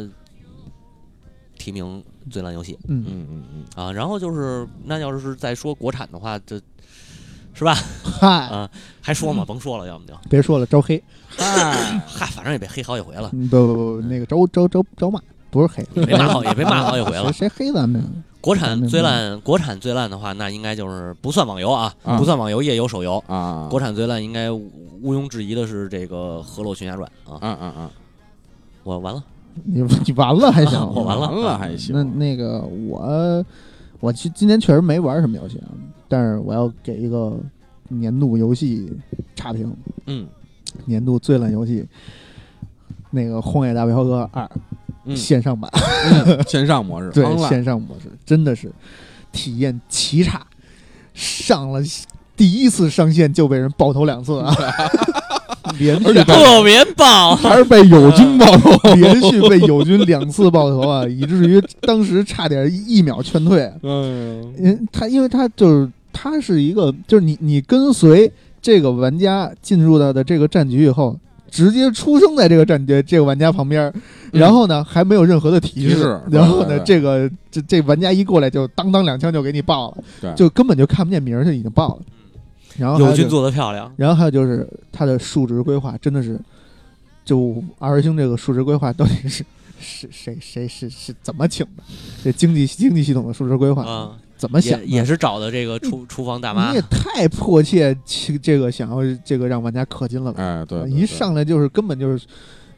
[1.58, 3.92] 提名最烂游戏嗯，嗯嗯嗯，啊。
[3.92, 6.60] 然后就是，那要是再说国产的话，这
[7.54, 7.74] 是吧？
[8.04, 8.70] 嗨， 啊，
[9.02, 9.44] 还说吗？
[9.48, 15.20] 甭说了，要么就别说了，招黑，嗨，嗨，反正也被黑好几回了，嗯不不不，那个招招招招骂，
[15.50, 17.48] 不是黑，也被骂好，也被骂好几回了谁。
[17.48, 18.08] 谁黑咱们呀？
[18.46, 22.16] 国产最烂，国产最烂的话，那应该就是不算网游啊，啊。
[22.16, 23.18] 不算网游，页游、手游。
[23.26, 24.70] 啊，国产最烂应该毋
[25.02, 27.40] 毋庸置疑的是这个《河洛群侠传》啊！
[27.42, 27.90] 嗯嗯嗯，
[28.84, 29.24] 我完了，
[29.64, 31.28] 你你完了还行， 我完了。
[31.28, 33.44] 完了还行，那那个我
[34.00, 35.74] 我今今年确实没玩什么游戏啊，
[36.08, 37.36] 但是我要给一个
[37.88, 38.94] 年度游戏
[39.36, 40.28] 差评，嗯。
[40.86, 41.88] 年度最烂游戏，
[43.10, 44.62] 那个《荒野大镖客二》嗯，
[45.14, 45.70] 线上版，
[46.48, 48.72] 线上模式， 对线上模式真的是
[49.34, 50.46] 体验奇差，
[51.14, 51.82] 上了
[52.38, 54.56] 第一次上线就被人爆头两次啊，
[55.80, 63.72] 连续特别爆，还是被友军爆头， 连续被友军两次爆头啊，以至于当时差点一秒劝退。
[63.84, 64.54] 嗯。
[64.58, 71.18] 因为他因为他就是他是一个，就是你你跟随这个玩家进入到的这个战局以后，
[71.50, 73.92] 直接出生在这个战局这个玩家旁边，
[74.40, 79.92] 然后呢还没有任何的提提示然后呢这个这这玩家一过来就当当两枪就给你爆
[80.22, 82.02] 了，就根本就看不见名儿就已经爆了。
[82.78, 86.38] 然后还有军做的漂亮，然后还有就是它的数值规划真的是，
[87.24, 89.46] 就 R 星这个数值规划到底是
[89.80, 91.84] 是谁谁是是怎么请的？
[92.22, 94.78] 这经济经济系统的数值规划、啊，怎么想？
[94.82, 100.44] 也也是找的这个厨厨房大妈你也，太迫切其这个想要这个让玩家氪金了吧？
[100.44, 102.26] 哎对，对一上来就是根本就是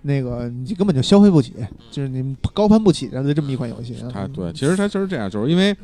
[0.08, 1.54] 那个你根本就消费不起，
[1.92, 3.96] 就是你高攀不起的这么一款游戏。
[4.12, 5.76] 它对，其实它就是这样，就是因为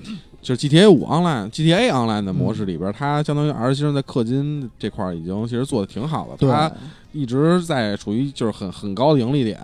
[0.42, 6.72] 就是 GTA 五 Online、GTA Online 的模式里边，它相当于 R 星在氪金这块儿已经其实做的挺好的，对它
[7.12, 9.60] 一直在处于就是很很高的盈利点，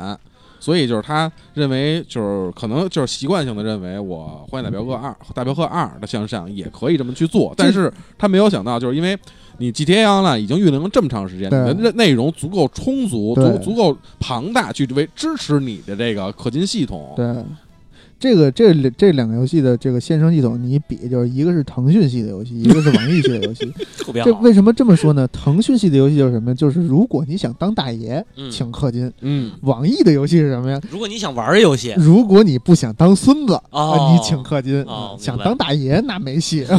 [0.60, 9.18] 所以就是他认为就是可能就是习惯性的认为我《荒野大镖客二》《大镖客二》的向上也可以这么去做，但是他没有想到就是因为。
[9.60, 17.14] 你 GTA Online 已经运营了这么长时间，对你的内内容足够充足，对足足够庞大，去为支持你的这个氪金系统。
[17.16, 17.36] 对，
[18.20, 23.72] 这个这这两个游戏的这个线上系统，你一比就是一个是腾讯系的游戏，一个是网易系的游戏。
[24.00, 24.30] 特别好。
[24.30, 25.28] 这为什么这么说呢？
[25.28, 26.54] 腾讯系的游戏就是什么？
[26.56, 30.82] 就是如果你想当大爷，嗯，请氪金；嗯，网易的游戏是什么呀？
[30.90, 34.84] 如果你想玩游戏，如果你不想当孙子，你请氪金；
[35.18, 36.66] 想当大爷那没戏。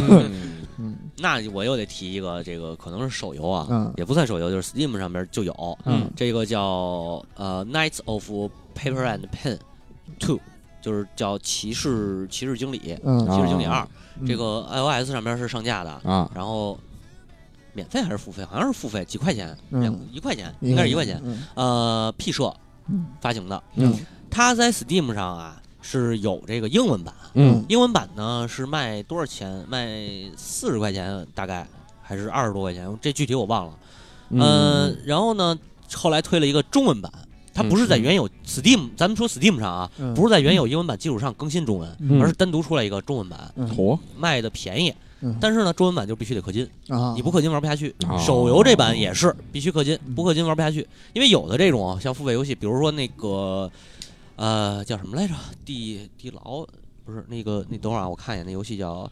[1.21, 5.77] 那我又得提一个，这个可能是手游啊，嗯也不算手游，就是 Steam 上边就有。
[5.85, 8.29] 嗯这个叫呃《Knights of
[8.75, 9.59] Paper and Pen
[10.19, 10.37] Two》，
[10.81, 13.87] 就是叫骑士骑士经理，嗯骑士经理二。
[14.19, 16.77] 嗯这个 iOS 上边是上架的，啊，然后
[17.73, 18.43] 免费还是付费？
[18.45, 21.21] 好像是付费，几块钱，嗯两一块钱，应该是一块钱。
[21.23, 22.53] 嗯呃，P 社
[22.87, 23.97] 嗯发行的，嗯
[24.29, 29.65] 它在 Steam 上啊是有这个英文版，嗯英文版呢是卖多少钱？
[29.67, 29.99] 卖
[30.37, 31.67] 四十块钱大概，
[32.01, 32.97] 还是二十多块钱？
[33.01, 33.73] 这具体我忘了。
[34.39, 35.57] 呃，然后呢，
[35.93, 37.11] 后来推了一个中文版，
[37.53, 44.93] 它不是在原有 Steam，咱们说 Steam 上啊，嗯不是在原有英文版基础上更新中文，嗯而是单独出来一个中文版，嗯卖的便宜。
[45.23, 47.93] 嗯但是呢，中文版就必须得氪金，啊，你不氪金玩不下去。
[48.07, 50.87] 哦手游这版也是必须氪金，嗯不氪金玩不下去。
[51.13, 53.69] 因为有的这种像付费游戏，比如说那个
[54.35, 55.33] 呃叫什么来着，
[55.65, 56.65] 地地牢
[57.05, 59.03] 不是那个那等会儿啊，我看一眼那游戏叫《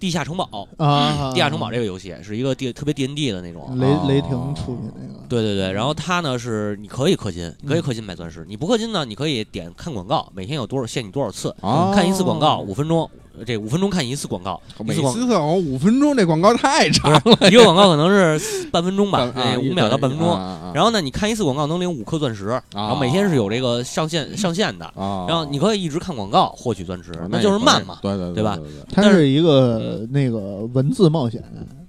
[0.00, 0.68] 地下城堡》。
[0.84, 4.04] 啊，地下城堡这个游戏是一个地特别 D N D 的那种，雷哦。
[4.08, 13.08] 雷霆出品那个，对对对，然后它呢是你可以氪金，你可以氪金买钻石，你不氪金呢，你可以点看广告，每天有多少限你多少次，啊，看一次广告五分钟，呃
[13.44, 17.20] 这五分钟看一次广告，一每次广告五分钟，这广告太长了，
[17.50, 20.28] 一个广告可能是半分钟吧，五秒到半分钟。
[20.30, 27.98] 啊然后呢，你看一次广告能领五颗钻石，然后每天是有这个上限上限的，啊，然后你可以一直看广告获取钻石，啊那就是慢嘛。
[28.02, 30.38] 对对对吧对对，它是是一个那个
[30.74, 31.42] 文字冒险，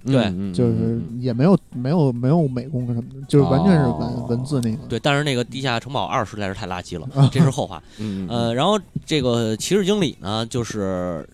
[0.06, 4.78] 对嗯就是也没有没有没有美工什么的，就是完全是文哦文字那个。
[4.88, 7.80] 对，但是那个地下城堡二实在是太垃圾了啊， 这是后话。
[7.98, 11.28] 嗯呃，然后这个骑士经理呢，就是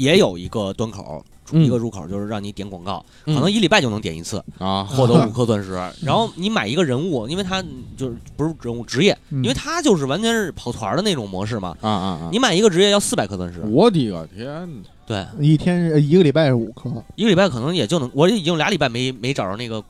[0.00, 1.22] 也有一个端口，
[1.52, 5.72] 嗯一个入口，就是让你点广告，嗯可能一礼拜就能点一次，啊，获得五颗钻石。
[6.02, 7.62] 然后你买一个人物，因为他
[7.98, 11.76] 就是不是人物职业，嗯因为他就是完全是跑团的那种模式嘛。
[11.82, 12.28] 啊啊啊！
[12.32, 14.68] 你买一个职业要四百颗钻石，我的个天，
[15.06, 19.82] 对，一天是一个礼拜是五颗，一个礼拜可能也就能，我已经俩礼拜没没找着那个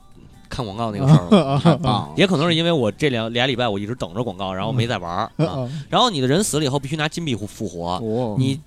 [0.49, 1.59] 看广告那个事儿了。
[1.61, 2.15] 太棒了！
[2.16, 5.69] 也可能是因为我这两俩礼拜我一直等着广告，然后没在玩儿、啊。
[5.89, 8.59] 然后你的人死了以后必须拿金币复复活，哦你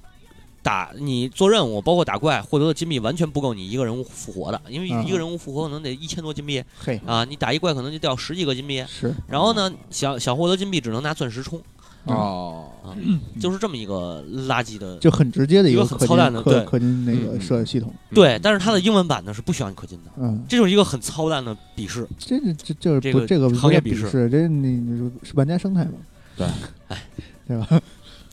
[0.64, 8.84] 打你做任务，包括打怪获得的金币完全不够你一个人物复活的，因为嗯一个人物复活可能得一千多金币嘿，啊，你打一怪可能就掉十几个金币。
[8.88, 11.61] 是然后呢，想想获得金币只能拿钻石充，
[12.06, 12.95] 哦，啊，
[13.41, 14.98] 就是这么一个垃圾的。
[14.99, 17.94] 就很直接的一个个很操蛋的对氪氪金那个嗯设计系统。
[18.14, 22.07] 对，但是它的英文版呢是不需要你氪金的，嗯，这就是一个很操蛋的鄙视。
[22.18, 25.91] 这这就是这个这个行业鄙视不是，这你玩家生态嘛？
[26.38, 26.48] 对，
[26.88, 27.03] 哎，
[27.45, 27.81] 对吧？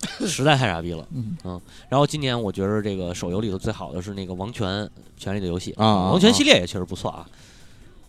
[0.27, 1.07] 实在太傻逼了。
[1.15, 4.85] 嗯然后今年我觉得这个手游里头最好的是那个《王权》
[5.17, 7.27] 权力的游戏啊啊王权系列也确实不错啊。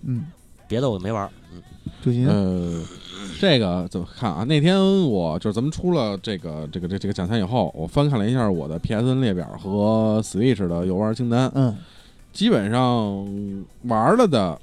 [0.03, 0.25] 嗯，
[0.67, 1.61] 别的我没玩儿，嗯，
[2.03, 2.31] 主席呢？
[2.31, 2.83] 呃，
[3.39, 4.43] 这个怎么看啊？
[4.45, 11.77] 那天我就是咱们出了这个这个这这个奖项以后，我翻看了一下我的 PSN 列表和 Switch 的游玩清单，嗯
[12.33, 14.59] 基本上玩了的，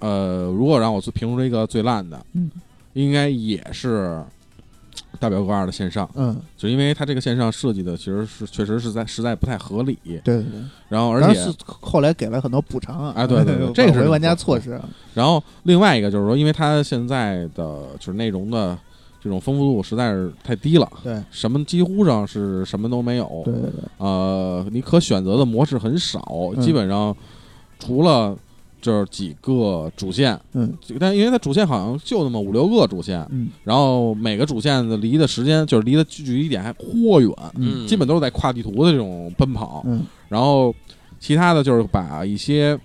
[0.00, 2.50] 呃，如果让我最评出一个最烂的，嗯
[2.94, 4.08] 应该也是
[5.20, 13.12] 《大表哥二》的线上，嗯，就因为它这个线上设计的其实是确实是在实在不太合理，对对对，然后而且当然是后来给了很多补偿啊。
[13.14, 14.88] 哎对对对 这个是玩家措施啊。
[15.12, 18.76] 然后另外一个就是说，因为它现在的就是内容的
[19.22, 21.22] 这种丰富度实在是太低了，对。
[21.30, 26.22] 什么几乎上是什么都没有，对对对，呃，你可选择的模式很少，
[26.56, 26.62] 嗯。
[26.62, 27.14] 基本上
[27.78, 28.34] 除了
[28.80, 30.72] 就是几个主线，嗯。
[30.98, 33.48] 但因为它主线好像就那么五六个主线，嗯。
[33.64, 37.86] 然后每个主线的离的时间就是离的距离点还颇远，嗯。
[37.86, 40.04] 基本都是在跨地图的这种奔跑，嗯。
[40.28, 40.74] 然后
[41.18, 42.78] 其他的就是把一些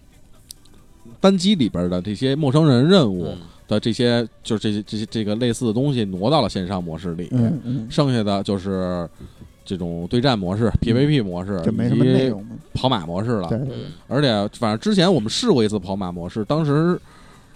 [1.20, 3.38] 单机里边的这些陌生人任务嗯。
[3.68, 9.10] 的这些，就是这些这些这个类似的东西挪到了线上模式里，嗯嗯，剩下的就是
[9.66, 12.56] 这种对战模式、PVP 模式，就没什么内容嘛。
[12.74, 13.50] 跑马模式了。
[14.08, 14.30] 而且
[14.60, 17.00] 反正之前我们试过一次跑马模式，当时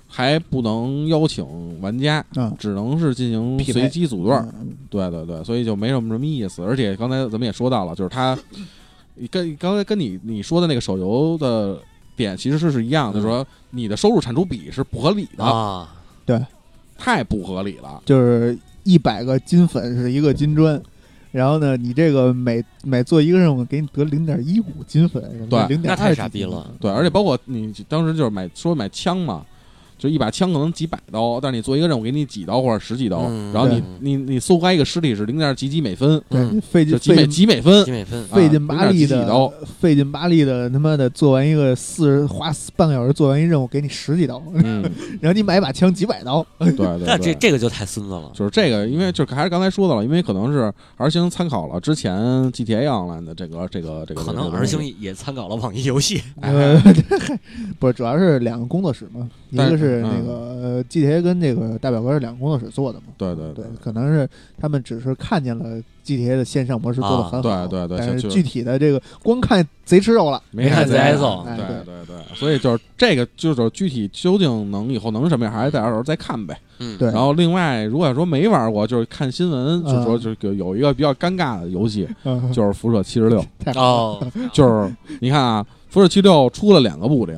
[0.07, 1.45] 还不能邀请
[1.79, 4.47] 玩家，嗯，只能是进行匹配随机组队儿。
[4.59, 6.63] 嗯对对对，所以就没什么什么意思。
[6.63, 8.35] 而且刚才咱们也说到了，就是它
[9.29, 11.77] 跟刚才跟你你说的那个手游的
[12.15, 15.95] 点其实是是一样的，嗯说你的收入产出比是不合理的，啊，
[16.97, 18.01] 太不合理了。
[18.03, 20.81] 就是一百个金粉是一个金砖。
[21.31, 26.73] 然后呢，你这个每每做一个任务，给你得零点一五金粉，对零点那太傻逼了。
[26.79, 29.45] 对，而且包括你当时就是买说买枪嘛，
[29.99, 44.81] 就一把枪可能几百刀，但是你做一个任务给你几刀或者十几刀，嗯然后你你你搜刮一个尸体是零点几几美分，对，嗯费劲就几美费劲几美分几，美分，费劲巴力啊零点几几的刀，费劲巴力的，他妈的做完一个四十花半个小时做完一任务，给你十几刀，嗯，
[45.19, 47.49] 然后你买一把枪几百刀，对对那这对。
[47.49, 48.31] 这个就太孙子了。
[48.33, 52.15] 就是这个，因为就是还是刚才说的了，因为可能是 R 星参考了之前
[52.51, 56.79] GTA Online 的这个这个这个，可能这个 R 星也参考了网易游戏，哎呃，
[57.79, 63.05] 不是，主要是两个工作室嘛，一但个是嗯那个呃 GTA 跟这个大表哥是两个工作室做的嘛。
[63.17, 64.27] 对对对，可能是
[64.59, 72.05] 他们只是看见了 GTA 的线上模式做的啊很好，对对对但是具体的这个光看贼吃肉了， 没看贼挨揍哎对对。
[72.05, 76.57] 对，所以就是这个就是具体究竟能以后能什么样，还是到时候再看呗。
[76.79, 77.11] 嗯，对。
[77.11, 80.19] 然后另外，如果要说没玩过，就是看新闻，就说嗯。
[80.19, 82.51] 就是有一个比较尴尬的游戏，嗯。
[82.51, 87.35] 就是辐射七十六， 太好了，哦，就是你看啊，辐射七六出了两个布丁，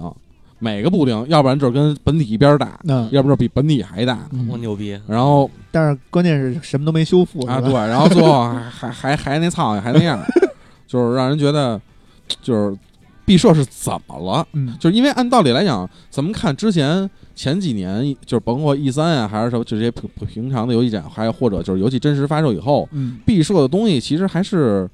[0.63, 4.19] 每个布丁要不然就是跟本体一边大，嗯要不然就比本体还大。
[4.31, 10.23] 嗯，我牛逼，然后但是关键是什么都没修复啊，是吧对，然后最后还还还还那操还那样，
[10.85, 11.81] 就是让人觉得
[12.43, 12.77] 就是
[13.25, 14.47] 毕设是怎么了？
[14.53, 24.87] 嗯就是因为按道理来讲，咱们看之前前几年，就是甭括 E 三呀，还是什么这些平平常的游戏展，还有或者就是游戏真实发售以后，嗯毕设的东西其实还是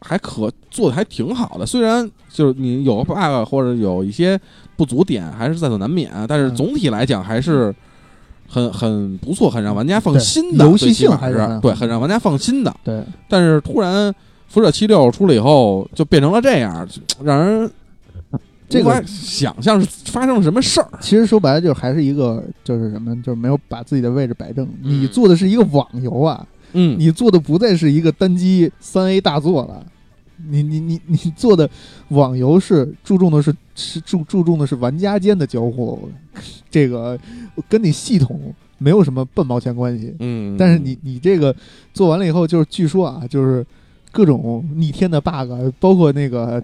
[0.00, 1.66] 还可做的还挺好的。
[1.66, 4.40] 虽然就是你有个 bug 或者有一些
[4.76, 7.74] 不足点，还是在所难免，但是嗯总体来讲还是。
[8.50, 12.74] 很很不错，很让玩家放心的游戏性还是对，很让玩家放心的。
[12.82, 14.10] 对，但是突然
[14.46, 16.88] 辐射七六出了以后，就变成了这样，
[17.22, 17.70] 让人
[18.70, 20.88] 这个想象是发生了什么事儿。
[20.98, 24.64] 其实说白了就是还是一个就是什么，就是没有把自己的位置摆正。
[24.82, 26.42] 嗯你做的是一个网游啊，
[26.72, 29.84] 嗯，你做的不再是一个单机三 A 大作了，
[30.48, 31.68] 你你你你做的
[32.08, 36.08] 网游是注重的是是注注重的是玩家间的交互，
[36.70, 37.18] 这个
[37.68, 40.14] 跟你系统没有什么半毛钱关系。
[40.20, 41.54] 嗯，但是你你这个
[41.92, 43.66] 做完了以后，就是据说啊，就是
[44.12, 45.50] 各种逆天的 bug，
[45.80, 46.62] 包括那个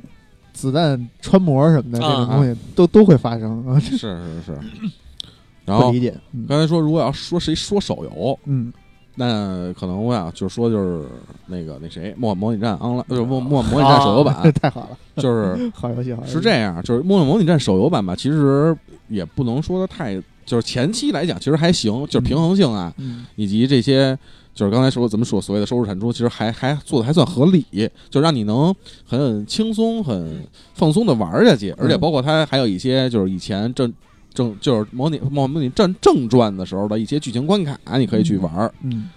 [0.53, 4.59] 子弹穿模什么的这种东西，都都会发生 啊，是是是。
[5.65, 6.15] 然后不理解。
[6.33, 8.71] 嗯刚才说，如果要说谁说手游，嗯，
[9.17, 11.07] 那可能我想就说就是
[11.47, 16.33] 那个那谁，末模拟战 online，就是末末 模拟战手游版， 太好了，就是 好游戏，好游戏。
[16.33, 18.77] 是这样，就是末模拟战手游版吧，其实
[19.09, 20.15] 也不能说的太，
[20.45, 24.19] 就是前期来讲其实还行，就是平衡性啊，嗯以及这些。
[24.55, 28.73] 就是刚才说怎么说所谓的收入产出，其实还还做的还算合理，就让你能
[29.05, 33.93] 很轻松、很放松的玩下去，而且包括它还有一些就是以前正
[34.35, 38.71] 正就是模拟模模拟正正传的时候的一些剧情关卡，你可以去玩。
[38.83, 39.09] 嗯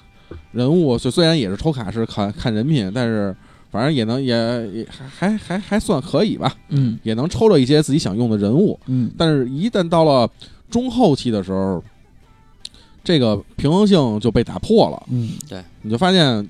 [0.52, 3.35] 人物虽虽然也是抽卡是看看人品，但是
[3.72, 4.35] 反正也能也
[4.72, 8.77] 也还还还还算可以吧，嗯也能抽着一些自己想用的人物。
[8.88, 10.30] 嗯但是，一旦到了
[10.69, 11.81] 中后期的时候，
[13.03, 15.03] 这个平衡性就被打破了。
[15.10, 15.31] 嗯
[15.81, 16.48] 你就发现，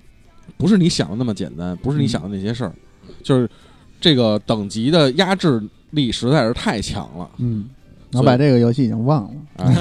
[0.58, 2.74] 不是你想的那么简单，不是你想的那些事儿，
[3.22, 3.48] 就是
[4.02, 5.62] 这个等级的压制
[5.92, 7.70] 力实在是太强了，嗯，
[8.14, 9.32] 我把这个游戏已经忘了。
[9.58, 9.74] 哎，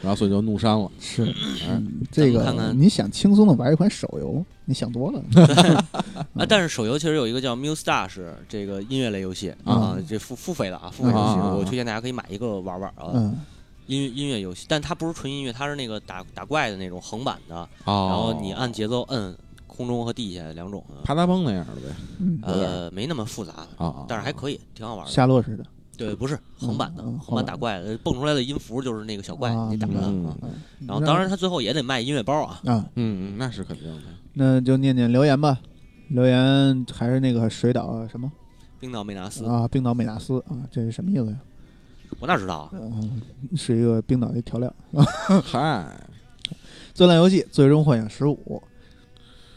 [0.00, 0.90] 然后所以就怒删了。
[0.98, 5.22] 是，哎，嗯，这个看看你想轻松的玩一款手游，你想多了。
[6.34, 13.12] 啊，但是手游其实有一个叫 Mustache 这个音乐类游戏啊啊，这付付费的啊，付费游戏，啊我推荐大家可以买一个玩玩啊。
[13.14, 13.38] 嗯
[13.86, 19.36] 音音乐游戏，但它不是纯音乐，它是那个打打怪的那种横版的，哦，然后你按节奏摁
[19.66, 21.94] 空中和地下两种的，啪嗒崩那样的呗。
[22.20, 25.10] 嗯，呃，没那么复杂，啊，但是还可以，挺好玩的。
[25.10, 25.64] 夏洛似的。
[26.06, 29.94] 对，不是横版的嗯，横版打怪的，蹦出来的音符就是那个小怪啊你打的。
[30.86, 32.60] 然后当然，他最后也得卖音乐包啊。
[32.64, 34.02] 啊，嗯嗯，那是肯定的。
[34.34, 35.58] 那就念念留言吧。
[36.08, 38.30] 留言还是那个水岛什么
[38.78, 41.36] 冰岛美纳斯，啊，冰岛美纳斯啊，这是什么意思呀？
[42.20, 42.70] 我哪知道啊？
[42.74, 43.22] 嗯，
[43.56, 44.74] 是一个冰岛的调料。
[45.42, 45.86] 嗨，
[46.92, 48.62] 最烂游戏《最终幻想十五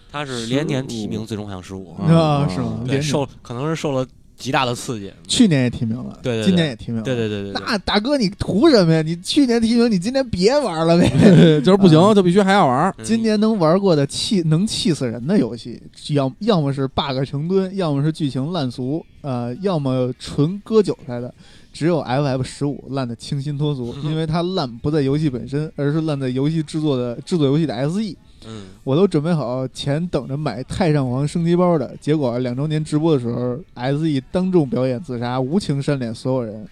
[0.09, 7.03] 它是连年提名最终幻想十五，啊啊是吗受可能是受了极大的刺激。》，去年也提名了，对对对今年也提名了。
[7.03, 9.01] 对对对对对，那大哥，你图什么呀？
[9.01, 11.09] 你去年提名，你今年别玩了呗。
[11.61, 21.33] 就是不行就必须还要玩今年能玩过的气能气死人的游戏，要要么是 bug 成吨，要么是剧情烂俗，呃，要么纯割韭菜的。
[21.73, 28.15] 只有 FF 十五烂的清新脱俗，嗯因为它烂不在游戏本身，而是烂在游戏制作的制作游戏的 SE。
[28.47, 36.67] 嗯，我都准备好钱等着买太上皇升级包的，结果两周年直播的时候，SE 当众表演自杀，无情扇脸所有人，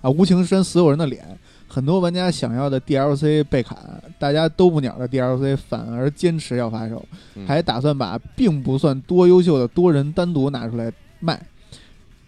[0.00, 1.24] 啊，无情扇所有人的脸，
[1.66, 3.76] 很多玩家想要的 DLC 被砍，
[4.18, 7.04] 大家都不鸟的 DLC 反而坚持要发售，
[7.46, 11.40] 还打算把并不算多优秀的多人单独拿出来卖。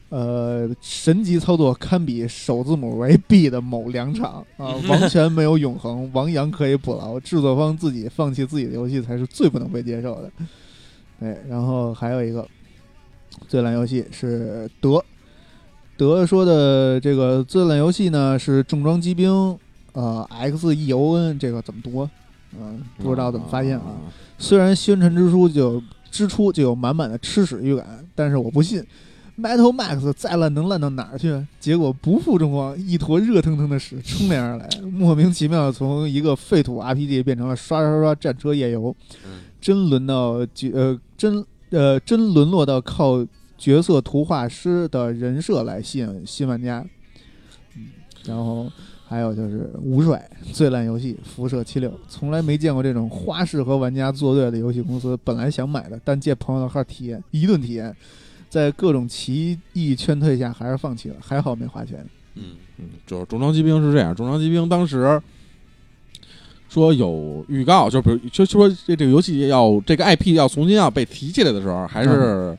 [0.08, 10.30] 呃，神级操作堪比首字母为 B 的某两场 啊，完全没有永恒，王阳可以捕牢，制作方自己放弃自己的游戏才是最不能被接受的。
[11.18, 12.46] 对，然后还有一个
[13.48, 15.04] 最烂游戏是德，
[15.96, 19.58] 德说的这个最烂游戏呢是重装机兵，
[19.92, 22.10] 呃，X E O N 这个怎么读啊？
[22.58, 23.82] 嗯、不知道怎么发音啊。
[24.38, 28.84] 虽然宣传之初就之初就有满满的吃屎预感，但是我不信。
[29.38, 31.46] Metal Max 再烂能烂到哪儿去？
[31.60, 38.94] 结果不负众望，一坨热腾腾的屎冲面而来，莫名其妙地从一个废土 RPG 变成了刷刷刷战车夜游，
[39.24, 43.26] 嗯真轮到角呃真呃真沦落到靠
[43.58, 46.86] 角色图画师的人设来吸引新玩家。
[47.76, 47.86] 嗯，
[48.24, 48.70] 然后
[49.06, 55.18] 还有就是无帅最烂游戏《辐射七六》，从来没见过这种花式和玩家作对的游戏公司。
[55.24, 57.94] 本来想买的，但借朋友的号体验一顿体验，
[58.48, 61.16] 在各种奇异劝退下，还是放弃了。
[61.20, 62.04] 还好没花钱。
[62.34, 65.20] 嗯嗯，就是重装机兵是这样，重装机兵当时
[66.68, 72.56] 说有预告，就比如就说这这个游戏要这个 IP 要重新要被提起来的时候，还是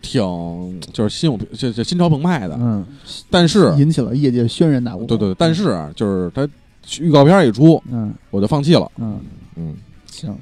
[0.00, 2.56] 挺就是心有这这心潮澎湃的。
[2.58, 2.86] 嗯，
[3.28, 5.04] 但是引起了业界轩然大波。
[5.06, 6.48] 对对，但是啊就是它
[7.00, 9.20] 预告片一出，嗯我就放弃了，嗯，
[9.56, 10.34] 嗯，行。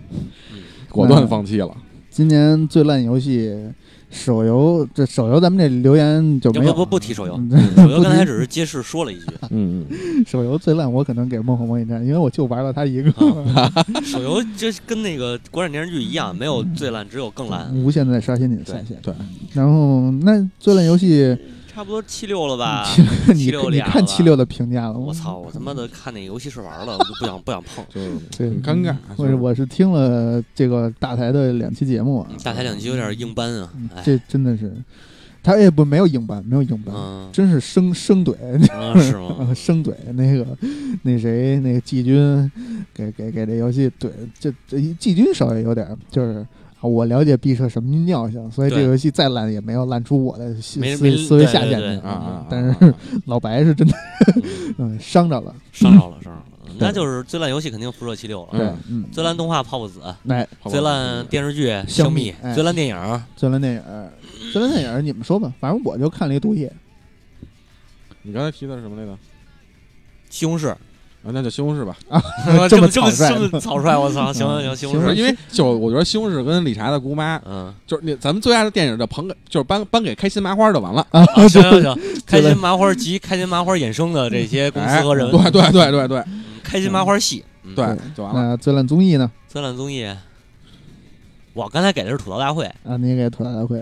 [0.89, 1.77] 果断放弃了。
[2.09, 3.55] 今年最烂游戏
[4.11, 6.73] 手游，这手游咱们这留言就没有。
[6.73, 13.11] 不不不提手游，嗯 手游刚才只是揭示说了一句，嗯嗯，手游最烂，我可能给梦幻模拟战，因为我就玩了它一个。
[14.05, 18.97] 手游就跟那个国产电视剧一样，没有最烂，只有更烂，无限在刷新你的下限。
[19.03, 19.13] 对，
[19.53, 21.37] 然后那最烂游戏，
[21.77, 22.89] 差不多七六了吧？
[23.29, 25.01] 你七六你看七六的评价了吗？
[25.09, 25.37] 我操！
[25.37, 27.85] 我他妈的看那游戏是玩了，我就不想 不想碰。
[27.91, 28.97] 就是对，很尴尬。
[29.19, 33.71] 我是我是听了这个大台的两期节目啊，大台两期有点硬搬啊
[34.03, 34.75] 这真的是，
[35.43, 38.35] 他也不没有硬搬，没有硬搬，嗯，真是生生怼，
[38.73, 39.37] 嗯是吗？
[39.41, 40.47] 啊， 生怼那个
[41.03, 42.51] 那谁那个季军
[42.95, 44.09] 给给给这游戏怼，
[44.41, 46.47] 这这季军稍微有点儿就是。
[46.87, 52.47] 啊我了解毕设什么尿性，所以这个游戏再烂也没有烂出我的思没没思思维下限去啊！
[52.49, 52.95] 但是
[53.27, 53.95] 老白是真的，
[54.79, 55.55] 嗯 嗯，伤着了。
[55.73, 56.45] 伤着了， 伤着了。
[56.79, 63.83] 那就是最烂游戏肯定辐射七六了，对最烂动画泡泡子，来，最烂电视剧香蜜蜜哎，最烂电影最烂电影，
[64.53, 66.71] 最烂电影你们说吧，反正我就看了一毒液，
[68.23, 69.17] 你刚才提的是什么来着？
[70.29, 70.75] 西红柿，
[71.27, 71.97] 啊，那就西红柿吧。
[72.09, 72.23] 啊
[72.71, 74.33] 这么这么这么草率，我操！
[74.33, 81.05] 行行行，西红柿，因为就我觉得西红柿跟理查的姑妈，嗯，就是那咱们最爱的电影就捧给，就是颁颁给开心麻花就完了。
[81.49, 88.43] 行行行，开心麻花及开心麻花衍生的这些公司和人，哎对对对对对嗯开心麻花系，嗯对对，就完了。
[88.51, 89.31] 那最烂综艺呢？
[89.49, 90.07] 最烂综艺，
[91.55, 93.79] 我刚才给的是吐槽大会，啊，你给吐槽大会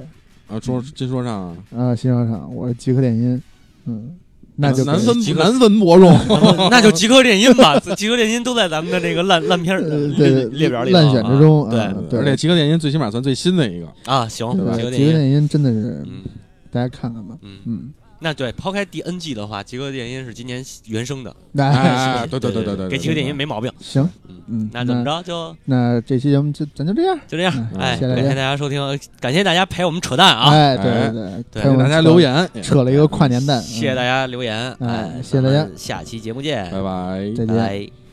[0.49, 3.43] 啊，说金说唱啊，啊，新商场，我是极客电音，
[3.87, 4.17] 嗯，
[4.57, 6.17] 那就难分难分伯仲。
[6.71, 11.69] 那就极客电音吧，极客电音都在咱们的这个烂烂片儿呃列列表里头烂选之中，
[12.09, 13.87] 对而且极客电音最起码算最新的一个。
[14.07, 16.23] 啊，行，对吧极客电音，极客电音真的是嗯
[16.71, 17.91] 大家看看吧，嗯，嗯，
[18.25, 25.05] 那对，抛开第 N G 的话，极客电音是今年原生的，那 哎，对对对对对，给极客电音没毛病，行，嗯，嗯，那怎么？
[25.05, 37.31] 着就那这期节目就咱就这样，就这样，嗯哎，谢谢大家感谢大家收听，感谢大家陪我们扯淡啊，哎，哎对对对陪我们给大家留言，扯了一个跨年蛋，谢谢大家留言，哎哎，谢谢大家下期节目见，拜拜。
[37.37, 38.04] 再见。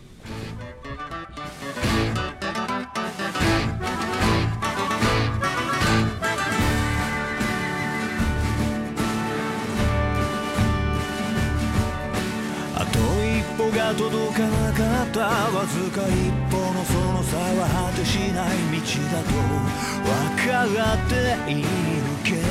[13.93, 15.19] 届かなかった。
[15.51, 18.79] わずか一歩のその差は果てしない道
[19.11, 19.29] だと
[20.03, 20.09] 分
[20.47, 20.65] か
[20.95, 21.11] って
[21.51, 21.67] いる
[22.23, 22.41] けど。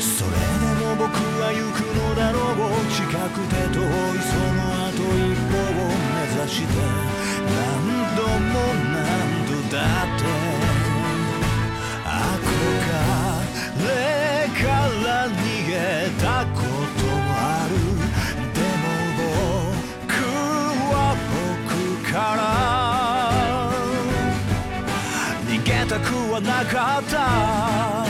[0.00, 2.58] それでも僕は行くのだろう。
[2.90, 6.66] 近くて遠いその後一歩を目指して。
[7.46, 7.56] 何
[8.16, 8.54] 度も
[8.92, 8.98] 何
[9.46, 10.20] 度だって
[12.04, 12.18] 憧
[13.86, 13.88] れ
[14.60, 14.64] か
[15.04, 15.34] ら逃
[15.66, 15.70] げ
[16.20, 16.26] た。
[16.46, 16.65] こ
[26.35, 28.04] はなかった